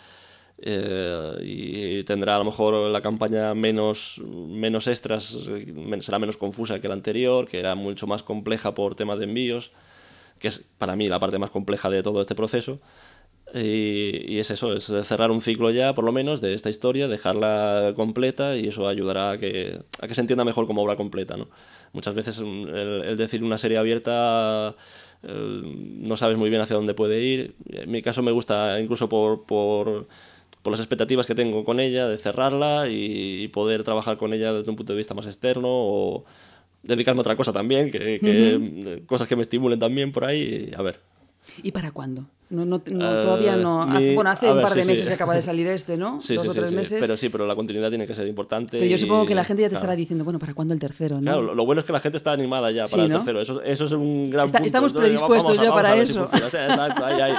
eh, 0.60 1.36
y 1.44 2.04
tendrá 2.06 2.38
a 2.38 2.40
lo 2.40 2.46
mejor 2.46 2.90
la 2.90 3.02
campaña 3.02 3.54
menos, 3.54 4.22
menos 4.26 4.88
extras, 4.88 5.38
eh, 5.50 5.98
será 6.00 6.20
menos 6.20 6.38
confusa 6.38 6.80
que 6.80 6.88
la 6.88 6.94
anterior, 6.94 7.50
que 7.50 7.60
era 7.60 7.76
mucho 7.76 8.08
más 8.08 8.24
compleja 8.24 8.74
por 8.74 8.96
temas 8.96 9.20
de 9.20 9.26
envíos, 9.26 9.72
que 10.40 10.48
es 10.48 10.64
para 10.78 10.96
mí 10.96 11.10
la 11.10 11.20
parte 11.20 11.38
más 11.38 11.50
compleja 11.50 11.90
de 11.90 12.02
todo 12.02 12.22
este 12.22 12.34
proceso. 12.34 12.80
Y, 13.54 14.34
y 14.34 14.40
es 14.40 14.52
eso, 14.52 14.74
es 14.76 14.86
cerrar 15.08 15.32
un 15.32 15.42
ciclo 15.42 15.72
ya, 15.72 15.94
por 15.94 16.04
lo 16.04 16.12
menos, 16.12 16.42
de 16.42 16.54
esta 16.54 16.70
historia, 16.70 17.08
dejarla 17.08 17.94
completa 17.96 18.58
y 18.58 18.68
eso 18.68 18.88
ayudará 18.88 19.32
a 19.32 19.38
que, 19.38 19.80
a 20.02 20.08
que 20.08 20.14
se 20.16 20.22
entienda 20.22 20.44
mejor 20.44 20.68
como 20.68 20.84
obra 20.84 20.98
completa. 20.98 21.38
¿no? 21.38 21.48
Muchas 21.94 22.14
veces 22.14 22.40
mm, 22.42 22.68
el, 22.68 23.02
el 23.06 23.18
decir 23.18 23.44
una 23.44 23.58
serie 23.58 23.78
abierta 23.78 24.76
eh, 25.24 25.62
no 25.64 26.18
sabes 26.18 26.38
muy 26.38 26.50
bien 26.50 26.62
hacia 26.62 26.76
dónde 26.76 26.94
puede 26.94 27.22
ir. 27.22 27.56
En 27.70 27.90
mi 27.90 28.02
caso 28.02 28.22
me 28.22 28.32
gusta 28.32 28.80
incluso 28.82 29.08
por, 29.08 29.46
por, 29.46 30.08
por 30.62 30.72
las 30.72 30.82
expectativas 30.82 31.26
que 31.26 31.34
tengo 31.36 31.64
con 31.64 31.80
ella, 31.80 32.08
de 32.10 32.18
cerrarla 32.18 32.90
y, 32.90 33.44
y 33.44 33.48
poder 33.48 33.84
trabajar 33.84 34.18
con 34.18 34.34
ella 34.34 34.52
desde 34.52 34.70
un 34.70 34.76
punto 34.76 34.92
de 34.92 34.98
vista 34.98 35.14
más 35.14 35.26
externo 35.26 35.68
o 35.70 36.26
dedicarme 36.84 37.20
a 37.20 37.22
otra 37.22 37.38
cosa 37.38 37.54
también, 37.54 37.92
que, 37.92 38.20
que- 38.20 39.04
cosas 39.06 39.28
que 39.30 39.36
me 39.38 39.42
estimulen 39.42 39.80
también 39.80 40.12
por 40.12 40.26
ahí. 40.26 40.70
y 40.72 40.76
a 40.76 40.82
ver, 40.82 41.00
¿Y 41.64 41.72
para 41.72 41.92
cuándo? 41.92 42.26
No, 42.50 42.64
no, 42.64 42.82
no, 42.86 43.20
Eh, 43.20 43.22
todavía 43.24 43.58
no. 43.58 43.86
mi- 43.88 44.16
bueno, 44.16 44.30
hace 44.30 44.48
a 44.48 44.52
un 44.52 44.58
ver, 44.60 44.66
par 44.68 44.74
de 44.76 44.82
sí, 44.84 44.88
meses 44.88 45.04
sí. 45.04 45.08
que 45.10 45.14
acaba 45.16 45.36
de 45.36 45.42
salir 45.42 45.68
este, 45.68 45.98
¿no? 45.98 46.22
Sí, 46.22 46.36
Dos 46.36 46.44
sí, 46.44 46.50
o 46.50 46.54
tres 46.54 46.72
meses. 46.72 46.98
Pero 47.02 47.18
sí, 47.18 47.28
pero 47.28 47.46
la 47.46 47.56
continuidad 47.56 47.90
tiene 47.90 48.08
que 48.08 48.14
ser 48.14 48.26
importante. 48.26 48.78
Pero 48.78 48.86
yo 48.90 48.96
y- 48.96 48.98
supongo 48.98 49.26
que 49.26 49.36
la 49.36 49.44
gente 49.44 49.64
ya 49.64 49.68
te 49.68 49.72
claro. 49.72 49.84
estará 49.84 49.96
diciendo, 49.98 50.24
bueno, 50.24 50.40
¿para 50.40 50.54
cuándo 50.54 50.74
el 50.74 50.80
tercero? 50.80 51.16
¿no? 51.18 51.24
Claro, 51.24 51.42
lo, 51.42 51.56
lo 51.56 51.66
bueno 51.66 51.82
es 51.82 51.86
que 51.86 51.92
la 51.92 52.00
gente 52.00 52.18
está 52.18 52.32
animada 52.32 52.72
ya 52.72 52.86
para 52.88 53.04
el 53.04 53.12
tercero. 53.12 53.42
Eso, 53.42 53.62
eso 53.64 53.84
es 53.86 53.92
un 53.92 54.30
gran 54.30 54.46
Está- 54.46 54.60
punto. 54.60 54.68
estamos 54.68 54.92
Entonces, 54.92 55.10
predispuestos 55.20 55.62
ya 55.62 55.74
para 55.74 55.94
ver 55.96 56.06
si 56.08 56.12
eso. 56.14 56.28
funciona. 56.28 56.50
Sí, 56.50 56.58
exacto, 56.58 57.06
ahí, 57.06 57.20
ahí. 57.22 57.34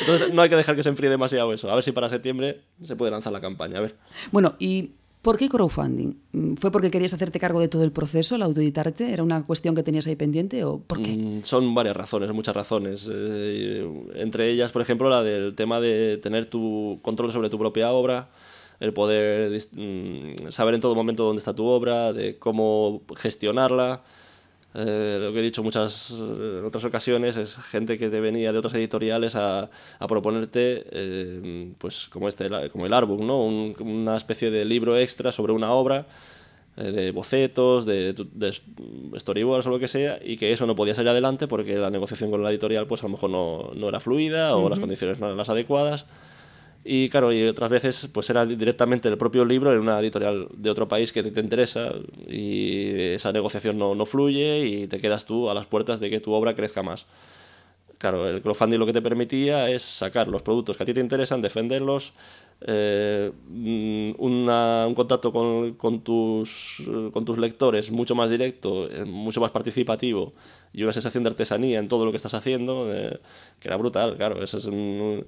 Entonces 0.00 0.32
no 0.32 0.40
hay 0.42 0.48
que 0.48 0.56
dejar 0.56 0.74
que 0.76 0.82
se 0.82 0.88
enfríe 0.88 1.10
demasiado 1.10 1.52
eso. 1.52 1.70
A 1.70 1.74
ver 1.74 1.84
si 1.84 1.92
para 1.92 2.08
septiembre 2.08 2.60
se 2.82 2.96
puede 2.96 3.10
lanzar 3.10 3.32
la 3.32 3.42
campaña. 3.42 3.76
A 3.78 3.82
ver. 3.82 3.94
Bueno, 4.32 4.54
¿y 4.58 4.92
por 5.24 5.38
qué 5.38 5.48
crowdfunding? 5.48 6.14
Mm, 6.32 6.54
¿Fue 6.56 6.70
porque 6.70 6.90
querías 6.90 7.14
hacerte 7.14 7.40
cargo 7.40 7.58
de 7.58 7.68
todo 7.68 7.82
el 7.82 7.92
proceso, 7.92 8.36
el 8.36 8.42
autoeditarte? 8.42 9.10
¿Era 9.10 9.22
una 9.22 9.44
cuestión 9.44 9.74
que 9.74 9.82
tenías 9.82 10.06
ahí 10.06 10.16
pendiente 10.16 10.62
o 10.64 10.78
por 10.78 11.02
qué? 11.02 11.16
Mm, 11.16 11.42
Son 11.42 11.74
varias 11.74 11.96
razones, 11.96 12.30
muchas 12.32 12.54
razones. 12.54 13.08
Eh, 13.10 13.88
entre 14.16 14.50
ellas, 14.50 14.70
por 14.70 14.82
ejemplo, 14.82 15.08
la 15.08 15.22
del 15.22 15.56
tema 15.56 15.80
de 15.80 16.18
tener 16.18 16.44
tu 16.44 17.00
control 17.00 17.32
sobre 17.32 17.48
tu 17.48 17.58
propia 17.58 17.90
obra, 17.90 18.28
el 18.80 18.92
poder 18.92 19.50
mm, 19.72 20.50
saber 20.50 20.74
en 20.74 20.82
todo 20.82 20.94
momento 20.94 21.24
dónde 21.24 21.38
está 21.38 21.54
tu 21.54 21.64
obra, 21.64 22.12
de 22.12 22.38
cómo 22.38 23.00
gestionarla. 23.16 24.02
Eh, 24.76 25.18
lo 25.22 25.32
que 25.32 25.38
he 25.38 25.42
dicho 25.42 25.62
muchas 25.62 26.10
eh, 26.10 26.56
en 26.58 26.64
otras 26.64 26.84
ocasiones 26.84 27.36
es 27.36 27.56
gente 27.70 27.96
que 27.96 28.08
te 28.10 28.18
venía 28.20 28.50
de 28.52 28.58
otras 28.58 28.74
editoriales 28.74 29.36
a, 29.36 29.70
a 30.00 30.06
proponerte, 30.08 30.84
eh, 30.90 31.72
pues 31.78 32.08
como 32.08 32.28
este, 32.28 32.48
como 32.72 32.84
el 32.86 32.92
artbook, 32.92 33.20
¿no? 33.20 33.44
Un- 33.44 33.74
una 33.80 34.16
especie 34.16 34.50
de 34.50 34.64
libro 34.64 34.96
extra 34.98 35.30
sobre 35.30 35.52
una 35.52 35.72
obra 35.72 36.06
eh, 36.76 36.90
de 36.90 37.12
bocetos, 37.12 37.86
de, 37.86 38.14
de 38.14 38.52
storyboards 39.20 39.64
o 39.68 39.70
lo 39.70 39.78
que 39.78 39.86
sea, 39.86 40.18
y 40.24 40.36
que 40.36 40.52
eso 40.52 40.66
no 40.66 40.74
podía 40.74 40.94
salir 40.94 41.10
adelante 41.10 41.46
porque 41.46 41.74
la 41.76 41.90
negociación 41.90 42.32
con 42.32 42.42
la 42.42 42.50
editorial 42.50 42.88
pues 42.88 43.00
a 43.02 43.06
lo 43.06 43.10
mejor 43.10 43.30
no, 43.30 43.70
no 43.76 43.88
era 43.88 44.00
fluida 44.00 44.56
o 44.56 44.68
las 44.68 44.80
condiciones 44.80 45.20
no 45.20 45.26
eran 45.26 45.36
las 45.38 45.50
adecuadas. 45.50 46.04
Y 46.86 47.08
claro, 47.08 47.32
y 47.32 47.44
otras 47.46 47.70
veces 47.70 48.08
pues 48.12 48.28
era 48.28 48.44
directamente 48.44 49.08
el 49.08 49.16
propio 49.16 49.44
libro 49.46 49.72
en 49.72 49.80
una 49.80 49.98
editorial 50.00 50.48
de 50.54 50.68
otro 50.68 50.86
país 50.86 51.12
que 51.12 51.22
te, 51.22 51.30
te 51.30 51.40
interesa 51.40 51.92
y 52.28 52.90
esa 53.14 53.32
negociación 53.32 53.78
no, 53.78 53.94
no 53.94 54.04
fluye 54.04 54.66
y 54.66 54.86
te 54.86 55.00
quedas 55.00 55.24
tú 55.24 55.48
a 55.48 55.54
las 55.54 55.66
puertas 55.66 55.98
de 55.98 56.10
que 56.10 56.20
tu 56.20 56.32
obra 56.32 56.54
crezca 56.54 56.82
más. 56.82 57.06
Claro, 57.98 58.28
el 58.28 58.42
crowdfunding 58.42 58.78
lo 58.78 58.86
que 58.86 58.92
te 58.92 59.02
permitía 59.02 59.70
es 59.70 59.82
sacar 59.82 60.28
los 60.28 60.42
productos 60.42 60.76
que 60.76 60.82
a 60.82 60.86
ti 60.86 60.94
te 60.94 61.00
interesan, 61.00 61.42
defenderlos, 61.42 62.12
eh, 62.66 63.32
mm, 63.48 64.12
un 64.18 64.94
contacto 64.94 65.32
con, 65.32 65.74
con 65.74 66.00
tus, 66.02 66.82
con 67.12 67.24
tus 67.24 67.38
lectores 67.38 67.90
mucho 67.90 68.14
más 68.14 68.30
directo, 68.30 68.90
eh, 68.90 69.04
mucho 69.04 69.40
más 69.40 69.50
participativo 69.52 70.34
y 70.72 70.82
una 70.82 70.92
sensación 70.92 71.24
de 71.24 71.30
artesanía 71.30 71.78
en 71.78 71.88
todo 71.88 72.04
lo 72.04 72.10
que 72.10 72.16
estás 72.18 72.34
haciendo, 72.34 72.92
eh, 72.94 73.18
que 73.60 73.68
era 73.68 73.76
brutal, 73.76 74.16
claro. 74.16 74.42
Eso 74.42 74.58
es 74.58 74.66
un- 74.66 75.26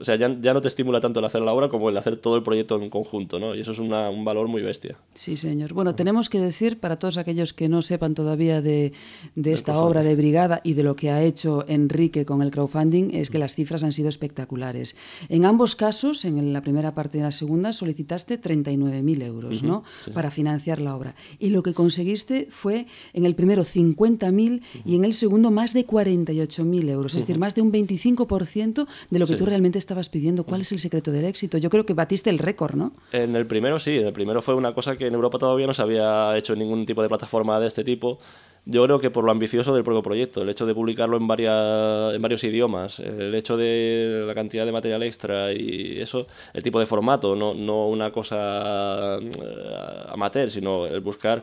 o 0.00 0.04
sea, 0.04 0.16
ya, 0.16 0.36
ya 0.40 0.54
no 0.54 0.60
te 0.60 0.68
estimula 0.68 1.00
tanto 1.00 1.20
el 1.20 1.26
hacer 1.26 1.42
la 1.42 1.52
obra 1.52 1.68
como 1.68 1.88
el 1.90 1.96
hacer 1.96 2.16
todo 2.16 2.36
el 2.36 2.42
proyecto 2.42 2.80
en 2.80 2.90
conjunto, 2.90 3.38
¿no? 3.38 3.54
Y 3.54 3.60
eso 3.60 3.72
es 3.72 3.78
una- 3.78 4.10
un 4.10 4.24
valor 4.24 4.48
muy 4.48 4.62
bestia. 4.62 4.96
Sí, 5.14 5.36
señor. 5.36 5.72
Bueno, 5.74 5.94
tenemos 5.94 6.28
que 6.28 6.40
decir 6.40 6.78
para 6.80 6.98
todos 6.98 7.18
aquellos 7.18 7.52
que 7.52 7.68
no 7.68 7.82
sepan 7.82 8.14
todavía 8.14 8.62
de, 8.62 8.92
de 9.34 9.52
esta 9.52 9.78
obra 9.78 10.02
de 10.02 10.16
Brigada 10.16 10.60
y 10.64 10.72
de 10.74 10.82
lo 10.82 10.96
que 10.96 11.10
ha 11.10 11.22
hecho 11.22 11.64
Enrique 11.68 12.24
con 12.24 12.42
el 12.42 12.50
crowdfunding, 12.50 13.10
es 13.14 13.30
que 13.30 13.38
las 13.38 13.54
cifras 13.54 13.84
han 13.84 13.92
sido 13.92 14.08
espectaculares. 14.08 14.96
En 15.28 15.44
ambos 15.44 15.76
casos, 15.76 16.24
en 16.24 16.52
la 16.52 16.62
primera 16.62 16.94
parte 16.94 17.18
y 17.18 17.20
en 17.20 17.24
la 17.26 17.32
segunda, 17.32 17.72
solicitaste 17.72 18.38
39.000 18.40 19.22
euros 19.22 19.62
¿no? 19.62 19.84
para 20.14 20.30
financiar 20.30 20.80
la 20.80 20.96
obra. 20.96 21.14
Y 21.38 21.50
lo 21.50 21.62
que 21.62 21.74
conseguiste 21.74 22.48
fue, 22.50 22.86
en 23.12 23.26
el 23.26 23.34
primero, 23.34 23.64
50.000 23.64 24.62
y 24.84 24.94
en 24.96 25.04
el 25.04 25.14
segundo, 25.14 25.50
más 25.50 25.72
de 25.72 25.86
48.000 25.86 26.88
euros. 26.88 27.14
Es 27.14 27.20
decir, 27.22 27.38
más 27.38 27.54
de 27.54 27.62
un 27.62 27.70
25% 27.72 28.86
de 29.10 29.18
lo 29.18 29.26
que 29.26 29.32
Sí. 29.32 29.38
tú 29.38 29.46
realmente 29.46 29.78
estabas 29.90 30.08
pidiendo. 30.08 30.44
¿Cuál 30.44 30.60
es 30.60 30.70
el 30.70 30.78
secreto 30.78 31.10
del 31.10 31.24
éxito? 31.24 31.58
Yo 31.58 31.68
creo 31.68 31.84
que 31.84 31.94
batiste 31.94 32.30
el 32.30 32.38
récord, 32.38 32.76
¿no? 32.76 32.92
En 33.10 33.34
el 33.34 33.46
primero 33.46 33.80
sí, 33.80 33.98
en 33.98 34.06
el 34.06 34.12
primero 34.12 34.40
fue 34.40 34.54
una 34.54 34.72
cosa 34.72 34.96
que 34.96 35.08
en 35.08 35.14
Europa 35.14 35.38
todavía 35.38 35.66
no 35.66 35.74
se 35.74 35.82
había 35.82 36.36
hecho 36.36 36.54
ningún 36.54 36.86
tipo 36.86 37.02
de 37.02 37.08
plataforma 37.08 37.58
de 37.58 37.66
este 37.66 37.82
tipo. 37.82 38.20
Yo 38.66 38.84
creo 38.84 39.00
que 39.00 39.10
por 39.10 39.24
lo 39.24 39.32
ambicioso 39.32 39.74
del 39.74 39.82
propio 39.82 40.02
proyecto, 40.02 40.42
el 40.42 40.48
hecho 40.48 40.64
de 40.64 40.74
publicarlo 40.74 41.16
en, 41.16 41.26
varias, 41.26 42.14
en 42.14 42.22
varios 42.22 42.44
idiomas, 42.44 43.00
el 43.00 43.34
hecho 43.34 43.56
de 43.56 44.22
la 44.26 44.34
cantidad 44.34 44.64
de 44.64 44.70
material 44.70 45.02
extra 45.02 45.52
y 45.52 45.98
eso, 45.98 46.26
el 46.52 46.62
tipo 46.62 46.78
de 46.78 46.86
formato, 46.86 47.34
no, 47.34 47.52
no 47.54 47.88
una 47.88 48.12
cosa 48.12 49.18
eh, 49.18 50.06
amateur, 50.08 50.50
sino 50.50 50.86
el 50.86 51.00
buscar 51.00 51.42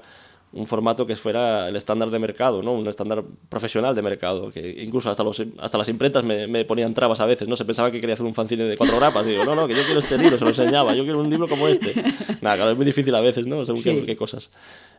un 0.54 0.66
formato 0.66 1.06
que 1.06 1.16
fuera 1.16 1.68
el 1.68 1.76
estándar 1.76 2.10
de 2.10 2.20
mercado, 2.20 2.64
¿no? 2.64 2.72
un 2.74 2.88
estándar 2.88 3.24
profesional 3.50 3.94
de 3.94 4.02
mercado, 4.02 4.50
que 4.52 4.82
incluso 4.84 5.10
hasta, 5.10 5.24
los, 5.24 5.44
hasta 5.60 5.78
las 5.78 5.90
imprentas 5.90 6.24
me, 6.24 6.48
me 6.48 6.64
ponían 6.66 6.94
trabas 6.94 7.20
a 7.20 7.26
veces, 7.26 7.48
¿no? 7.48 7.56
Se 7.58 7.66
pensaba 7.66 7.92
que 7.92 8.00
quería 8.00 8.14
hacer 8.14 8.26
un 8.26 8.34
fanzine 8.34 8.64
de 8.64 8.78
cuatro 8.78 8.96
grapas, 8.98 9.26
digo, 9.26 9.44
no, 9.44 9.56
no, 9.56 9.68
que 9.68 9.76
yo 9.76 9.84
quiero 9.84 10.00
este 10.00 10.18
libro, 10.18 10.38
se 10.38 10.44
lo 10.46 10.50
enseñaba, 10.52 10.96
yo 10.96 11.04
quiero 11.04 11.20
un 11.20 11.30
libro 11.30 11.48
como 11.50 11.68
este. 11.68 11.94
Nada, 12.42 12.56
claro, 12.56 12.72
es 12.72 12.78
muy 12.78 12.86
difícil 12.86 13.14
a 13.14 13.20
veces, 13.20 13.46
¿no? 13.46 13.66
Según 13.66 13.82
Sí. 13.82 13.90
qué, 14.00 14.06
qué 14.06 14.16
cosas. 14.16 14.50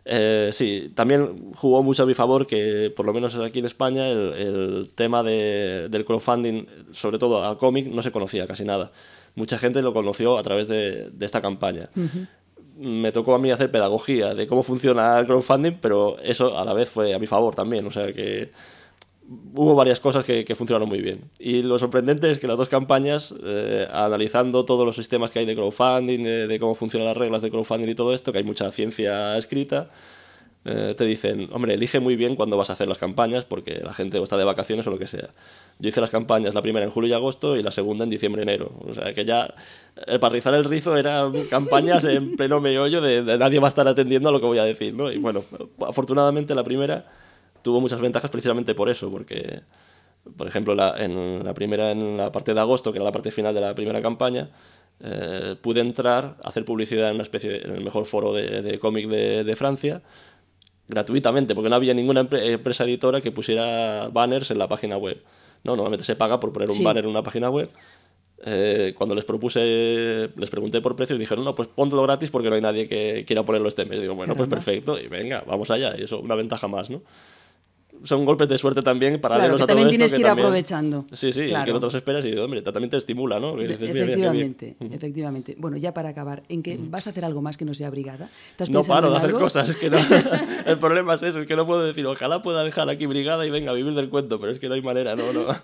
Eh, 0.05 0.51
sí, 0.53 0.89
también 0.95 1.53
jugó 1.55 1.83
mucho 1.83 2.03
a 2.03 2.07
mi 2.07 2.15
favor 2.15 2.47
que, 2.47 2.93
por 2.95 3.07
lo 3.07 3.13
menos 3.15 3.35
aquí 3.37 3.59
en 3.61 3.65
España, 3.67 4.07
el, 4.09 4.35
el 4.35 4.91
tema 4.95 5.23
de- 5.23 5.89
del 5.91 6.05
crowdfunding, 6.05 6.67
sobre 6.93 7.19
todo 7.19 7.43
al 7.45 7.57
cómic, 7.57 7.87
no 7.89 8.03
se 8.03 8.13
conocía 8.13 8.47
casi 8.47 8.65
nada. 8.65 8.93
Mucha 9.35 9.57
gente 9.59 9.83
lo 9.83 9.93
conoció 9.95 10.37
a 10.37 10.43
través 10.43 10.67
de, 10.69 11.11
de 11.11 11.27
esta 11.27 11.41
campaña 11.41 11.89
me 12.79 13.13
tocó 13.13 13.35
a 13.35 13.39
mí 13.39 13.51
hacer 13.51 13.71
pedagogía 13.71 14.35
de 14.35 14.47
cómo 14.47 14.63
funciona 14.63 15.19
el 15.19 15.27
crowdfunding, 15.27 15.79
pero 15.81 16.19
eso 16.21 16.57
a 16.57 16.65
la 16.65 16.73
vez 16.73 16.89
fue 16.89 17.15
a 17.15 17.19
mi 17.19 17.27
favor 17.27 17.55
también. 17.55 17.87
O 17.87 17.91
sea 17.91 18.13
que 18.13 18.51
hubo 19.29 19.75
varias 19.75 20.01
cosas 20.01 20.25
que, 20.25 20.45
que 20.45 20.55
funcionaron 20.55 20.89
muy 20.89 21.01
bien. 21.01 21.31
Y 21.39 21.63
lo 21.63 21.79
sorprendente 21.79 22.31
es 22.31 22.39
que 22.39 22.47
las 22.47 22.57
dos 22.57 22.69
campañas, 22.69 23.35
eh, 23.45 23.87
analizando 23.93 24.65
todos 24.65 24.87
los 24.87 24.97
sistemas 24.97 25.31
que 25.31 25.41
hay 25.41 25.47
de 25.47 25.55
crowdfunding, 25.55 26.23
de, 26.49 26.59
cómo 26.59 26.75
funcionan 26.75 27.09
las 27.09 27.17
reglas 27.17 27.43
de 27.43 27.51
crowdfunding 27.51 27.89
y 27.89 27.95
todo 27.95 28.15
esto, 28.15 28.33
que 28.33 28.39
hay 28.39 28.45
mucha 28.45 28.71
ciencia 28.71 29.37
escrita, 29.37 29.91
eh, 30.65 30.95
te 30.97 31.05
dicen, 31.05 31.49
hombre, 31.53 31.75
elige 31.75 32.01
muy 32.01 32.17
bien 32.17 32.37
cuándo 32.37 32.57
vas 32.57 32.71
a 32.71 32.75
hacer 32.75 32.89
las 32.89 32.99
campañas 32.99 33.45
porque 33.45 33.81
la 33.83 33.93
gente 33.93 34.19
o 34.19 34.23
está 34.23 34.37
de 34.37 34.45
vacaciones 34.45 34.87
o 34.87 34.91
lo 34.91 34.99
que 34.99 35.07
sea. 35.07 35.31
Yo 35.81 35.89
hice 35.89 36.01
las 36.01 36.11
campañas, 36.11 36.55
la 36.55 36.63
primera 36.63 36.85
en 36.85 36.91
julio 36.91 37.09
y 37.11 37.13
agosto 37.13 37.57
y 37.57 37.63
la 37.63 37.71
segunda 37.71 38.03
en 38.05 38.11
diciembre 38.11 38.43
enero. 38.43 38.73
O 38.81 38.93
sea 38.95 39.13
que 39.15 39.25
ya, 39.25 39.55
el 40.09 40.19
para 40.19 40.33
rizar 40.35 40.53
el 40.55 40.65
rizo 40.65 40.97
eran 40.97 41.33
campañas 41.45 42.05
en 42.05 42.35
pleno 42.37 42.61
meollo 42.61 43.01
de, 43.01 43.23
de 43.23 43.39
nadie 43.39 43.61
va 43.61 43.69
a 43.69 43.71
estar 43.71 43.87
atendiendo 43.87 44.29
a 44.29 44.33
lo 44.33 44.41
que 44.41 44.47
voy 44.47 44.59
a 44.59 44.65
decir, 44.65 44.93
¿no? 44.95 45.13
Y 45.13 45.19
bueno, 45.19 45.45
afortunadamente 45.87 46.55
la 46.57 46.65
primera 46.65 47.05
tuvo 47.63 47.81
muchas 47.81 48.01
ventajas 48.01 48.29
precisamente 48.31 48.75
por 48.75 48.89
eso, 48.89 49.09
porque, 49.09 49.61
por 50.37 50.49
ejemplo, 50.49 50.75
la, 50.75 50.95
en 50.99 51.45
la 51.45 51.55
primera, 51.55 51.93
en 51.93 52.17
la 52.17 52.33
parte 52.33 52.55
de 52.55 52.61
agosto, 52.61 52.91
que 52.91 52.99
era 52.99 53.05
la 53.05 53.13
parte 53.13 53.31
final 53.31 53.55
de 53.55 53.61
la 53.61 53.75
primera 53.77 54.03
campaña, 54.03 54.49
eh, 55.01 55.55
pude 55.61 55.81
entrar 55.81 56.39
a 56.43 56.49
hacer 56.49 56.65
publicidad 56.65 57.09
en 57.11 57.15
una 57.15 57.23
especie 57.23 57.51
de- 57.51 57.59
en 57.59 57.71
el 57.77 57.85
mejor 57.85 58.05
foro 58.05 58.33
de, 58.35 58.79
cómic 58.81 59.07
de, 59.07 59.45
de 59.45 59.55
Francia 59.55 60.03
gratuitamente, 60.89 61.55
porque 61.55 61.71
no 61.71 61.77
había 61.77 61.95
ninguna 61.95 62.23
empre- 62.25 62.45
empresa 62.51 62.85
editora 62.85 63.21
que 63.21 63.31
pusiera 63.31 64.09
banners 64.09 64.51
en 64.51 64.59
la 64.59 64.69
página 64.69 64.97
web. 64.97 65.23
No, 65.65 65.73
normalmente 65.77 66.05
se 66.05 66.17
paga 66.17 66.39
por 66.41 66.53
poner 66.53 66.69
un 66.71 66.77
Sí. 66.77 66.85
banner 66.85 67.05
en 67.05 67.11
una 67.11 67.23
página 67.23 67.51
web. 67.51 67.71
Eh, 68.45 68.95
cuando 68.97 69.15
les 69.17 69.25
propuse, 69.25 70.31
les 70.37 70.51
pregunté 70.51 70.81
por 70.81 70.95
precio 70.95 71.17
y 71.17 71.19
dijeron, 71.19 71.45
no, 71.45 71.55
pues 71.57 71.69
ponlo 71.69 72.03
gratis 72.05 72.31
porque 72.31 72.49
no 72.49 72.55
hay 72.55 72.61
nadie 72.63 72.87
que 72.87 73.25
quiera 73.27 73.43
ponerlo 73.45 73.67
este 73.69 73.85
mes. 73.85 74.01
Digo, 74.01 74.15
bueno, 74.15 74.37
pues 74.37 74.49
Caramba. 74.49 74.65
perfecto, 74.65 74.99
y 75.01 75.09
venga, 75.09 75.43
vamos 75.47 75.71
allá. 75.73 75.95
Y 75.99 76.05
eso, 76.05 76.21
una 76.21 76.37
ventaja 76.37 76.69
más, 76.69 76.89
¿no? 76.89 77.03
Son 78.05 78.25
golpes 78.25 78.49
de 78.49 78.59
suerte 78.59 78.83
también 78.83 79.15
Claro, 79.19 79.23
paralelos 79.23 79.57
que 79.57 79.63
a 79.63 79.67
todo 79.67 79.77
también 79.77 79.89
esto. 79.89 79.91
tienes 79.97 80.15
que 80.15 80.21
ir 80.21 80.27
también- 80.27 80.47
aprovechando. 80.47 81.05
Sí, 81.13 81.33
sí, 81.33 81.49
Claro. 81.49 81.65
que 81.67 81.73
no 81.73 81.81
te 81.81 81.87
los 81.87 81.95
esperas 81.95 82.25
y, 82.25 82.37
hombre, 82.37 82.63
también 82.63 82.91
te 82.91 82.97
estimula, 82.97 83.39
¿no? 83.41 83.61
Efectivamente, 83.61 84.77
efectivamente. 84.81 85.55
Bueno, 85.59 85.77
ya 85.77 85.93
para 85.95 86.11
acabar, 86.11 86.43
¿en 86.49 86.63
qué 86.63 86.79
vas 86.81 87.07
a 87.07 87.11
hacer 87.11 87.25
algo 87.25 87.43
más 87.43 87.57
que 87.57 87.65
no 87.65 87.75
sea 87.75 87.91
brigada? 87.91 88.29
¿Estás 88.51 88.71
No 88.71 88.83
paro 88.83 89.11
de 89.11 89.17
hacer 89.17 89.29
algo? 89.31 89.41
cosas, 89.41 89.69
es 89.69 89.77
que 89.77 89.91
no. 89.91 89.97
El 90.67 90.79
problema 90.79 91.15
es 91.15 91.23
eso, 91.23 91.41
es 91.41 91.47
que 91.47 91.57
no 91.57 91.67
puedo 91.67 91.85
decir, 91.85 92.07
ojalá 92.07 92.43
pueda 92.43 92.65
dejar 92.65 92.89
aquí 92.89 93.07
brigada 93.07 93.47
y 93.47 93.51
venga 93.51 93.71
a 93.73 93.75
vivir 93.75 93.95
del 93.95 94.09
cuento, 94.09 94.39
pero 94.41 94.53
es 94.53 94.59
que 94.59 94.69
no 94.69 94.75
hay 94.75 94.83
manera, 94.83 95.17
no, 95.17 95.33
no. 95.33 95.43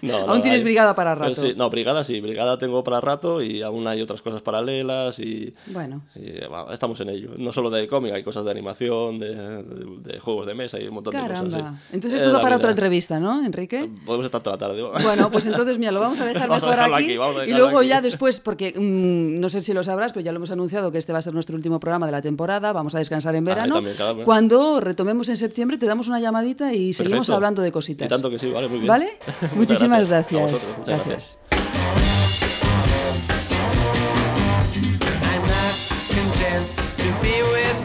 No, 0.00 0.16
Aún 0.18 0.42
tienes 0.42 0.58
hay- 0.60 0.64
brigada 0.64 0.94
para 0.94 1.14
rato. 1.16 1.34
sí, 1.34 1.54
no, 1.56 1.68
brigada 1.70 2.04
sí, 2.04 2.20
brigada 2.20 2.56
tengo 2.56 2.84
para 2.84 3.00
rato 3.00 3.42
y 3.42 3.62
aún 3.62 3.86
hay 3.88 4.00
otras 4.00 4.22
cosas 4.22 4.42
paralelas 4.42 5.18
y, 5.18 5.52
Bueno. 5.66 6.02
y, 6.14 6.34
estamos 6.72 7.00
en 7.00 7.08
ello. 7.08 7.30
No 7.36 7.52
solo 7.52 7.68
de 7.70 7.86
cómic, 7.88 8.12
hay 8.14 8.22
cosas 8.22 8.44
de 8.44 8.50
animación, 8.52 9.18
de, 9.18 9.34
de- 9.34 10.12
de 10.12 10.20
juegos 10.20 10.46
de 10.46 10.54
mesa 10.54 10.78
y 10.80 10.86
un 10.86 10.94
montón 10.94 11.14
de 11.14 11.20
cosas. 11.20 11.52
Sí. 11.52 11.60
Entonces 11.92 12.20
Es 12.20 12.26
todo 12.28 12.36
para 12.38 12.50
vida. 12.50 12.56
otra 12.58 12.70
entrevista, 12.70 13.18
¿no, 13.20 13.44
Enrique? 13.44 13.88
Podemos 14.04 14.24
estar 14.26 14.42
toda 14.42 14.56
la 14.56 14.60
tarde. 14.60 14.82
Bueno, 15.02 15.30
pues 15.30 15.46
entonces, 15.46 15.78
mira, 15.78 15.92
lo 15.92 16.00
vamos 16.00 16.20
a 16.20 16.26
dejar 16.26 16.48
Vamos 16.48 16.62
a 16.62 16.66
mejor 16.66 16.76
dejarlo 16.76 16.96
aquí, 16.96 17.16
aquí, 17.18 17.40
a 17.50 17.54
y 17.54 17.58
luego 17.58 17.78
aquí. 17.80 17.88
ya 17.88 18.00
después, 18.00 18.40
porque 18.40 18.72
mm, 18.76 19.40
no 19.40 19.48
sé 19.48 19.62
si 19.62 19.72
lo 19.72 19.82
sabrás, 19.84 20.12
pero 20.12 20.24
ya 20.24 20.32
lo 20.32 20.36
hemos 20.36 20.50
anunciado 20.50 20.90
que 20.92 20.98
este 20.98 21.12
va 21.12 21.18
a 21.18 21.22
ser 21.22 21.34
nuestro 21.34 21.56
último 21.56 21.80
programa 21.80 22.06
de 22.06 22.12
la 22.12 22.22
temporada, 22.22 22.72
vamos 22.72 22.94
a 22.94 22.98
descansar 22.98 23.34
en 23.34 23.46
Ah, 23.48 23.54
verano. 23.54 23.74
también, 23.76 23.96
claro, 23.96 24.14
bueno. 24.14 24.24
Cuando 24.24 24.80
retomemos 24.80 25.28
en 25.28 25.36
septiembre 25.36 25.78
te 25.78 25.86
damos 25.86 26.08
una 26.08 26.20
llamadita 26.20 26.72
y 26.72 26.92
seguimos 26.92 27.18
Perfecto. 27.20 27.34
hablando 27.34 27.62
de 27.62 27.72
cositas. 27.72 28.06
Y 28.06 28.08
tanto 28.08 28.30
que 28.30 28.38
sí, 28.38 28.50
vale, 28.50 28.68
muy 28.68 28.78
bien. 28.78 28.88
¿Vale? 28.88 29.18
Muchísimas 29.54 30.06
gracias. 30.08 30.40
A 30.40 30.46
gracias. 30.46 30.52
vosotros, 30.52 30.78
muchas 30.78 31.06
gracias. 31.06 31.38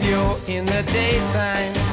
You 0.02 0.20
in 0.48 0.66
the 0.66 0.82
daytime. 0.92 1.83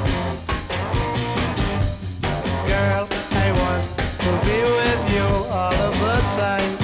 All 5.51 5.73
of 5.73 5.99
the 5.99 6.41
time. 6.41 6.80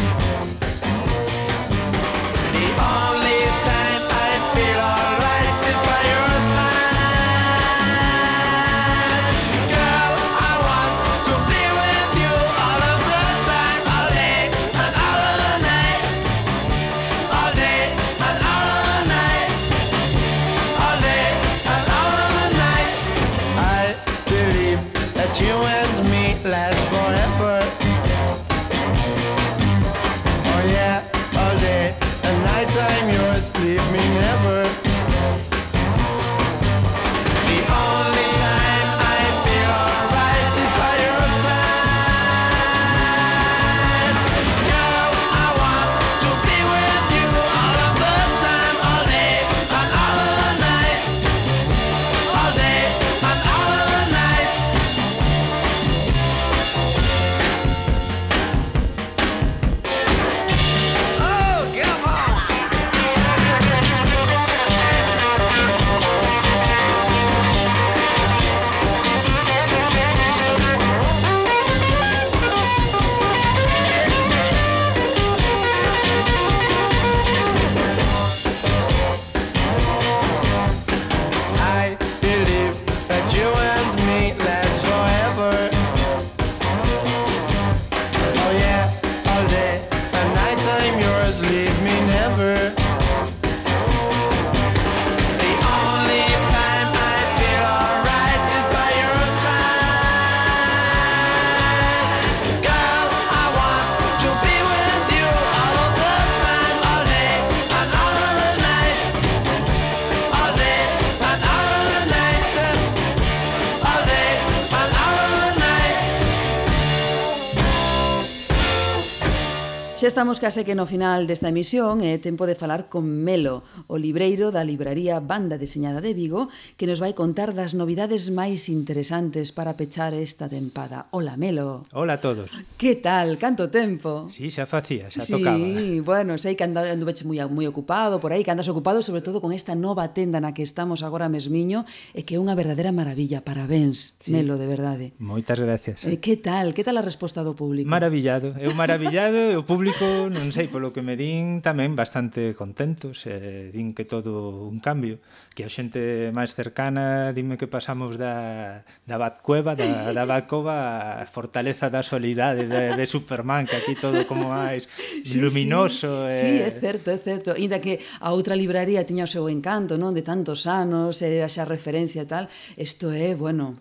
Chegamos 120.28 120.44
case 120.44 120.66
que 120.66 120.76
no 120.76 120.84
final 120.84 121.24
desta 121.24 121.48
emisión 121.48 122.04
é 122.04 122.20
tempo 122.20 122.44
de 122.44 122.60
falar 122.60 122.92
con 122.92 123.08
Melo, 123.08 123.64
o 123.88 123.96
libreiro 123.96 124.52
da 124.52 124.60
libraría 124.60 125.24
Banda 125.24 125.56
Deseñada 125.56 126.04
de 126.04 126.12
Vigo, 126.12 126.52
que 126.76 126.84
nos 126.84 127.00
vai 127.00 127.16
contar 127.16 127.56
das 127.56 127.72
novidades 127.72 128.28
máis 128.28 128.68
interesantes 128.68 129.56
para 129.56 129.80
pechar 129.80 130.12
esta 130.12 130.52
tempada. 130.52 131.08
Hola, 131.16 131.40
Melo. 131.40 131.88
Hola 131.96 132.20
a 132.20 132.22
todos. 132.22 132.52
Que 132.76 133.00
tal? 133.00 133.40
Canto 133.40 133.72
tempo? 133.72 134.28
Sí, 134.28 134.52
xa 134.52 134.68
facía, 134.68 135.08
xa 135.08 135.24
sí, 135.24 135.32
tocaba. 135.32 135.64
Sí, 135.64 136.04
bueno, 136.04 136.36
sei 136.36 136.60
que 136.60 136.68
ando, 136.68 136.84
ando 136.84 137.08
veche 137.08 137.24
moi, 137.24 137.40
moi 137.48 137.64
ocupado 137.64 138.20
por 138.20 138.36
aí, 138.36 138.44
que 138.44 138.52
andas 138.52 138.68
ocupado 138.68 139.00
sobre 139.00 139.24
todo 139.24 139.40
con 139.40 139.56
esta 139.56 139.80
nova 139.80 140.12
tenda 140.12 140.44
na 140.44 140.52
que 140.52 140.60
estamos 140.60 141.08
agora 141.08 141.32
mesmiño, 141.32 141.88
e 142.12 142.28
que 142.28 142.36
é 142.36 142.40
unha 142.44 142.52
verdadeira 142.52 142.92
maravilla. 142.92 143.48
Parabéns, 143.48 144.20
sí. 144.20 144.36
Melo, 144.36 144.60
de 144.60 144.68
verdade. 144.68 145.06
Moitas 145.24 145.56
gracias. 145.56 146.04
Eh, 146.04 146.20
que 146.20 146.36
tal? 146.36 146.76
Que 146.76 146.84
tal 146.84 147.00
a 147.00 147.04
resposta 147.08 147.48
do 147.48 147.56
público? 147.56 147.88
Maravillado. 147.88 148.60
Eu 148.60 148.76
maravillado, 148.76 149.40
e 149.40 149.56
o 149.56 149.64
público 149.64 150.17
non 150.26 150.50
sei, 150.50 150.66
polo 150.66 150.90
que 150.90 151.06
me 151.06 151.14
din 151.14 151.62
tamén 151.62 151.94
bastante 151.94 152.58
contentos, 152.58 153.30
eh, 153.30 153.70
din 153.70 153.94
que 153.94 154.10
todo 154.10 154.66
un 154.66 154.82
cambio, 154.82 155.22
que 155.54 155.62
a 155.62 155.70
xente 155.70 156.34
máis 156.34 156.58
cercana 156.58 157.30
dime 157.38 157.62
que 157.62 157.70
pasamos 157.70 158.18
da, 158.18 158.82
da 159.06 159.18
Batcueva, 159.22 159.78
da, 159.78 160.10
da 160.18 160.26
Batcova 160.26 161.22
a 161.22 161.26
fortaleza 161.30 161.94
da 161.94 162.02
solidade 162.02 162.66
de, 162.66 162.98
de 162.98 163.06
Superman, 163.06 163.70
que 163.70 163.78
aquí 163.78 163.94
todo 163.94 164.26
como 164.26 164.50
máis 164.50 164.90
sí, 165.22 165.38
luminoso. 165.38 166.28
Sí. 166.34 166.34
Eh... 166.34 166.42
sí, 166.42 166.52
é 166.66 166.72
certo, 166.74 167.14
é 167.14 167.20
certo. 167.22 167.54
Inda 167.54 167.78
que 167.78 168.02
a 168.02 168.34
outra 168.34 168.58
libraría 168.58 169.06
tiña 169.06 169.26
o 169.26 169.32
seu 169.32 169.46
encanto, 169.46 170.02
non? 170.02 170.18
De 170.18 170.26
tantos 170.26 170.66
anos, 170.66 171.22
era 171.22 171.46
xa 171.46 171.70
referencia 171.70 172.26
e 172.26 172.30
tal, 172.30 172.50
isto 172.74 173.14
é, 173.14 173.38
bueno 173.38 173.78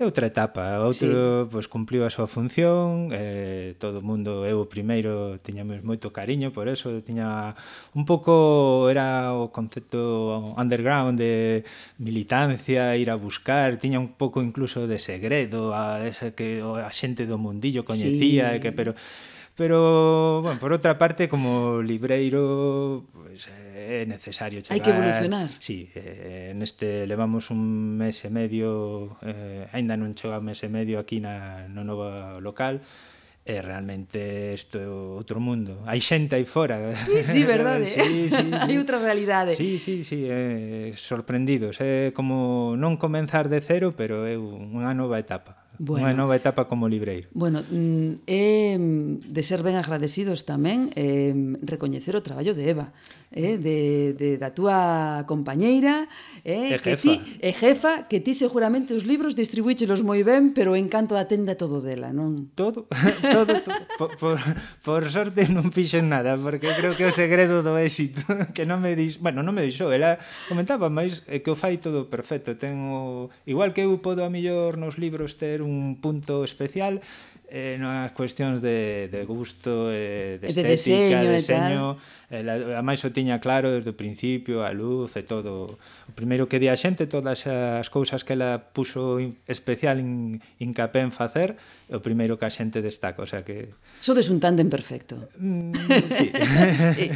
é 0.00 0.04
outra 0.04 0.26
etapa. 0.26 0.80
Outro 0.80 1.44
sí. 1.44 1.52
pois, 1.52 1.68
cumpliu 1.68 2.08
a 2.08 2.10
súa 2.10 2.24
función, 2.24 3.12
eh, 3.12 3.76
todo 3.76 4.00
o 4.00 4.04
mundo, 4.04 4.48
eu 4.48 4.64
o 4.64 4.66
primeiro, 4.66 5.36
tiñamos 5.44 5.84
moito 5.84 6.08
cariño, 6.08 6.56
por 6.56 6.72
eso 6.72 7.04
tiña 7.04 7.52
un 7.92 8.08
pouco, 8.08 8.88
era 8.88 9.36
o 9.36 9.52
concepto 9.52 10.56
underground 10.56 11.20
de 11.20 11.62
militancia, 12.00 12.96
ir 12.96 13.12
a 13.12 13.16
buscar, 13.20 13.76
tiña 13.76 14.00
un 14.00 14.16
pouco 14.16 14.40
incluso 14.40 14.88
de 14.88 14.96
segredo, 14.96 15.76
a, 15.76 16.00
a 16.00 16.32
que 16.32 16.64
a 16.64 16.90
xente 16.96 17.28
do 17.28 17.36
mundillo 17.36 17.84
coñecía, 17.84 18.50
sí. 18.50 18.56
e 18.56 18.58
que, 18.64 18.72
pero 18.72 18.96
Pero, 19.60 20.40
bueno, 20.40 20.58
por 20.58 20.72
outra 20.72 20.96
parte, 20.96 21.28
como 21.28 21.82
libreiro, 21.82 23.04
pues, 23.12 23.46
eh, 23.76 24.00
é 24.00 24.08
necesario 24.08 24.64
chegar... 24.64 24.72
Hai 24.72 24.80
que 24.80 24.88
evolucionar. 24.88 25.52
Sí, 25.60 25.92
eh, 25.92 26.56
neste 26.56 27.04
levamos 27.04 27.52
un 27.52 27.92
mes 27.92 28.24
e 28.24 28.32
medio, 28.32 29.20
eh, 29.20 29.68
ainda 29.76 30.00
non 30.00 30.16
chega 30.16 30.40
un 30.40 30.48
mes 30.48 30.64
e 30.64 30.72
medio 30.72 30.96
aquí 30.96 31.20
na, 31.20 31.68
no 31.68 31.84
novo 31.84 32.08
local, 32.40 32.80
e 33.44 33.60
realmente 33.60 34.56
isto 34.56 34.80
é 34.80 34.88
outro 34.88 35.44
mundo. 35.44 35.84
Hai 35.84 36.00
xente 36.00 36.40
aí 36.40 36.48
fora. 36.48 36.96
Sí, 36.96 37.20
sí, 37.20 37.40
verdade. 37.44 37.84
sí, 37.92 38.32
sí, 38.32 38.32
sí. 38.32 38.48
Hai 38.64 38.80
outra 38.80 38.96
realidade. 38.96 39.52
Sí, 39.60 39.76
sí, 39.76 40.08
sí, 40.08 40.24
é 40.24 40.88
eh, 40.88 40.96
sorprendidos. 40.96 41.84
É 41.84 42.16
como 42.16 42.80
non 42.80 42.96
comenzar 42.96 43.52
de 43.52 43.60
cero, 43.60 43.92
pero 43.92 44.24
é 44.24 44.40
unha 44.40 44.96
nova 44.96 45.20
etapa 45.20 45.59
bueno, 45.80 46.04
unha 46.04 46.12
nova 46.12 46.36
etapa 46.36 46.68
como 46.68 46.84
libreiro. 46.84 47.32
Bueno, 47.32 47.64
mm, 47.64 48.28
é 48.28 48.76
mm, 48.76 49.32
de 49.32 49.42
ser 49.42 49.64
ben 49.64 49.80
agradecidos 49.80 50.44
tamén 50.44 50.92
eh, 50.92 51.32
recoñecer 51.64 52.12
o 52.12 52.20
traballo 52.20 52.52
de 52.52 52.68
Eva 52.68 52.92
eh, 53.30 53.58
de, 53.58 54.12
de, 54.18 54.38
da 54.38 54.50
túa 54.50 55.22
compañeira 55.30 56.10
eh, 56.42 56.74
e 56.74 56.78
jefa. 56.78 56.82
que 56.82 56.94
ti, 56.98 57.14
e 57.38 57.50
jefa 57.54 57.92
que 58.10 58.18
ti 58.18 58.34
seguramente 58.34 58.90
os 58.90 59.06
libros 59.06 59.38
distribuíchelos 59.38 60.02
moi 60.02 60.26
ben 60.26 60.50
pero 60.50 60.74
o 60.74 60.76
encanto 60.78 61.14
da 61.14 61.30
tenda 61.30 61.54
todo 61.54 61.78
dela 61.78 62.10
non? 62.10 62.50
todo, 62.58 62.90
todo, 63.34 63.54
todo 63.62 63.80
por, 63.94 64.10
por, 64.18 64.36
por 64.82 65.02
sorte 65.06 65.46
non 65.46 65.70
fixen 65.70 66.10
nada 66.10 66.34
porque 66.34 66.66
creo 66.74 66.98
que 66.98 67.06
o 67.06 67.14
segredo 67.14 67.62
do 67.62 67.78
éxito 67.78 68.18
que 68.56 68.66
non 68.66 68.82
me 68.82 68.98
dix, 68.98 69.22
bueno, 69.22 69.46
non 69.46 69.54
me 69.54 69.62
dixo 69.62 69.94
ela 69.94 70.18
comentaba, 70.50 70.90
máis 70.90 71.22
que 71.22 71.50
o 71.50 71.54
fai 71.54 71.78
todo 71.78 72.10
perfecto 72.10 72.58
ten 72.58 72.90
o, 72.90 73.30
igual 73.46 73.70
que 73.70 73.86
eu 73.86 73.94
podo 74.02 74.26
a 74.26 74.30
millor 74.32 74.74
nos 74.74 74.98
libros 74.98 75.38
ter 75.38 75.62
un 75.62 76.02
punto 76.02 76.42
especial 76.42 76.98
eh, 77.50 77.76
nas 77.82 78.14
cuestións 78.14 78.62
de, 78.62 79.10
de 79.10 79.26
gusto, 79.26 79.90
eh, 79.90 80.38
de 80.38 80.46
estética, 80.54 81.18
de 81.18 81.34
deseño, 81.34 81.98
deseño 81.98 82.20
eh, 82.30 82.46
la, 82.46 82.78
a 82.78 82.82
máis 82.86 83.02
o 83.02 83.10
tiña 83.10 83.42
claro 83.42 83.74
desde 83.74 83.90
o 83.90 83.98
principio, 83.98 84.62
a 84.62 84.70
luz 84.70 85.18
e 85.18 85.26
todo. 85.26 85.82
O 86.06 86.12
primeiro 86.14 86.46
que 86.46 86.62
di 86.62 86.70
a 86.70 86.78
xente, 86.78 87.10
todas 87.10 87.42
as 87.50 87.90
cousas 87.90 88.22
que 88.22 88.38
ela 88.38 88.70
puxo 88.70 89.18
in, 89.18 89.34
especial 89.50 89.98
in, 89.98 90.38
incapé 90.62 91.02
en 91.02 91.10
facer, 91.10 91.58
o 91.90 91.98
primeiro 91.98 92.38
que 92.38 92.46
a 92.46 92.52
xente 92.54 92.86
destaca, 92.86 93.18
o 93.18 93.26
sea 93.26 93.42
que... 93.42 93.74
Sodes 93.98 94.30
un 94.30 94.38
tándem 94.38 94.70
perfecto. 94.70 95.26
Mm, 95.42 95.74
sí. 96.14 96.26
sí. 96.94 97.06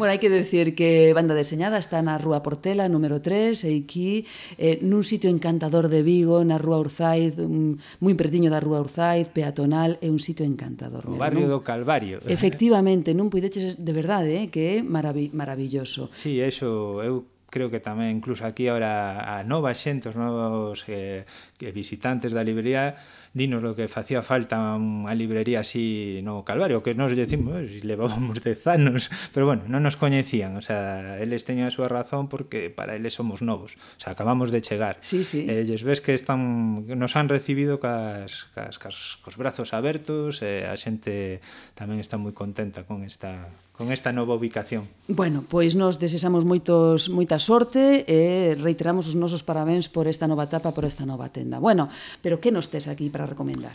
Bueno, 0.00 0.16
hai 0.16 0.20
que 0.20 0.32
decir 0.32 0.72
que 0.72 1.12
Banda 1.12 1.36
Deseñada 1.36 1.76
está 1.76 2.00
na 2.00 2.16
Rúa 2.16 2.40
Portela, 2.40 2.88
número 2.88 3.20
3, 3.20 3.68
e 3.68 3.84
aquí, 3.84 4.24
eh, 4.56 4.80
nun 4.80 5.04
sitio 5.04 5.28
encantador 5.28 5.92
de 5.92 6.00
Vigo, 6.00 6.40
na 6.40 6.56
Rúa 6.56 6.80
Urzaiz, 6.80 7.36
un, 7.36 7.84
moi 8.00 8.16
pertiño 8.16 8.48
da 8.48 8.64
Rúa 8.64 8.80
Urzaiz, 8.80 9.28
peatón 9.28 9.57
peatonal 9.58 9.98
é 10.00 10.08
un 10.08 10.22
sitio 10.22 10.46
encantador. 10.46 11.02
O 11.10 11.18
barrio 11.18 11.50
non? 11.50 11.58
do 11.58 11.60
Calvario. 11.66 12.22
Eh. 12.22 12.30
Efectivamente, 12.30 13.10
non 13.10 13.26
puideches 13.26 13.74
de 13.74 13.92
verdade, 13.92 14.30
eh, 14.38 14.46
que 14.46 14.78
é 14.78 14.86
maravi 14.86 15.34
maravilloso. 15.34 16.06
Sí, 16.14 16.38
eso 16.38 17.02
eu 17.02 17.26
creo 17.50 17.66
que 17.72 17.82
tamén 17.82 18.22
incluso 18.22 18.46
aquí 18.46 18.70
ahora 18.70 19.18
a 19.18 19.42
nova 19.42 19.74
xente, 19.74 20.06
os 20.06 20.14
novos 20.14 20.86
eh, 20.86 21.26
que 21.58 21.74
visitantes 21.74 22.30
da 22.30 22.46
librería 22.46 22.96
dinos 23.34 23.60
o 23.60 23.76
que 23.76 23.90
facía 23.90 24.24
falta 24.24 24.56
unha 24.78 25.12
librería 25.12 25.60
así 25.60 26.22
no 26.24 26.46
Calvario, 26.46 26.80
que 26.80 26.96
nos 26.96 27.12
decimos, 27.12 27.84
levábamos 27.84 28.40
dez 28.40 28.64
anos, 28.66 29.10
pero 29.34 29.44
bueno, 29.44 29.68
non 29.68 29.84
nos 29.84 29.98
coñecían, 30.00 30.56
o 30.56 30.62
sea, 30.62 31.18
eles 31.20 31.44
teñen 31.44 31.68
a 31.68 31.74
súa 31.74 31.90
razón 31.90 32.30
porque 32.30 32.72
para 32.72 32.96
eles 32.96 33.12
somos 33.18 33.44
novos, 33.44 33.76
o 33.98 34.00
sea, 34.00 34.14
acabamos 34.14 34.54
de 34.54 34.62
chegar. 34.62 34.96
Sí, 35.02 35.26
sí. 35.26 35.44
Eh, 35.44 35.66
lles 35.66 35.84
ves 35.84 36.00
que 36.00 36.14
están 36.14 36.86
nos 36.88 37.18
han 37.18 37.28
recibido 37.28 37.82
cas, 37.82 38.48
cas, 38.54 38.78
cas 38.78 39.18
cos 39.20 39.36
brazos 39.36 39.74
abertos, 39.74 40.40
eh, 40.40 40.64
a 40.64 40.74
xente 40.78 41.42
tamén 41.74 42.00
está 42.00 42.16
moi 42.16 42.32
contenta 42.32 42.86
con 42.86 43.04
esta 43.04 43.50
con 43.78 43.92
esta 43.92 44.10
nova 44.10 44.34
ubicación. 44.34 44.90
Bueno, 45.06 45.46
pois 45.46 45.78
nos 45.78 46.02
desexamos 46.02 46.42
moitos 46.42 47.06
moita 47.14 47.38
sorte 47.38 48.02
e 48.10 48.58
reiteramos 48.58 49.06
os 49.06 49.14
nosos 49.14 49.46
parabéns 49.46 49.86
por 49.86 50.10
esta 50.10 50.26
nova 50.26 50.50
etapa, 50.50 50.74
por 50.74 50.82
esta 50.82 51.06
nova 51.06 51.30
tenda 51.30 51.47
recomenda. 51.48 51.58
Bueno, 51.58 51.88
pero 52.22 52.40
que 52.40 52.52
nos 52.52 52.68
tes 52.70 52.88
aquí 52.88 53.10
para 53.10 53.26
recomendar? 53.26 53.72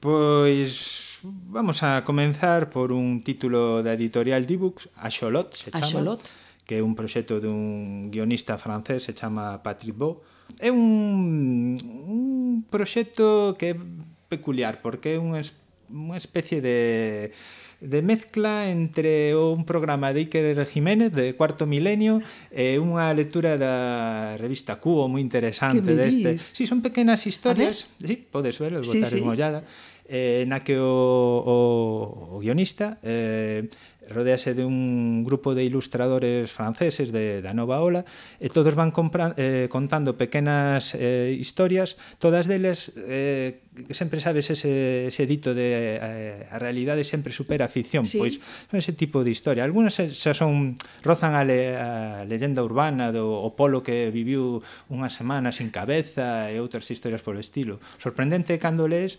Pois 0.00 1.20
vamos 1.48 1.82
a 1.82 2.04
comenzar 2.04 2.68
por 2.68 2.92
un 2.92 3.24
título 3.24 3.82
da 3.82 3.96
editorial 3.96 4.44
Dibux, 4.44 4.88
A 4.96 5.08
Xolot, 5.08 5.54
se 5.54 5.70
chama. 5.70 5.86
Axolot. 5.86 6.20
Que 6.64 6.80
é 6.80 6.82
un 6.82 6.96
proxecto 6.96 7.40
dun 7.40 8.08
guionista 8.08 8.56
francés, 8.56 9.04
se 9.04 9.12
chama 9.12 9.60
Patrick 9.60 9.96
Beau. 9.96 10.20
É 10.60 10.72
un, 10.72 11.76
un 11.80 12.64
proxecto 12.68 13.56
que 13.56 13.72
é 13.72 13.76
peculiar, 14.28 14.80
porque 14.80 15.16
é 15.16 15.18
unha, 15.20 15.40
unha 15.92 16.16
especie 16.16 16.60
de 16.60 17.32
de 17.84 18.00
mezcla 18.02 18.70
entre 18.70 19.36
un 19.36 19.64
programa 19.64 20.12
de 20.12 20.20
Iker 20.20 20.66
Jiménez 20.66 21.12
de 21.12 21.36
Cuarto 21.36 21.68
Milenio 21.68 22.24
e 22.48 22.80
unha 22.80 23.12
lectura 23.12 23.60
da 23.60 24.34
revista 24.40 24.80
Cubo 24.80 25.04
moi 25.06 25.20
interesante 25.20 25.92
deste. 25.92 26.40
Si, 26.40 26.64
sí, 26.64 26.64
son 26.64 26.80
pequenas 26.80 27.28
historias, 27.28 27.84
si, 28.00 28.06
sí, 28.08 28.14
podes 28.24 28.56
ver, 28.56 28.80
sí, 28.80 29.04
botar 29.04 29.12
sí. 29.12 29.20
unha 29.20 29.36
ollada, 29.36 29.60
eh, 30.08 30.44
na 30.48 30.60
que 30.64 30.80
o, 30.80 30.88
o, 31.44 31.56
o 32.36 32.36
guionista 32.40 33.00
eh, 33.04 33.68
rodease 34.10 34.54
de 34.54 34.64
un 34.64 35.24
grupo 35.24 35.54
de 35.54 35.64
ilustradores 35.64 36.50
franceses 36.50 37.12
de, 37.12 37.40
da 37.40 37.54
nova 37.54 37.80
ola 37.80 38.04
e 38.40 38.48
todos 38.52 38.74
van 38.76 38.90
compra, 38.90 39.32
eh, 39.36 39.66
contando 39.70 40.16
pequenas 40.18 40.92
eh, 40.94 41.32
historias. 41.34 41.96
Todas 42.18 42.46
delas 42.46 42.92
eh, 42.96 43.64
sempre 43.90 44.20
sabes 44.20 44.50
ese, 44.50 45.08
ese 45.08 45.24
dito 45.26 45.54
de 45.54 45.98
eh, 46.00 46.46
a 46.50 46.58
realidade 46.58 47.02
sempre 47.02 47.32
supera 47.32 47.66
a 47.66 47.72
ficción 47.72 48.06
sí. 48.06 48.18
pois 48.18 48.38
son 48.70 48.78
ese 48.78 48.92
tipo 48.92 49.24
de 49.24 49.30
historia. 49.30 49.64
Algunas 49.64 49.98
xa 49.98 50.34
son 50.34 50.78
rozan 51.02 51.34
a, 51.34 51.42
le, 51.42 51.74
a 51.76 52.22
leyenda 52.28 52.62
urbana 52.62 53.10
do 53.10 53.26
o 53.26 53.52
polo 53.56 53.82
que 53.82 54.12
viviu 54.12 54.62
unha 54.90 55.10
semana 55.10 55.50
sin 55.50 55.74
cabeza 55.74 56.48
e 56.52 56.60
outras 56.62 56.86
historias 56.90 57.24
polo 57.24 57.42
estilo. 57.42 57.82
Sorprendente 57.98 58.56
cando 58.62 58.86
lees 58.86 59.18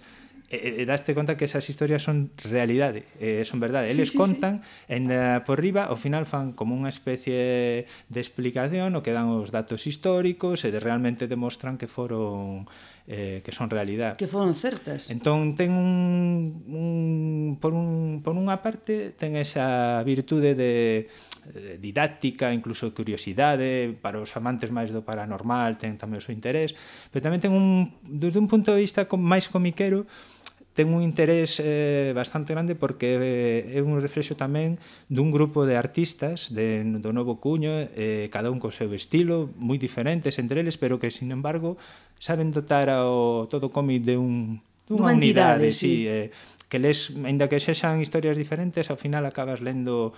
e, 0.49 0.81
e 0.81 0.83
daste 0.85 1.17
conta 1.17 1.37
que 1.37 1.49
esas 1.49 1.65
historias 1.69 2.05
son 2.05 2.29
realidade, 2.41 3.09
eh, 3.17 3.41
son 3.45 3.57
verdade. 3.57 3.89
Eles 3.89 4.13
sí, 4.13 4.17
sí, 4.17 4.21
contan 4.21 4.61
sí. 4.61 4.93
en 4.93 5.09
uh, 5.09 5.41
por 5.41 5.57
riba, 5.57 5.89
ao 5.89 5.97
final 5.97 6.29
fan 6.29 6.53
como 6.53 6.77
unha 6.77 6.89
especie 6.89 7.89
de 7.89 8.19
explicación, 8.21 8.93
o 8.93 9.01
que 9.01 9.15
dan 9.15 9.33
os 9.33 9.49
datos 9.49 9.89
históricos 9.89 10.61
e 10.63 10.69
de 10.69 10.77
realmente 10.77 11.25
demostran 11.25 11.81
que 11.81 11.89
foron 11.89 12.69
eh, 13.07 13.41
que 13.45 13.51
son 13.53 13.69
realidade. 13.69 14.17
Que 14.17 14.25
foron 14.25 14.57
certas. 14.57 15.13
Entón 15.13 15.53
ten 15.53 15.69
un, 15.69 16.65
un 16.65 17.57
por 17.61 17.77
un 17.77 18.25
por 18.25 18.33
unha 18.33 18.57
parte 18.65 19.13
ten 19.13 19.37
esa 19.37 20.01
virtude 20.01 20.57
de 20.57 21.05
didáctica, 21.77 22.49
incluso 22.49 22.89
curiosidade, 22.97 23.93
para 24.01 24.17
os 24.17 24.33
amantes 24.33 24.73
máis 24.73 24.89
do 24.89 25.05
paranormal 25.05 25.77
ten 25.77 25.93
tamén 26.01 26.17
o 26.17 26.23
seu 26.25 26.33
interés, 26.33 26.73
pero 27.13 27.21
tamén 27.21 27.37
ten 27.37 27.53
un 27.53 27.93
desde 28.01 28.41
un 28.41 28.49
punto 28.49 28.73
de 28.73 28.81
vista 28.81 29.05
máis 29.13 29.45
comiquero 29.53 30.09
ten 30.75 30.91
un 30.91 30.99
interés 30.99 31.63
eh, 31.63 32.11
bastante 32.11 32.51
grande 32.51 32.75
porque 32.75 33.15
eh, 33.15 33.79
é 33.79 33.81
un 33.81 33.95
reflexo 34.03 34.35
tamén 34.35 34.75
dun 35.07 35.31
grupo 35.31 35.63
de 35.63 35.79
artistas 35.79 36.51
de, 36.51 36.83
do 36.99 37.15
Novo 37.15 37.39
Cuño, 37.39 37.87
eh, 37.95 38.27
cada 38.27 38.51
un 38.51 38.59
co 38.59 38.75
seu 38.75 38.91
estilo, 38.91 39.47
moi 39.55 39.79
diferentes 39.79 40.35
entre 40.35 40.59
eles, 40.59 40.75
pero 40.75 40.99
que, 40.99 41.15
sin 41.15 41.31
embargo, 41.31 41.79
saben 42.19 42.51
dotar 42.51 42.91
ao 42.91 43.47
todo 43.47 43.71
cómic 43.71 44.03
de 44.03 44.19
un, 44.19 44.59
dunha 44.83 45.15
unidade, 45.15 45.63
unidade 45.63 45.67
sí. 45.71 46.03
sí 46.03 46.11
eh, 46.11 46.35
que 46.67 46.79
les, 46.83 47.15
ainda 47.23 47.47
que 47.47 47.63
sexan 47.63 48.03
historias 48.03 48.35
diferentes, 48.35 48.91
ao 48.91 48.99
final 48.99 49.23
acabas 49.23 49.63
lendo 49.63 50.11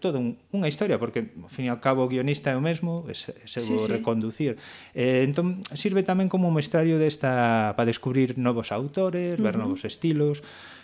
toda 0.00 0.18
un, 0.18 0.40
unha 0.50 0.66
historia, 0.66 0.96
porque, 0.96 1.36
ao 1.38 1.52
fin 1.52 1.68
e 1.68 1.70
ao 1.70 1.78
cabo, 1.78 2.02
o 2.02 2.10
guionista 2.10 2.50
é 2.50 2.56
o 2.56 2.64
mesmo, 2.64 3.04
e 3.06 3.14
se, 3.14 3.36
se 3.44 3.60
sí, 3.60 3.76
sí. 3.76 3.86
reconducir. 3.86 4.56
Eh, 4.96 5.22
entón, 5.22 5.60
sirve 5.76 6.00
tamén 6.00 6.32
como 6.32 6.48
un 6.48 6.56
mestrario 6.56 6.96
desta 6.96 7.76
para 7.76 7.86
descubrir 7.86 8.40
novos 8.40 8.72
autores, 8.72 9.36
ver 9.36 9.54
uh 9.54 9.62
-huh. 9.62 9.64
novos 9.68 9.84
estilos, 9.84 10.40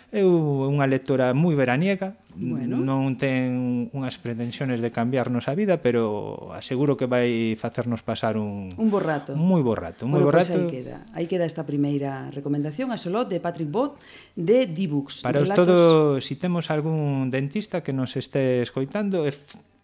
Eu 0.07 0.31
unha 0.71 0.87
lectora 0.87 1.35
moi 1.35 1.51
veraniega, 1.59 2.15
bueno. 2.31 2.79
non 2.79 3.19
ten 3.19 3.91
unhas 3.91 4.15
pretensiones 4.15 4.79
de 4.79 4.87
cambiarnos 4.87 5.51
a 5.51 5.53
vida, 5.57 5.83
pero 5.83 6.55
aseguro 6.55 6.95
que 6.95 7.11
vai 7.11 7.59
facernos 7.59 8.07
pasar 8.07 8.39
un 8.39 8.71
un 8.79 8.87
bo 8.87 9.03
rato. 9.03 9.35
Moi 9.35 9.59
bo 9.59 9.75
rato, 9.75 10.07
moi 10.07 10.23
bueno, 10.23 10.31
bo 10.31 10.31
pois 10.31 10.47
rato. 10.47 10.63
Pues 10.63 10.71
aí 10.71 10.75
queda. 10.79 10.97
Aí 11.11 11.25
queda 11.27 11.43
esta 11.43 11.67
primeira 11.67 12.31
recomendación 12.31 12.95
a 12.95 12.97
Solot 13.01 13.27
de 13.27 13.43
Patrick 13.43 13.67
Bot 13.67 13.99
de 14.39 14.63
D-Books. 14.71 15.27
Para 15.27 15.43
relatos... 15.43 15.67
todo, 15.67 16.23
si 16.23 16.39
temos 16.39 16.71
algún 16.71 17.27
dentista 17.27 17.83
que 17.83 17.91
nos 17.91 18.15
este 18.15 18.63
escoitando, 18.63 19.27
é 19.27 19.35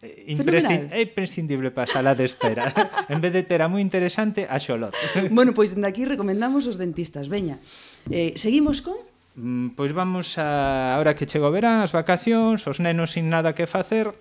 é 0.03 0.99
imprescindible 1.03 1.71
para 1.71 1.87
a 1.87 1.93
sala 1.99 2.11
de 2.15 2.27
espera. 2.27 2.71
en 3.07 3.19
vez 3.23 3.31
de 3.31 3.43
ter 3.43 3.63
a 3.63 3.67
moi 3.67 3.79
interesante, 3.79 4.47
a 4.47 4.59
Xolot. 4.59 4.95
bueno, 5.31 5.51
pois 5.51 5.75
dende 5.75 5.87
aquí 5.87 6.03
recomendamos 6.03 6.67
os 6.67 6.75
dentistas. 6.75 7.31
Veña, 7.31 7.59
eh, 8.11 8.35
seguimos 8.35 8.83
con 8.83 8.99
Mm, 9.35 9.73
pois 9.73 9.91
vamos 9.91 10.37
a... 10.37 10.93
Ahora 10.93 11.15
que 11.17 11.25
chega 11.25 11.49
o 11.49 11.53
verán, 11.53 11.81
as 11.81 11.89
vacacións, 11.89 12.69
os 12.69 12.77
nenos 12.77 13.17
sin 13.17 13.33
nada 13.33 13.57
que 13.57 13.65
facer 13.65 14.13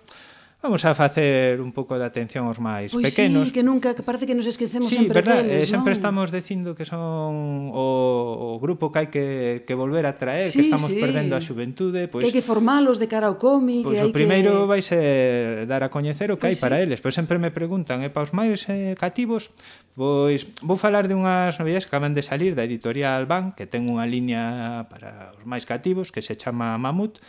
Vamos 0.63 0.85
a 0.85 0.95
facer 0.95 1.59
un 1.59 1.75
pouco 1.75 1.99
de 1.99 2.07
atención 2.07 2.47
aos 2.47 2.55
máis 2.55 2.87
pois 2.87 3.11
pequenos. 3.11 3.43
Pois 3.43 3.51
sí, 3.51 3.59
que 3.59 3.67
nunca, 3.67 3.91
que 3.91 3.99
parece 3.99 4.23
que 4.23 4.31
nos 4.31 4.47
esquecemos 4.47 4.87
sí, 4.87 4.95
sempre 4.95 5.19
verdad, 5.19 5.43
deles, 5.43 5.67
eh, 5.67 5.75
Sempre 5.75 5.91
estamos 5.91 6.31
dicindo 6.31 6.71
que 6.71 6.87
son 6.87 7.67
o, 7.75 8.55
o 8.55 8.63
grupo 8.63 8.87
que 8.87 9.03
hai 9.03 9.09
que, 9.11 9.67
que 9.67 9.75
volver 9.75 10.07
a 10.07 10.15
traer, 10.15 10.47
sí, 10.47 10.63
que 10.63 10.71
estamos 10.71 10.87
sí. 10.87 11.03
perdendo 11.03 11.35
a 11.35 11.43
xuventude. 11.43 12.07
Pois, 12.07 12.23
que 12.23 12.31
hai 12.31 12.35
que 12.39 12.39
formalos 12.39 12.95
de 12.95 13.11
cara 13.11 13.27
ao 13.27 13.35
cómic. 13.35 13.83
Pois 13.83 13.99
que 13.99 14.07
o 14.07 14.15
primeiro 14.15 14.63
que... 14.63 14.71
vai 14.71 14.79
ser 14.79 15.67
dar 15.67 15.83
a 15.83 15.91
coñecer 15.91 16.31
o 16.31 16.39
que 16.39 16.47
pois 16.47 16.55
hai 16.55 16.57
sí. 16.57 16.63
para 16.63 16.79
eles. 16.79 17.03
Pois 17.03 17.11
sempre 17.11 17.35
me 17.43 17.51
preguntan, 17.51 17.99
e 17.99 18.07
eh, 18.07 18.11
para 18.15 18.23
os 18.23 18.31
máis 18.31 18.63
eh, 18.71 18.95
cativos, 18.95 19.51
pois 19.99 20.47
vou 20.63 20.79
falar 20.79 21.11
de 21.11 21.13
unhas 21.19 21.59
novidades 21.59 21.83
que 21.83 21.91
acaban 21.91 22.15
de 22.15 22.23
salir 22.23 22.55
da 22.55 22.63
editorial 22.63 23.27
Ban, 23.27 23.51
que 23.51 23.67
ten 23.67 23.83
unha 23.91 24.07
liña 24.07 24.87
para 24.87 25.35
os 25.35 25.43
máis 25.43 25.67
cativos, 25.67 26.07
que 26.07 26.23
se 26.23 26.39
chama 26.39 26.79
Mamut, 26.79 27.19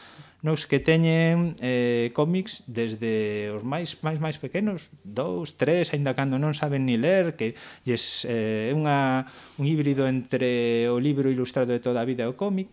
nos 0.45 0.69
que 0.69 0.77
teñen 0.77 1.57
eh, 1.65 2.13
cómics 2.13 2.69
desde 2.69 3.49
os 3.57 3.65
máis 3.65 3.97
máis 4.05 4.21
máis 4.21 4.37
pequenos, 4.37 4.93
dous, 5.01 5.57
tres, 5.57 5.97
aínda 5.97 6.13
cando 6.13 6.37
non 6.37 6.53
saben 6.53 6.85
ni 6.85 7.01
ler, 7.01 7.33
que 7.33 7.57
lles 7.89 8.29
eh, 8.29 8.69
unha, 8.77 9.25
un 9.57 9.65
híbrido 9.65 10.05
entre 10.05 10.85
o 10.93 11.01
libro 11.01 11.33
ilustrado 11.33 11.73
de 11.73 11.81
toda 11.81 12.05
a 12.05 12.09
vida 12.09 12.29
e 12.29 12.31
o 12.31 12.37
cómic, 12.37 12.69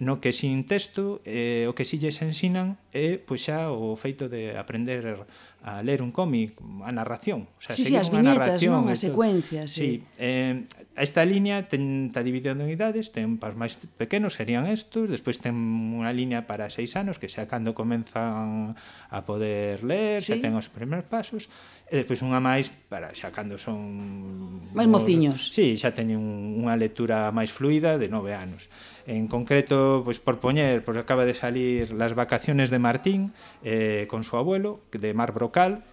no 0.00 0.16
que 0.24 0.32
sin 0.32 0.64
texto, 0.64 1.20
eh, 1.28 1.68
o 1.68 1.76
que 1.76 1.84
si 1.84 2.00
lles 2.00 2.24
ensinan 2.24 2.80
é 2.90 3.18
pois 3.22 3.46
xa 3.46 3.70
o 3.70 3.94
feito 3.94 4.26
de 4.26 4.58
aprender 4.58 5.26
a 5.62 5.82
ler 5.84 6.00
un 6.00 6.10
cómic, 6.10 6.56
a 6.82 6.90
narración, 6.90 7.44
o 7.44 7.60
sea, 7.60 7.76
sí, 7.76 7.84
sí, 7.84 7.94
as 7.94 8.08
viñetas, 8.08 8.56
narración, 8.56 8.72
non 8.80 8.88
as 8.88 8.98
secuencias, 8.98 9.68
sí. 9.76 10.00
sí. 10.00 10.16
Eh, 10.16 10.64
esta 10.96 11.20
liña 11.28 11.68
ten 11.68 12.08
está 12.08 12.24
dividida 12.24 12.56
en 12.56 12.64
idades, 12.64 13.12
ten 13.12 13.36
para 13.36 13.52
os 13.52 13.58
máis 13.60 13.76
pequenos 14.00 14.34
serían 14.34 14.64
estos, 14.66 15.12
despois 15.12 15.36
ten 15.36 15.52
unha 15.52 16.10
liña 16.16 16.48
para 16.48 16.72
seis 16.72 16.96
anos 16.96 17.20
que 17.20 17.28
xa 17.28 17.44
cando 17.44 17.76
comenzan 17.76 18.72
a 19.12 19.18
poder 19.28 19.84
ler, 19.84 20.24
sí. 20.24 20.32
xa 20.32 20.40
ten 20.40 20.56
os 20.56 20.72
primeiros 20.72 21.04
pasos, 21.04 21.52
e 21.92 21.98
despois 22.00 22.24
unha 22.24 22.40
máis 22.40 22.72
para 22.88 23.12
xa 23.12 23.28
cando 23.28 23.60
son 23.60 24.72
máis 24.72 24.88
mociños. 24.88 25.52
Sí, 25.52 25.76
xa 25.76 25.92
teñen 25.92 26.24
unha 26.56 26.72
lectura 26.80 27.28
máis 27.36 27.52
fluida 27.52 28.00
de 28.00 28.08
nove 28.08 28.32
anos. 28.32 28.72
En 29.04 29.28
concreto, 29.28 30.00
pois 30.06 30.16
por 30.22 30.40
poñer, 30.40 30.80
pois 30.86 30.96
acaba 30.96 31.28
de 31.28 31.36
salir 31.36 31.92
Las 31.92 32.16
vacaciones 32.16 32.72
de 32.72 32.79
Martín 32.80 33.36
eh, 33.62 34.08
con 34.08 34.24
su 34.24 34.40
abuelo, 34.40 34.80
de 34.90 35.14
Mar 35.14 35.30
Brocal, 35.30 35.84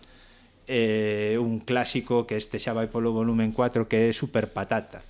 eh, 0.67 1.37
un 1.39 1.59
clásico 1.59 2.27
que 2.27 2.35
este 2.35 2.59
xa 2.59 2.75
vai 2.75 2.87
polo 2.87 3.11
volumen 3.11 3.51
4 3.51 3.87
que 3.91 4.09
é 4.09 4.15
Super 4.15 4.51
Patata. 4.51 5.03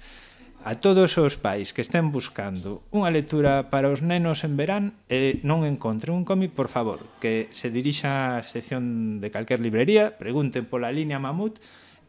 A 0.68 0.82
todos 0.84 1.16
os 1.18 1.38
pais 1.40 1.72
que 1.72 1.86
estén 1.86 2.12
buscando 2.12 2.84
unha 2.92 3.14
lectura 3.14 3.72
para 3.72 3.88
os 3.88 4.04
nenos 4.04 4.44
en 4.44 4.60
verán 4.60 4.86
e 5.08 5.40
eh, 5.40 5.46
non 5.48 5.64
encontren 5.64 6.18
un 6.18 6.28
cómic, 6.28 6.52
por 6.52 6.68
favor, 6.68 7.08
que 7.24 7.48
se 7.56 7.72
dirixa 7.72 8.42
á 8.42 8.44
sección 8.44 9.18
de 9.24 9.32
calquer 9.32 9.64
librería, 9.64 10.20
pregunten 10.20 10.68
pola 10.68 10.92
línea 10.92 11.24
Mamut, 11.24 11.62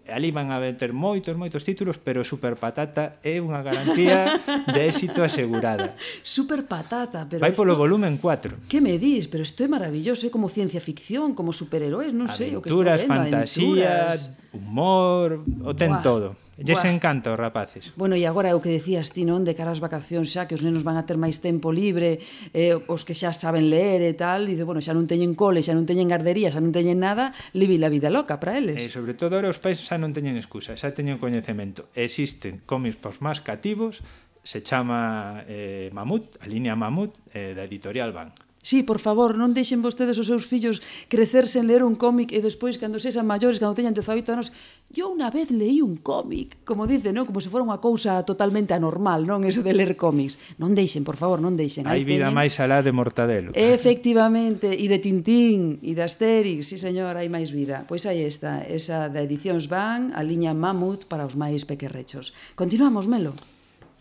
ali 0.09 0.33
van 0.33 0.51
a 0.51 0.59
ter 0.75 0.93
moitos, 0.93 1.37
moitos 1.37 1.63
títulos, 1.63 2.01
pero 2.01 2.25
Super 2.25 2.57
Patata 2.57 3.21
é 3.21 3.39
unha 3.39 3.61
garantía 3.61 4.41
de 4.67 4.81
éxito 4.89 5.21
asegurada. 5.23 5.95
Super 6.25 6.65
Patata, 6.65 7.29
pero 7.29 7.45
Vai 7.45 7.53
polo 7.53 7.77
esto... 7.77 7.85
volumen 7.85 8.17
4. 8.17 8.67
Que 8.69 8.81
me 8.81 8.97
dis? 8.97 9.29
Pero 9.29 9.45
isto 9.45 9.61
é 9.63 9.69
maravilloso, 9.69 10.27
é 10.27 10.31
como 10.33 10.49
ciencia 10.49 10.81
ficción, 10.81 11.37
como 11.37 11.53
superheróis, 11.53 12.11
non 12.17 12.27
sei 12.27 12.57
o 12.57 12.65
que 12.65 12.73
estou 12.73 12.83
vendo. 12.83 13.13
Aventuras, 13.13 13.53
fantasía, 13.53 13.93
aventuras... 14.11 14.19
humor, 14.57 15.29
o 15.63 15.73
ten 15.77 15.93
Buah. 15.93 16.03
todo. 16.03 16.48
Lles 16.59 16.83
Buah. 16.83 16.91
encanta 16.91 17.31
os 17.31 17.39
rapaces. 17.39 17.95
Bueno, 17.95 18.19
e 18.19 18.27
agora 18.27 18.51
o 18.51 18.59
que 18.59 18.75
decías 18.75 19.15
ti, 19.15 19.23
non, 19.23 19.47
de 19.47 19.55
cara 19.55 19.71
ás 19.71 19.79
vacacións 19.79 20.27
xa, 20.35 20.51
que 20.51 20.59
os 20.59 20.67
nenos 20.67 20.83
van 20.83 20.99
a 20.99 21.07
ter 21.07 21.15
máis 21.15 21.39
tempo 21.39 21.71
libre, 21.71 22.19
eh, 22.51 22.75
os 22.75 23.07
que 23.07 23.15
xa 23.15 23.31
saben 23.31 23.71
ler 23.71 24.03
e 24.03 24.19
tal, 24.19 24.51
dice, 24.51 24.67
bueno, 24.67 24.83
xa 24.83 24.91
non 24.91 25.07
teñen 25.07 25.39
cole, 25.39 25.63
xa 25.63 25.71
non 25.79 25.87
teñen 25.87 26.11
gardería, 26.11 26.51
xa 26.51 26.59
non 26.59 26.75
teñen 26.75 26.99
nada, 26.99 27.31
livi 27.55 27.79
la 27.79 27.87
vida 27.87 28.11
loca 28.11 28.43
para 28.43 28.59
eles. 28.59 28.75
E 28.75 28.87
eh, 28.87 28.91
sobre 28.91 29.15
todo 29.15 29.39
ahora 29.39 29.55
os 29.55 29.63
pais 29.63 29.79
xa 29.79 30.03
non 30.03 30.11
teñen 30.11 30.35
excusa, 30.35 30.75
xa 30.75 30.91
teñen 30.91 31.23
coñecemento. 31.23 31.95
Existen 31.95 32.67
cómics 32.67 32.99
pos 32.99 33.23
máis 33.23 33.39
cativos, 33.39 34.03
se 34.43 34.59
chama 34.67 35.47
eh, 35.47 35.95
Mamut, 35.95 36.43
a 36.43 36.51
línea 36.51 36.75
Mamut, 36.75 37.15
eh, 37.31 37.55
da 37.55 37.63
editorial 37.63 38.11
Bank 38.11 38.48
Sí, 38.69 38.83
por 38.83 38.99
favor, 39.01 39.33
non 39.41 39.57
deixen 39.57 39.81
vostedes 39.81 40.21
os 40.21 40.29
seus 40.29 40.45
fillos 40.45 40.85
crecer 41.09 41.49
sen 41.49 41.65
ler 41.65 41.81
un 41.81 41.97
cómic 41.97 42.37
e 42.37 42.45
despois, 42.45 42.77
cando 42.77 43.01
sexan 43.01 43.25
maiores, 43.25 43.57
cando 43.57 43.73
teñan 43.73 43.97
18 43.97 44.29
anos, 44.29 44.53
yo 44.93 45.09
unha 45.09 45.33
vez 45.33 45.49
leí 45.49 45.81
un 45.81 45.97
cómic, 45.97 46.61
como 46.69 46.85
dice, 46.85 47.09
non? 47.17 47.25
Como 47.25 47.41
se 47.41 47.49
fora 47.49 47.65
unha 47.65 47.81
cousa 47.81 48.21
totalmente 48.29 48.77
anormal, 48.77 49.25
non? 49.25 49.49
Eso 49.49 49.65
de 49.65 49.73
ler 49.73 49.97
cómics. 49.97 50.37
Non 50.61 50.77
deixen, 50.77 51.01
por 51.01 51.17
favor, 51.17 51.41
non 51.41 51.57
deixen. 51.57 51.89
Hai 51.89 52.05
vida 52.05 52.29
teñen... 52.29 52.37
máis 52.37 52.61
alá 52.61 52.85
de 52.85 52.93
Mortadelo. 52.93 53.57
Efectivamente, 53.57 54.77
e 54.77 54.85
de 54.85 55.01
Tintín, 55.01 55.81
e 55.81 55.97
de 55.97 56.05
Asterix, 56.05 56.69
sí, 56.69 56.77
señor, 56.77 57.17
hai 57.17 57.33
máis 57.33 57.49
vida. 57.49 57.89
Pois 57.89 58.05
aí 58.05 58.21
está, 58.21 58.61
esa 58.69 59.09
da 59.09 59.25
Edicións 59.25 59.73
Van, 59.73 60.13
a 60.13 60.21
liña 60.21 60.53
Mamut 60.53 61.09
para 61.09 61.25
os 61.25 61.41
máis 61.41 61.65
pequerrechos. 61.65 62.37
Continuamos, 62.53 63.09
Melo. 63.09 63.33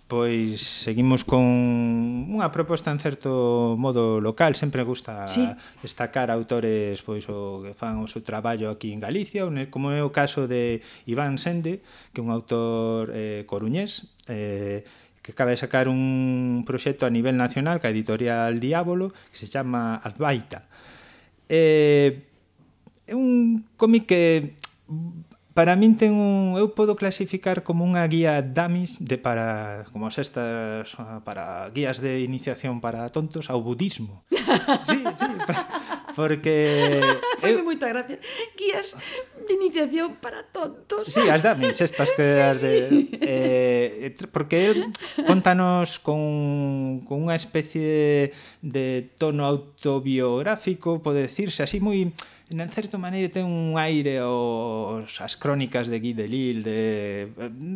Pois 0.07 0.87
seguimos 0.87 1.27
con 1.27 1.43
unha 2.31 2.47
proposta 2.55 2.95
en 2.95 3.03
certo 3.03 3.75
modo 3.75 4.23
local, 4.23 4.55
sempre 4.55 4.87
gusta 4.87 5.27
sí. 5.27 5.43
destacar 5.83 6.31
autores 6.31 7.03
pois 7.03 7.27
o 7.27 7.59
que 7.59 7.75
fan 7.75 7.99
o 7.99 8.07
seu 8.07 8.23
traballo 8.23 8.71
aquí 8.71 8.95
en 8.95 9.03
Galicia, 9.03 9.43
como 9.67 9.91
é 9.91 9.99
o 9.99 10.15
caso 10.15 10.47
de 10.47 10.79
Iván 11.11 11.35
Sende, 11.35 11.83
que 12.15 12.23
é 12.23 12.25
un 12.25 12.31
autor 12.31 13.11
eh, 13.11 13.43
coruñés, 13.51 14.07
eh, 14.31 14.87
que 15.19 15.35
acaba 15.35 15.51
de 15.51 15.59
sacar 15.59 15.91
un 15.91 16.63
proxecto 16.63 17.03
a 17.03 17.11
nivel 17.11 17.35
nacional 17.35 17.83
que 17.83 17.91
a 17.91 17.93
editorial 17.93 18.63
Diábolo, 18.63 19.11
que 19.11 19.35
se 19.35 19.51
chama 19.51 19.99
Advaita. 19.99 20.71
Eh, 21.51 22.23
é 23.03 23.11
un 23.11 23.67
cómic 23.75 24.07
que 24.07 24.55
para 25.57 25.73
min 25.73 25.97
ten 25.97 26.13
un 26.13 26.53
eu 26.53 26.69
podo 26.77 26.93
clasificar 26.93 27.65
como 27.65 27.81
unha 27.81 28.05
guía 28.05 28.45
dummies 28.45 29.01
de 29.01 29.17
para 29.17 29.89
como 29.89 30.05
estas 30.05 30.93
ah, 31.01 31.25
para 31.25 31.65
guías 31.73 31.97
de 31.97 32.21
iniciación 32.21 32.77
para 32.77 33.09
tontos 33.09 33.49
ao 33.49 33.65
budismo. 33.65 34.21
sí, 34.85 35.01
sí, 35.01 35.33
pa, 35.49 35.57
porque 36.13 37.01
eu 37.41 37.65
moita 37.65 37.89
gracia. 37.89 38.21
Guías 38.53 38.93
de 39.49 39.53
iniciación 39.57 40.21
para 40.21 40.45
tontos. 40.45 41.09
Sí, 41.09 41.25
as 41.25 41.41
dummies 41.41 41.81
estas 41.81 42.13
que 42.13 42.27
sí, 42.37 42.37
as 42.37 42.61
de 42.61 42.75
sí. 42.93 43.17
eh, 43.17 44.13
eh 44.13 44.29
porque 44.29 44.77
contanos 45.25 45.97
con 45.97 47.01
con 47.09 47.25
unha 47.25 47.33
especie 47.33 48.29
de 48.61 49.09
tono 49.17 49.41
autobiográfico, 49.49 51.01
pode 51.01 51.25
decirse 51.25 51.65
así 51.65 51.81
moi 51.81 52.13
en 52.49 52.69
certa 52.71 52.97
maneira 52.97 53.27
ten 53.27 53.43
un 53.43 53.75
aire 53.75 54.23
aos, 54.23 55.19
as 55.19 55.35
crónicas 55.35 55.91
de 55.91 55.99
Guy 55.99 56.15
Delisle 56.15 56.63
de, 56.63 56.79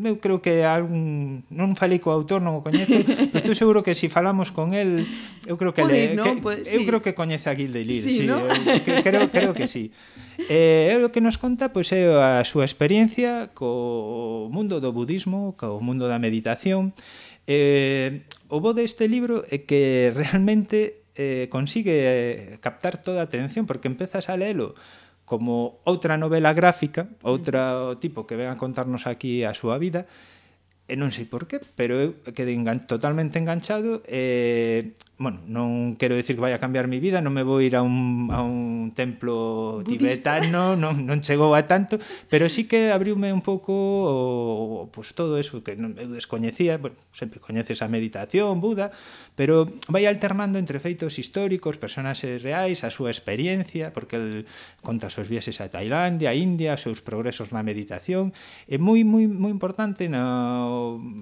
eu 0.07 0.15
creo 0.23 0.39
que 0.39 0.63
algún, 0.63 1.43
non 1.51 1.75
falei 1.75 1.99
co 1.99 2.15
autor, 2.15 2.39
non 2.39 2.55
o 2.55 2.63
coñezo 2.63 2.95
pero 3.35 3.43
estou 3.43 3.51
seguro 3.51 3.83
que 3.83 3.91
se 3.91 4.07
si 4.07 4.07
falamos 4.07 4.55
con 4.55 4.71
el 4.71 5.03
eu 5.43 5.59
creo 5.59 5.75
que, 5.75 5.83
Pode, 5.83 6.15
le, 6.15 6.15
no? 6.15 6.23
que 6.23 6.39
Pode, 6.39 6.63
eu 6.71 6.81
sí. 6.81 6.87
creo 6.87 7.03
que 7.03 7.11
coñece 7.11 7.51
a 7.51 7.55
Guy 7.59 7.67
Delisle 7.67 8.07
sí, 8.07 8.13
sí, 8.23 8.25
¿no? 8.25 8.47
eu, 8.47 8.79
que, 8.79 9.03
creo, 9.03 9.27
creo 9.27 9.51
que 9.51 9.67
sí 9.67 9.91
eh, 10.47 10.95
o 11.03 11.11
que 11.11 11.19
nos 11.19 11.35
conta 11.35 11.75
pois, 11.75 11.91
é 11.91 12.07
a 12.07 12.47
súa 12.47 12.63
experiencia 12.63 13.51
co 13.51 14.47
mundo 14.47 14.79
do 14.79 14.95
budismo 14.95 15.51
co 15.59 15.83
mundo 15.83 16.07
da 16.07 16.15
meditación 16.15 16.95
eh, 17.43 18.23
o 18.47 18.63
bo 18.63 18.71
deste 18.71 19.11
libro 19.11 19.43
é 19.51 19.67
que 19.67 20.15
realmente 20.15 21.00
eh, 21.15 21.47
consigue 21.49 21.95
eh, 21.95 22.57
captar 22.59 23.01
toda 23.01 23.21
a 23.21 23.27
atención 23.27 23.65
porque 23.65 23.87
empezas 23.87 24.29
a 24.29 24.37
lelo 24.37 24.75
como 25.25 25.79
outra 25.87 26.19
novela 26.19 26.51
gráfica, 26.51 27.07
outro 27.23 27.95
tipo 28.03 28.27
que 28.27 28.35
ven 28.35 28.51
a 28.51 28.59
contarnos 28.59 29.07
aquí 29.07 29.47
a 29.47 29.55
súa 29.55 29.79
vida, 29.79 30.03
e 30.91 30.99
non 30.99 31.07
sei 31.07 31.23
por 31.23 31.47
qué, 31.47 31.63
pero 31.79 31.95
eu 32.03 32.19
quedei 32.35 32.51
engan 32.51 32.83
totalmente 32.83 33.39
enganchado 33.39 34.03
e, 34.11 34.91
bueno, 35.21 35.39
non 35.45 35.93
quero 36.01 36.17
decir 36.17 36.33
que 36.33 36.41
vai 36.41 36.57
a 36.57 36.59
cambiar 36.59 36.89
mi 36.89 36.97
vida, 36.97 37.21
non 37.21 37.29
me 37.29 37.45
vou 37.45 37.61
ir 37.61 37.77
a 37.77 37.85
un, 37.85 38.33
a 38.33 38.41
un 38.41 38.89
templo 38.97 39.85
Budista. 39.85 40.41
tibetano, 40.41 40.73
non, 40.73 41.05
non 41.05 41.21
chegou 41.21 41.53
a 41.53 41.69
tanto, 41.69 42.01
pero 42.25 42.49
sí 42.49 42.65
que 42.65 42.89
abriume 42.89 43.29
un 43.29 43.45
pouco 43.45 43.69
o, 43.69 44.89
pues, 44.89 45.13
todo 45.13 45.37
eso 45.37 45.61
que 45.61 45.77
non, 45.77 45.93
eu 46.01 46.09
descoñecía, 46.09 46.81
bueno, 46.81 46.97
sempre 47.13 47.37
coñeces 47.37 47.85
a 47.85 47.87
meditación, 47.87 48.57
Buda, 48.57 48.89
pero 49.37 49.69
vai 49.93 50.09
alternando 50.09 50.57
entre 50.57 50.81
feitos 50.81 51.21
históricos, 51.21 51.77
personaxes 51.77 52.41
reais, 52.41 52.81
a 52.81 52.89
súa 52.89 53.13
experiencia, 53.13 53.93
porque 53.93 54.17
el 54.17 54.49
conta 54.81 55.07
os 55.07 55.13
seus 55.13 55.29
viaxes 55.29 55.61
a 55.61 55.69
Tailandia, 55.69 56.33
a 56.33 56.35
India, 56.35 56.73
os 56.73 56.81
seus 56.81 57.05
progresos 57.05 57.53
na 57.53 57.61
meditación, 57.61 58.33
é 58.65 58.81
moi 58.81 59.05
moi 59.05 59.29
moi 59.29 59.53
importante 59.53 60.09
na 60.09 60.65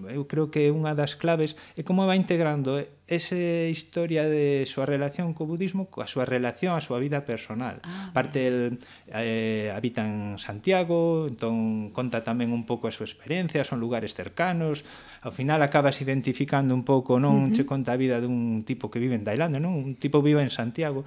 eu 0.08 0.24
creo 0.24 0.48
que 0.48 0.72
unha 0.72 0.96
das 0.96 1.20
claves 1.20 1.60
é 1.76 1.84
como 1.84 2.08
vai 2.08 2.16
integrando 2.16 2.80
eh, 2.80 2.88
ese 3.10 3.68
historia 3.74 4.30
de 4.30 4.70
súa 4.70 4.86
relación 4.86 5.34
co 5.34 5.50
budismo 5.50 5.90
coa 5.90 6.06
súa 6.06 6.30
relación 6.30 6.78
á 6.78 6.82
súa 6.82 7.02
vida 7.02 7.26
personal. 7.26 7.82
Ah, 7.82 8.14
Parte 8.14 8.46
el, 8.46 8.78
eh, 9.10 9.74
habita 9.74 10.06
en 10.06 10.38
Santiago, 10.38 11.26
entón 11.26 11.90
conta 11.90 12.22
tamén 12.22 12.54
un 12.54 12.70
pouco 12.70 12.86
a 12.86 12.94
súa 12.94 13.10
experiencia, 13.10 13.66
son 13.66 13.82
lugares 13.82 14.14
cercanos, 14.14 14.86
ao 15.26 15.34
final 15.34 15.66
acabas 15.66 15.98
identificando 16.06 16.78
un 16.78 16.86
pouco, 16.86 17.18
non 17.18 17.34
uh 17.36 17.40
-huh. 17.50 17.56
che 17.58 17.66
conta 17.66 17.98
a 17.98 18.00
vida 18.00 18.22
dun 18.22 18.62
tipo 18.62 18.94
que 18.94 19.02
vive 19.02 19.18
en 19.18 19.26
Tailandia, 19.26 19.58
non? 19.58 19.74
Un 19.74 19.98
tipo 19.98 20.22
vive 20.22 20.46
en 20.46 20.54
Santiago. 20.54 21.02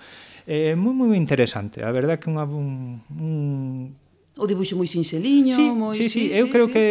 Eh, 0.50 0.74
moi 0.74 0.92
moi 0.92 1.14
interesante, 1.14 1.86
a 1.86 1.94
verdad 1.94 2.18
que 2.18 2.26
unha 2.26 2.42
un, 2.42 2.98
un 3.14 4.01
o 4.41 4.49
dibuixo 4.49 4.80
moi 4.80 4.89
sinxeliño, 4.89 5.53
sí, 5.53 5.68
moi 5.68 5.93
Sí, 5.93 6.09
sí, 6.09 6.33
sí 6.33 6.33
eu 6.33 6.49
sí, 6.49 6.53
creo 6.53 6.66
sí. 6.66 6.72
que 6.72 6.87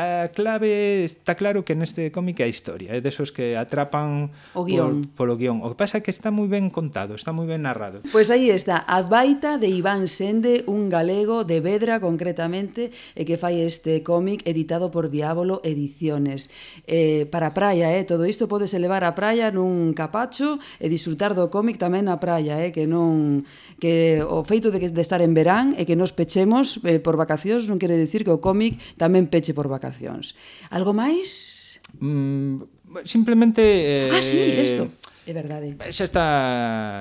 a 0.00 0.32
clave 0.32 1.04
está 1.04 1.36
claro 1.36 1.60
que 1.60 1.76
neste 1.76 2.08
cómic 2.08 2.40
é 2.40 2.48
a 2.48 2.50
historia, 2.50 2.96
é 2.96 3.04
desos 3.04 3.36
que 3.36 3.52
atrapan 3.52 4.32
o 4.56 4.64
guión. 4.64 5.04
Por, 5.12 5.28
polo 5.28 5.34
guión. 5.36 5.60
O 5.60 5.68
que 5.68 5.76
pasa 5.76 6.00
é 6.00 6.02
que 6.02 6.08
está 6.08 6.32
moi 6.32 6.48
ben 6.48 6.72
contado, 6.72 7.12
está 7.12 7.36
moi 7.36 7.44
ben 7.44 7.60
narrado. 7.68 8.00
Pois 8.08 8.32
pues 8.32 8.32
aí 8.32 8.48
está, 8.48 8.80
a 8.80 9.04
baita 9.04 9.60
de 9.60 9.68
Iván 9.68 10.08
Sende, 10.08 10.64
un 10.64 10.88
galego 10.88 11.44
de 11.44 11.60
Vedra 11.60 12.00
concretamente, 12.00 12.96
e 13.12 13.28
que 13.28 13.36
fai 13.36 13.60
este 13.60 14.00
cómic 14.00 14.40
editado 14.48 14.88
por 14.88 15.12
Diabolo 15.12 15.60
Ediciones. 15.68 16.48
Eh, 16.88 17.28
para 17.28 17.52
a 17.52 17.54
praia, 17.54 17.92
eh, 17.92 18.08
todo 18.08 18.24
isto 18.24 18.48
podes 18.48 18.72
elevar 18.72 19.04
a 19.04 19.12
praia 19.12 19.52
nun 19.52 19.92
capacho 19.92 20.56
e 20.80 20.88
disfrutar 20.88 21.36
do 21.36 21.52
cómic 21.52 21.76
tamén 21.76 22.08
na 22.08 22.16
praia, 22.16 22.56
eh, 22.64 22.72
que 22.72 22.88
non 22.88 23.44
que 23.76 24.24
o 24.24 24.40
feito 24.48 24.72
de 24.72 24.80
que 24.80 24.88
de 24.88 25.04
estar 25.04 25.20
en 25.20 25.36
verán 25.36 25.76
e 25.76 25.84
que 25.84 25.92
nos 25.92 26.16
pechemos 26.16 26.80
eh, 26.86 27.02
por 27.02 27.18
vacacións 27.18 27.66
non 27.66 27.82
quere 27.82 27.98
decir 27.98 28.22
que 28.22 28.30
o 28.30 28.38
cómic 28.38 28.78
tamén 28.94 29.26
peche 29.26 29.52
por 29.52 29.66
vacacións. 29.66 30.38
Algo 30.70 30.94
máis? 30.94 31.82
Mm, 31.98 32.62
simplemente... 33.04 33.60
Eh, 33.60 34.14
ah, 34.14 34.22
sí, 34.22 34.38
eh, 34.38 34.62
isto. 34.62 34.88
É 35.26 35.34
verdade. 35.34 35.74
Xa 35.90 36.06
está 36.06 36.26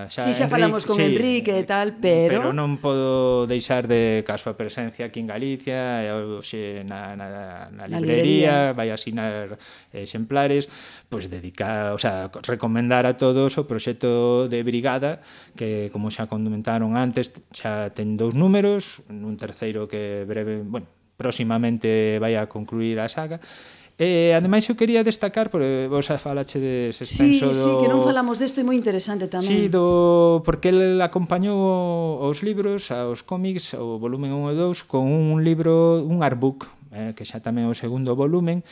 xa, 0.10 0.26
sí, 0.26 0.34
xa 0.34 0.50
Enrique, 0.50 0.50
falamos 0.50 0.82
con 0.82 0.98
sí, 0.98 1.14
Enrique 1.14 1.54
e 1.62 1.64
tal, 1.64 2.02
pero 2.02 2.42
pero 2.42 2.58
non 2.58 2.82
podo 2.82 3.46
deixar 3.46 3.86
de 3.86 4.26
caso 4.26 4.50
a 4.50 4.58
presencia 4.58 5.06
aquí 5.06 5.22
en 5.22 5.30
Galicia, 5.30 6.02
e 6.02 6.10
hoxe 6.10 6.82
na 6.90 7.14
na 7.14 7.70
na 7.70 7.86
librería, 7.86 7.94
na 7.94 8.02
librería. 8.02 8.56
vai 8.74 8.90
asinar 8.90 9.62
exemplares, 9.94 10.66
pois 11.06 11.30
pues 11.30 11.38
dedicar, 11.38 11.94
o 11.94 12.02
sea, 12.02 12.34
recomendar 12.50 13.06
a 13.06 13.14
todos 13.14 13.62
o 13.62 13.70
proxecto 13.70 14.50
de 14.50 14.66
Brigada, 14.66 15.22
que 15.54 15.94
como 15.94 16.10
xa 16.10 16.26
comentaron 16.26 16.98
antes, 16.98 17.30
xa 17.54 17.94
ten 17.94 18.18
dous 18.18 18.34
números, 18.34 19.06
un 19.06 19.38
terceiro 19.38 19.86
que 19.86 20.26
breve, 20.26 20.66
bueno, 20.66 20.90
próximamente 21.14 22.18
vai 22.18 22.34
a 22.42 22.50
concluir 22.50 22.98
a 22.98 23.06
saga 23.06 23.38
E, 23.96 24.36
ademais, 24.36 24.68
eu 24.68 24.76
quería 24.76 25.08
destacar, 25.08 25.48
porque 25.48 25.88
eh, 25.88 25.88
vos 25.88 26.12
falache 26.20 26.60
de 26.60 26.92
Spenso... 26.92 27.16
Sí, 27.16 27.40
do... 27.40 27.56
sí, 27.56 27.72
que 27.80 27.88
non 27.88 28.04
falamos 28.04 28.44
desto, 28.44 28.60
é 28.60 28.66
moi 28.68 28.76
interesante 28.76 29.32
tamén. 29.32 29.48
Sí, 29.48 29.72
do... 29.72 30.44
porque 30.44 30.76
el 30.76 31.00
acompañou 31.00 32.20
os 32.20 32.44
libros, 32.44 32.92
aos 32.92 33.24
cómics, 33.24 33.72
o 33.80 33.96
volumen 33.96 34.36
1 34.36 34.52
e 34.52 34.56
2, 34.60 34.84
con 34.84 35.08
un 35.08 35.40
libro, 35.48 36.04
un 36.04 36.28
artbook, 36.28 36.68
eh, 36.92 37.16
que 37.16 37.24
xa 37.24 37.40
tamén 37.40 37.68
é 37.68 37.72
o 37.72 37.78
segundo 37.78 38.20
volumen, 38.20 38.68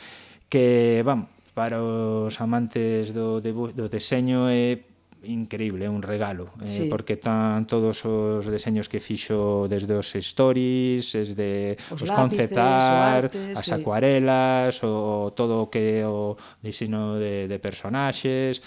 que, 0.52 1.00
vamos, 1.00 1.32
para 1.56 1.80
os 1.80 2.36
amantes 2.44 3.16
do, 3.16 3.40
do 3.40 3.86
deseño 3.88 4.52
é 4.52 4.84
increíble, 5.26 5.88
un 5.88 6.02
regalo, 6.02 6.50
eh, 6.62 6.68
sí. 6.68 6.86
porque 6.90 7.16
tan 7.16 7.66
todos 7.66 8.04
os 8.04 8.46
deseños 8.46 8.88
que 8.88 9.00
fixo 9.00 9.66
desde 9.68 9.94
os 9.94 10.14
stories, 10.14 11.12
desde 11.12 11.76
os, 11.90 12.02
os 12.02 12.08
lápices, 12.08 12.16
concept 12.16 12.56
art, 12.58 13.34
arte, 13.34 13.52
as 13.56 13.66
sí. 13.66 13.72
acuarelas, 13.72 14.80
o 14.84 15.32
todo 15.36 15.62
o 15.62 15.70
que 15.70 16.04
o 16.04 16.36
diseño 16.62 17.16
de, 17.16 17.48
de 17.48 17.58
personaxes, 17.58 18.62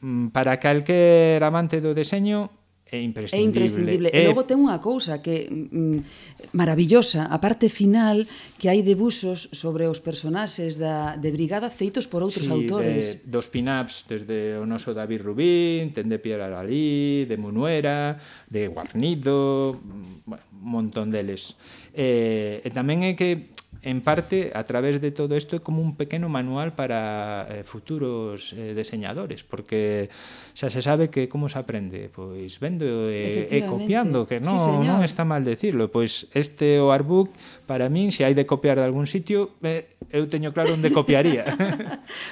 mm, 0.00 0.28
para 0.32 0.60
calquer 0.60 1.42
amante 1.42 1.80
do 1.80 1.94
deseño 1.94 2.63
é 2.90 3.00
imprescindible. 3.00 3.40
É 3.40 3.48
imprescindible. 3.48 4.08
É... 4.12 4.22
E 4.22 4.28
logo 4.28 4.44
ten 4.44 4.60
unha 4.60 4.76
cousa 4.78 5.24
que 5.24 5.48
mm, 5.48 6.52
maravillosa, 6.52 7.32
a 7.32 7.38
parte 7.40 7.72
final 7.72 8.20
que 8.60 8.68
hai 8.68 8.84
debuxos 8.84 9.48
sobre 9.56 9.88
os 9.88 10.04
personaxes 10.04 10.76
da, 10.76 11.16
de 11.16 11.32
Brigada 11.32 11.72
feitos 11.72 12.04
por 12.04 12.20
outros 12.20 12.44
sí, 12.44 12.52
autores. 12.52 13.24
De, 13.24 13.32
dos 13.32 13.48
pin-ups 13.48 14.04
desde 14.04 14.60
o 14.60 14.68
noso 14.68 14.92
David 14.92 15.24
Rubín, 15.24 15.96
ten 15.96 16.12
de 16.12 16.20
Pierre 16.20 16.44
Aralí, 16.44 17.24
de 17.24 17.36
Munuera, 17.40 18.20
de 18.52 18.68
Guarnido, 18.68 19.80
mm, 19.80 20.28
bueno, 20.28 20.44
un 20.52 20.68
montón 20.68 21.08
deles. 21.08 21.56
Eh, 21.96 22.60
e 22.60 22.68
tamén 22.68 23.00
é 23.06 23.16
que 23.16 23.53
en 23.84 24.00
parte, 24.00 24.50
a 24.54 24.64
través 24.64 25.00
de 25.00 25.12
todo 25.12 25.36
isto, 25.36 25.56
é 25.56 25.60
como 25.60 25.84
un 25.84 25.94
pequeno 25.94 26.32
manual 26.32 26.72
para 26.72 27.44
eh, 27.52 27.62
futuros 27.68 28.56
eh, 28.56 28.72
deseñadores, 28.72 29.44
porque 29.44 30.08
xa 30.56 30.72
se 30.72 30.80
sabe 30.80 31.12
que 31.12 31.28
como 31.28 31.52
se 31.52 31.60
aprende, 31.60 32.08
pois 32.08 32.56
vendo 32.58 32.86
eh, 33.12 33.50
eh, 33.50 33.58
e, 33.58 33.58
e 33.60 33.68
copiando, 33.68 34.24
que 34.24 34.40
non, 34.40 34.54
sí, 34.54 34.58
señor. 34.58 34.88
non 34.88 34.98
está 35.04 35.28
mal 35.28 35.44
decirlo, 35.44 35.92
pois 35.92 36.32
este 36.32 36.80
o 36.80 36.94
artbook 36.94 37.28
para 37.68 37.92
min, 37.92 38.08
se 38.08 38.24
hai 38.24 38.32
de 38.32 38.48
copiar 38.48 38.80
de 38.80 38.86
algún 38.88 39.04
sitio, 39.04 39.58
eh, 39.60 39.90
eu 40.08 40.24
teño 40.30 40.54
claro 40.56 40.72
onde 40.72 40.88
copiaría. 40.88 41.44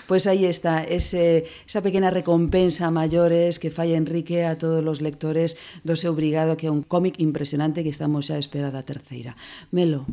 pois 0.09 0.25
pues 0.25 0.31
aí 0.31 0.49
está, 0.49 0.81
ese, 0.81 1.45
esa 1.69 1.85
pequena 1.85 2.09
recompensa 2.09 2.89
a 2.89 2.95
maiores 2.95 3.61
que 3.61 3.69
fai 3.69 3.93
Enrique 3.93 4.49
a 4.49 4.57
todos 4.57 4.81
os 4.81 5.05
lectores 5.05 5.61
do 5.85 5.99
seu 6.01 6.17
brigado, 6.17 6.57
que 6.57 6.67
é 6.67 6.73
un 6.73 6.81
cómic 6.81 7.21
impresionante 7.21 7.85
que 7.85 7.93
estamos 7.93 8.33
xa 8.33 8.39
a 8.39 8.43
esperar 8.43 8.73
a 8.79 8.87
terceira. 8.87 9.37
Melo, 9.75 10.09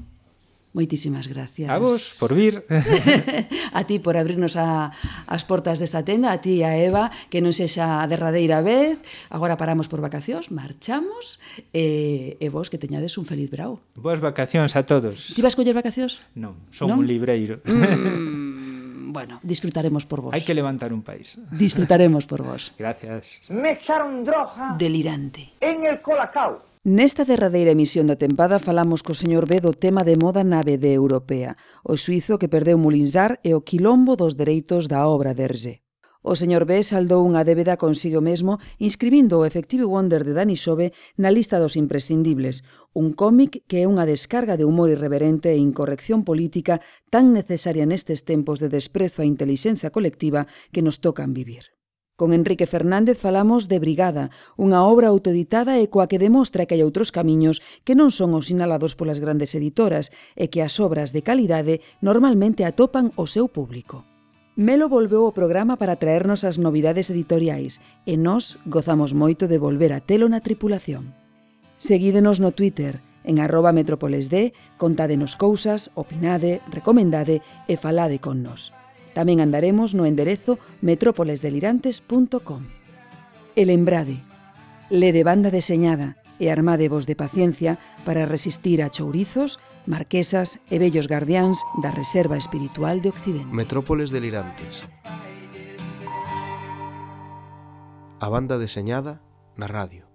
Moitísimas 0.80 1.27
gracias. 1.27 1.67
A 1.67 1.75
vos 1.77 2.15
por 2.23 2.32
vir. 2.34 2.63
a 3.75 3.84
ti 3.84 3.99
por 3.99 4.15
abrirnos 4.15 4.55
a, 4.55 4.95
as 5.27 5.43
portas 5.43 5.75
desta 5.75 6.07
tenda, 6.07 6.32
a 6.32 6.39
ti 6.39 6.63
e 6.63 6.63
a 6.63 6.80
Eva, 6.80 7.11
que 7.27 7.43
non 7.43 7.51
sexa 7.51 7.99
a 7.99 8.07
derradeira 8.07 8.63
vez. 8.63 8.95
Agora 9.27 9.59
paramos 9.59 9.91
por 9.91 9.99
vacacións, 9.99 10.55
marchamos, 10.55 11.43
e, 11.75 12.39
e 12.39 12.47
vos 12.47 12.71
que 12.71 12.80
teñades 12.80 13.19
un 13.19 13.27
feliz 13.27 13.51
brao. 13.51 13.84
Boas 13.99 14.23
vacacións 14.23 14.80
a 14.80 14.88
todos. 14.88 15.36
Ti 15.36 15.43
vas 15.43 15.59
coller 15.59 15.75
vacacións? 15.75 16.23
Non, 16.39 16.55
son 16.71 16.95
non? 16.95 17.03
un 17.03 17.11
libreiro. 17.11 17.59
Mm, 17.67 19.11
bueno, 19.17 19.43
disfrutaremos 19.43 20.07
por 20.07 20.23
vos. 20.23 20.32
Hai 20.32 20.47
que 20.47 20.55
levantar 20.55 20.95
un 20.95 21.03
país. 21.03 21.43
Disfrutaremos 21.51 22.23
por 22.23 22.47
vos. 22.47 22.71
Gracias. 22.80 23.43
Me 23.51 23.75
echaron 23.75 24.23
droga. 24.23 24.80
Delirante. 24.80 25.59
En 25.59 25.84
el 25.84 25.99
colacao. 25.99 26.68
Nesta 26.88 27.25
derradeira 27.27 27.75
emisión 27.75 28.07
da 28.07 28.15
tempada 28.15 28.55
falamos 28.55 29.03
co 29.03 29.11
señor 29.11 29.51
B 29.51 29.59
do 29.59 29.75
tema 29.75 30.07
de 30.07 30.15
moda 30.15 30.47
na 30.47 30.63
BD 30.63 30.95
europea, 30.95 31.59
o 31.84 31.99
suizo 31.99 32.39
que 32.39 32.47
perdeu 32.47 32.80
Mulinsar 32.80 33.36
e 33.43 33.51
o 33.51 33.67
quilombo 33.67 34.15
dos 34.15 34.39
dereitos 34.39 34.88
da 34.88 35.03
obra 35.03 35.36
de 35.36 35.43
Hergé. 35.43 35.75
O 36.23 36.39
señor 36.39 36.63
B 36.63 36.80
saldou 36.80 37.27
unha 37.27 37.43
débeda 37.43 37.75
consigo 37.75 38.23
mesmo 38.23 38.63
inscribindo 38.80 39.43
o 39.43 39.45
Effective 39.49 39.84
Wonder 39.84 40.23
de 40.23 40.32
Dani 40.32 40.55
Sobe 40.55 40.95
na 41.19 41.27
lista 41.36 41.59
dos 41.59 41.75
imprescindibles, 41.75 42.63
un 42.95 43.11
cómic 43.11 43.67
que 43.67 43.84
é 43.84 43.86
unha 43.91 44.07
descarga 44.07 44.55
de 44.55 44.63
humor 44.63 44.88
irreverente 44.88 45.51
e 45.51 45.59
incorrección 45.59 46.23
política 46.23 46.80
tan 47.11 47.36
necesaria 47.36 47.84
nestes 47.84 48.23
tempos 48.23 48.63
de 48.63 48.71
desprezo 48.71 49.19
á 49.19 49.27
intelixencia 49.27 49.91
colectiva 49.91 50.47
que 50.71 50.80
nos 50.80 51.03
tocan 51.03 51.36
vivir. 51.36 51.75
Con 52.20 52.34
Enrique 52.34 52.67
Fernández 52.67 53.17
falamos 53.17 53.72
de 53.72 53.80
Brigada, 53.80 54.28
unha 54.59 54.84
obra 54.84 55.07
autoeditada 55.07 55.80
e 55.80 55.88
coa 55.88 56.11
que 56.11 56.20
demostra 56.20 56.67
que 56.67 56.76
hai 56.76 56.84
outros 56.84 57.15
camiños 57.15 57.63
que 57.88 57.95
non 57.95 58.11
son 58.11 58.36
os 58.36 58.51
sinalados 58.51 58.99
polas 58.99 59.24
grandes 59.24 59.55
editoras 59.55 60.11
e 60.36 60.51
que 60.51 60.59
as 60.59 60.84
obras 60.84 61.15
de 61.15 61.24
calidade 61.24 61.80
normalmente 62.03 62.67
atopan 62.67 63.15
o 63.15 63.24
seu 63.24 63.47
público. 63.47 64.03
Melo 64.59 64.91
volveu 64.91 65.24
ao 65.24 65.32
programa 65.32 65.80
para 65.80 65.95
traernos 65.95 66.43
as 66.43 66.59
novidades 66.59 67.07
editoriais 67.07 67.80
e 68.03 68.20
nós 68.20 68.59
gozamos 68.67 69.15
moito 69.15 69.47
de 69.47 69.55
volver 69.55 69.95
a 69.95 70.03
telo 70.03 70.28
na 70.28 70.43
tripulación. 70.43 71.15
Seguídenos 71.80 72.43
no 72.43 72.51
Twitter, 72.51 72.99
en 73.24 73.39
arroba 73.39 73.72
metrópolesd, 73.72 74.51
contádenos 74.76 75.39
cousas, 75.39 75.88
opinade, 75.95 76.59
recomendade 76.67 77.39
e 77.72 77.80
falade 77.80 78.20
con 78.20 78.43
nos. 78.43 78.76
Tamén 79.14 79.41
andaremos 79.41 79.93
no 79.97 80.05
enderezo 80.05 80.57
metrópolesdelirantes.com. 80.82 82.62
El 83.55 83.70
Embrade. 83.70 84.22
Lede 84.89 85.24
banda 85.24 85.51
deseñada 85.51 86.18
e 86.39 86.49
armadevos 86.49 87.05
de 87.05 87.16
paciencia 87.16 87.78
para 88.07 88.26
resistir 88.26 88.82
a 88.82 88.89
chourizos, 88.89 89.60
marquesas 89.86 90.57
e 90.72 90.80
bellos 90.80 91.05
guardiáns 91.05 91.62
da 91.84 91.91
Reserva 91.91 92.39
Espiritual 92.39 93.03
de 93.03 93.12
Occidente. 93.12 93.51
Metrópoles 93.53 94.10
Delirantes. 94.10 94.88
A 98.20 98.28
banda 98.28 98.57
deseñada 98.57 99.22
na 99.55 99.68
radio. 99.68 100.09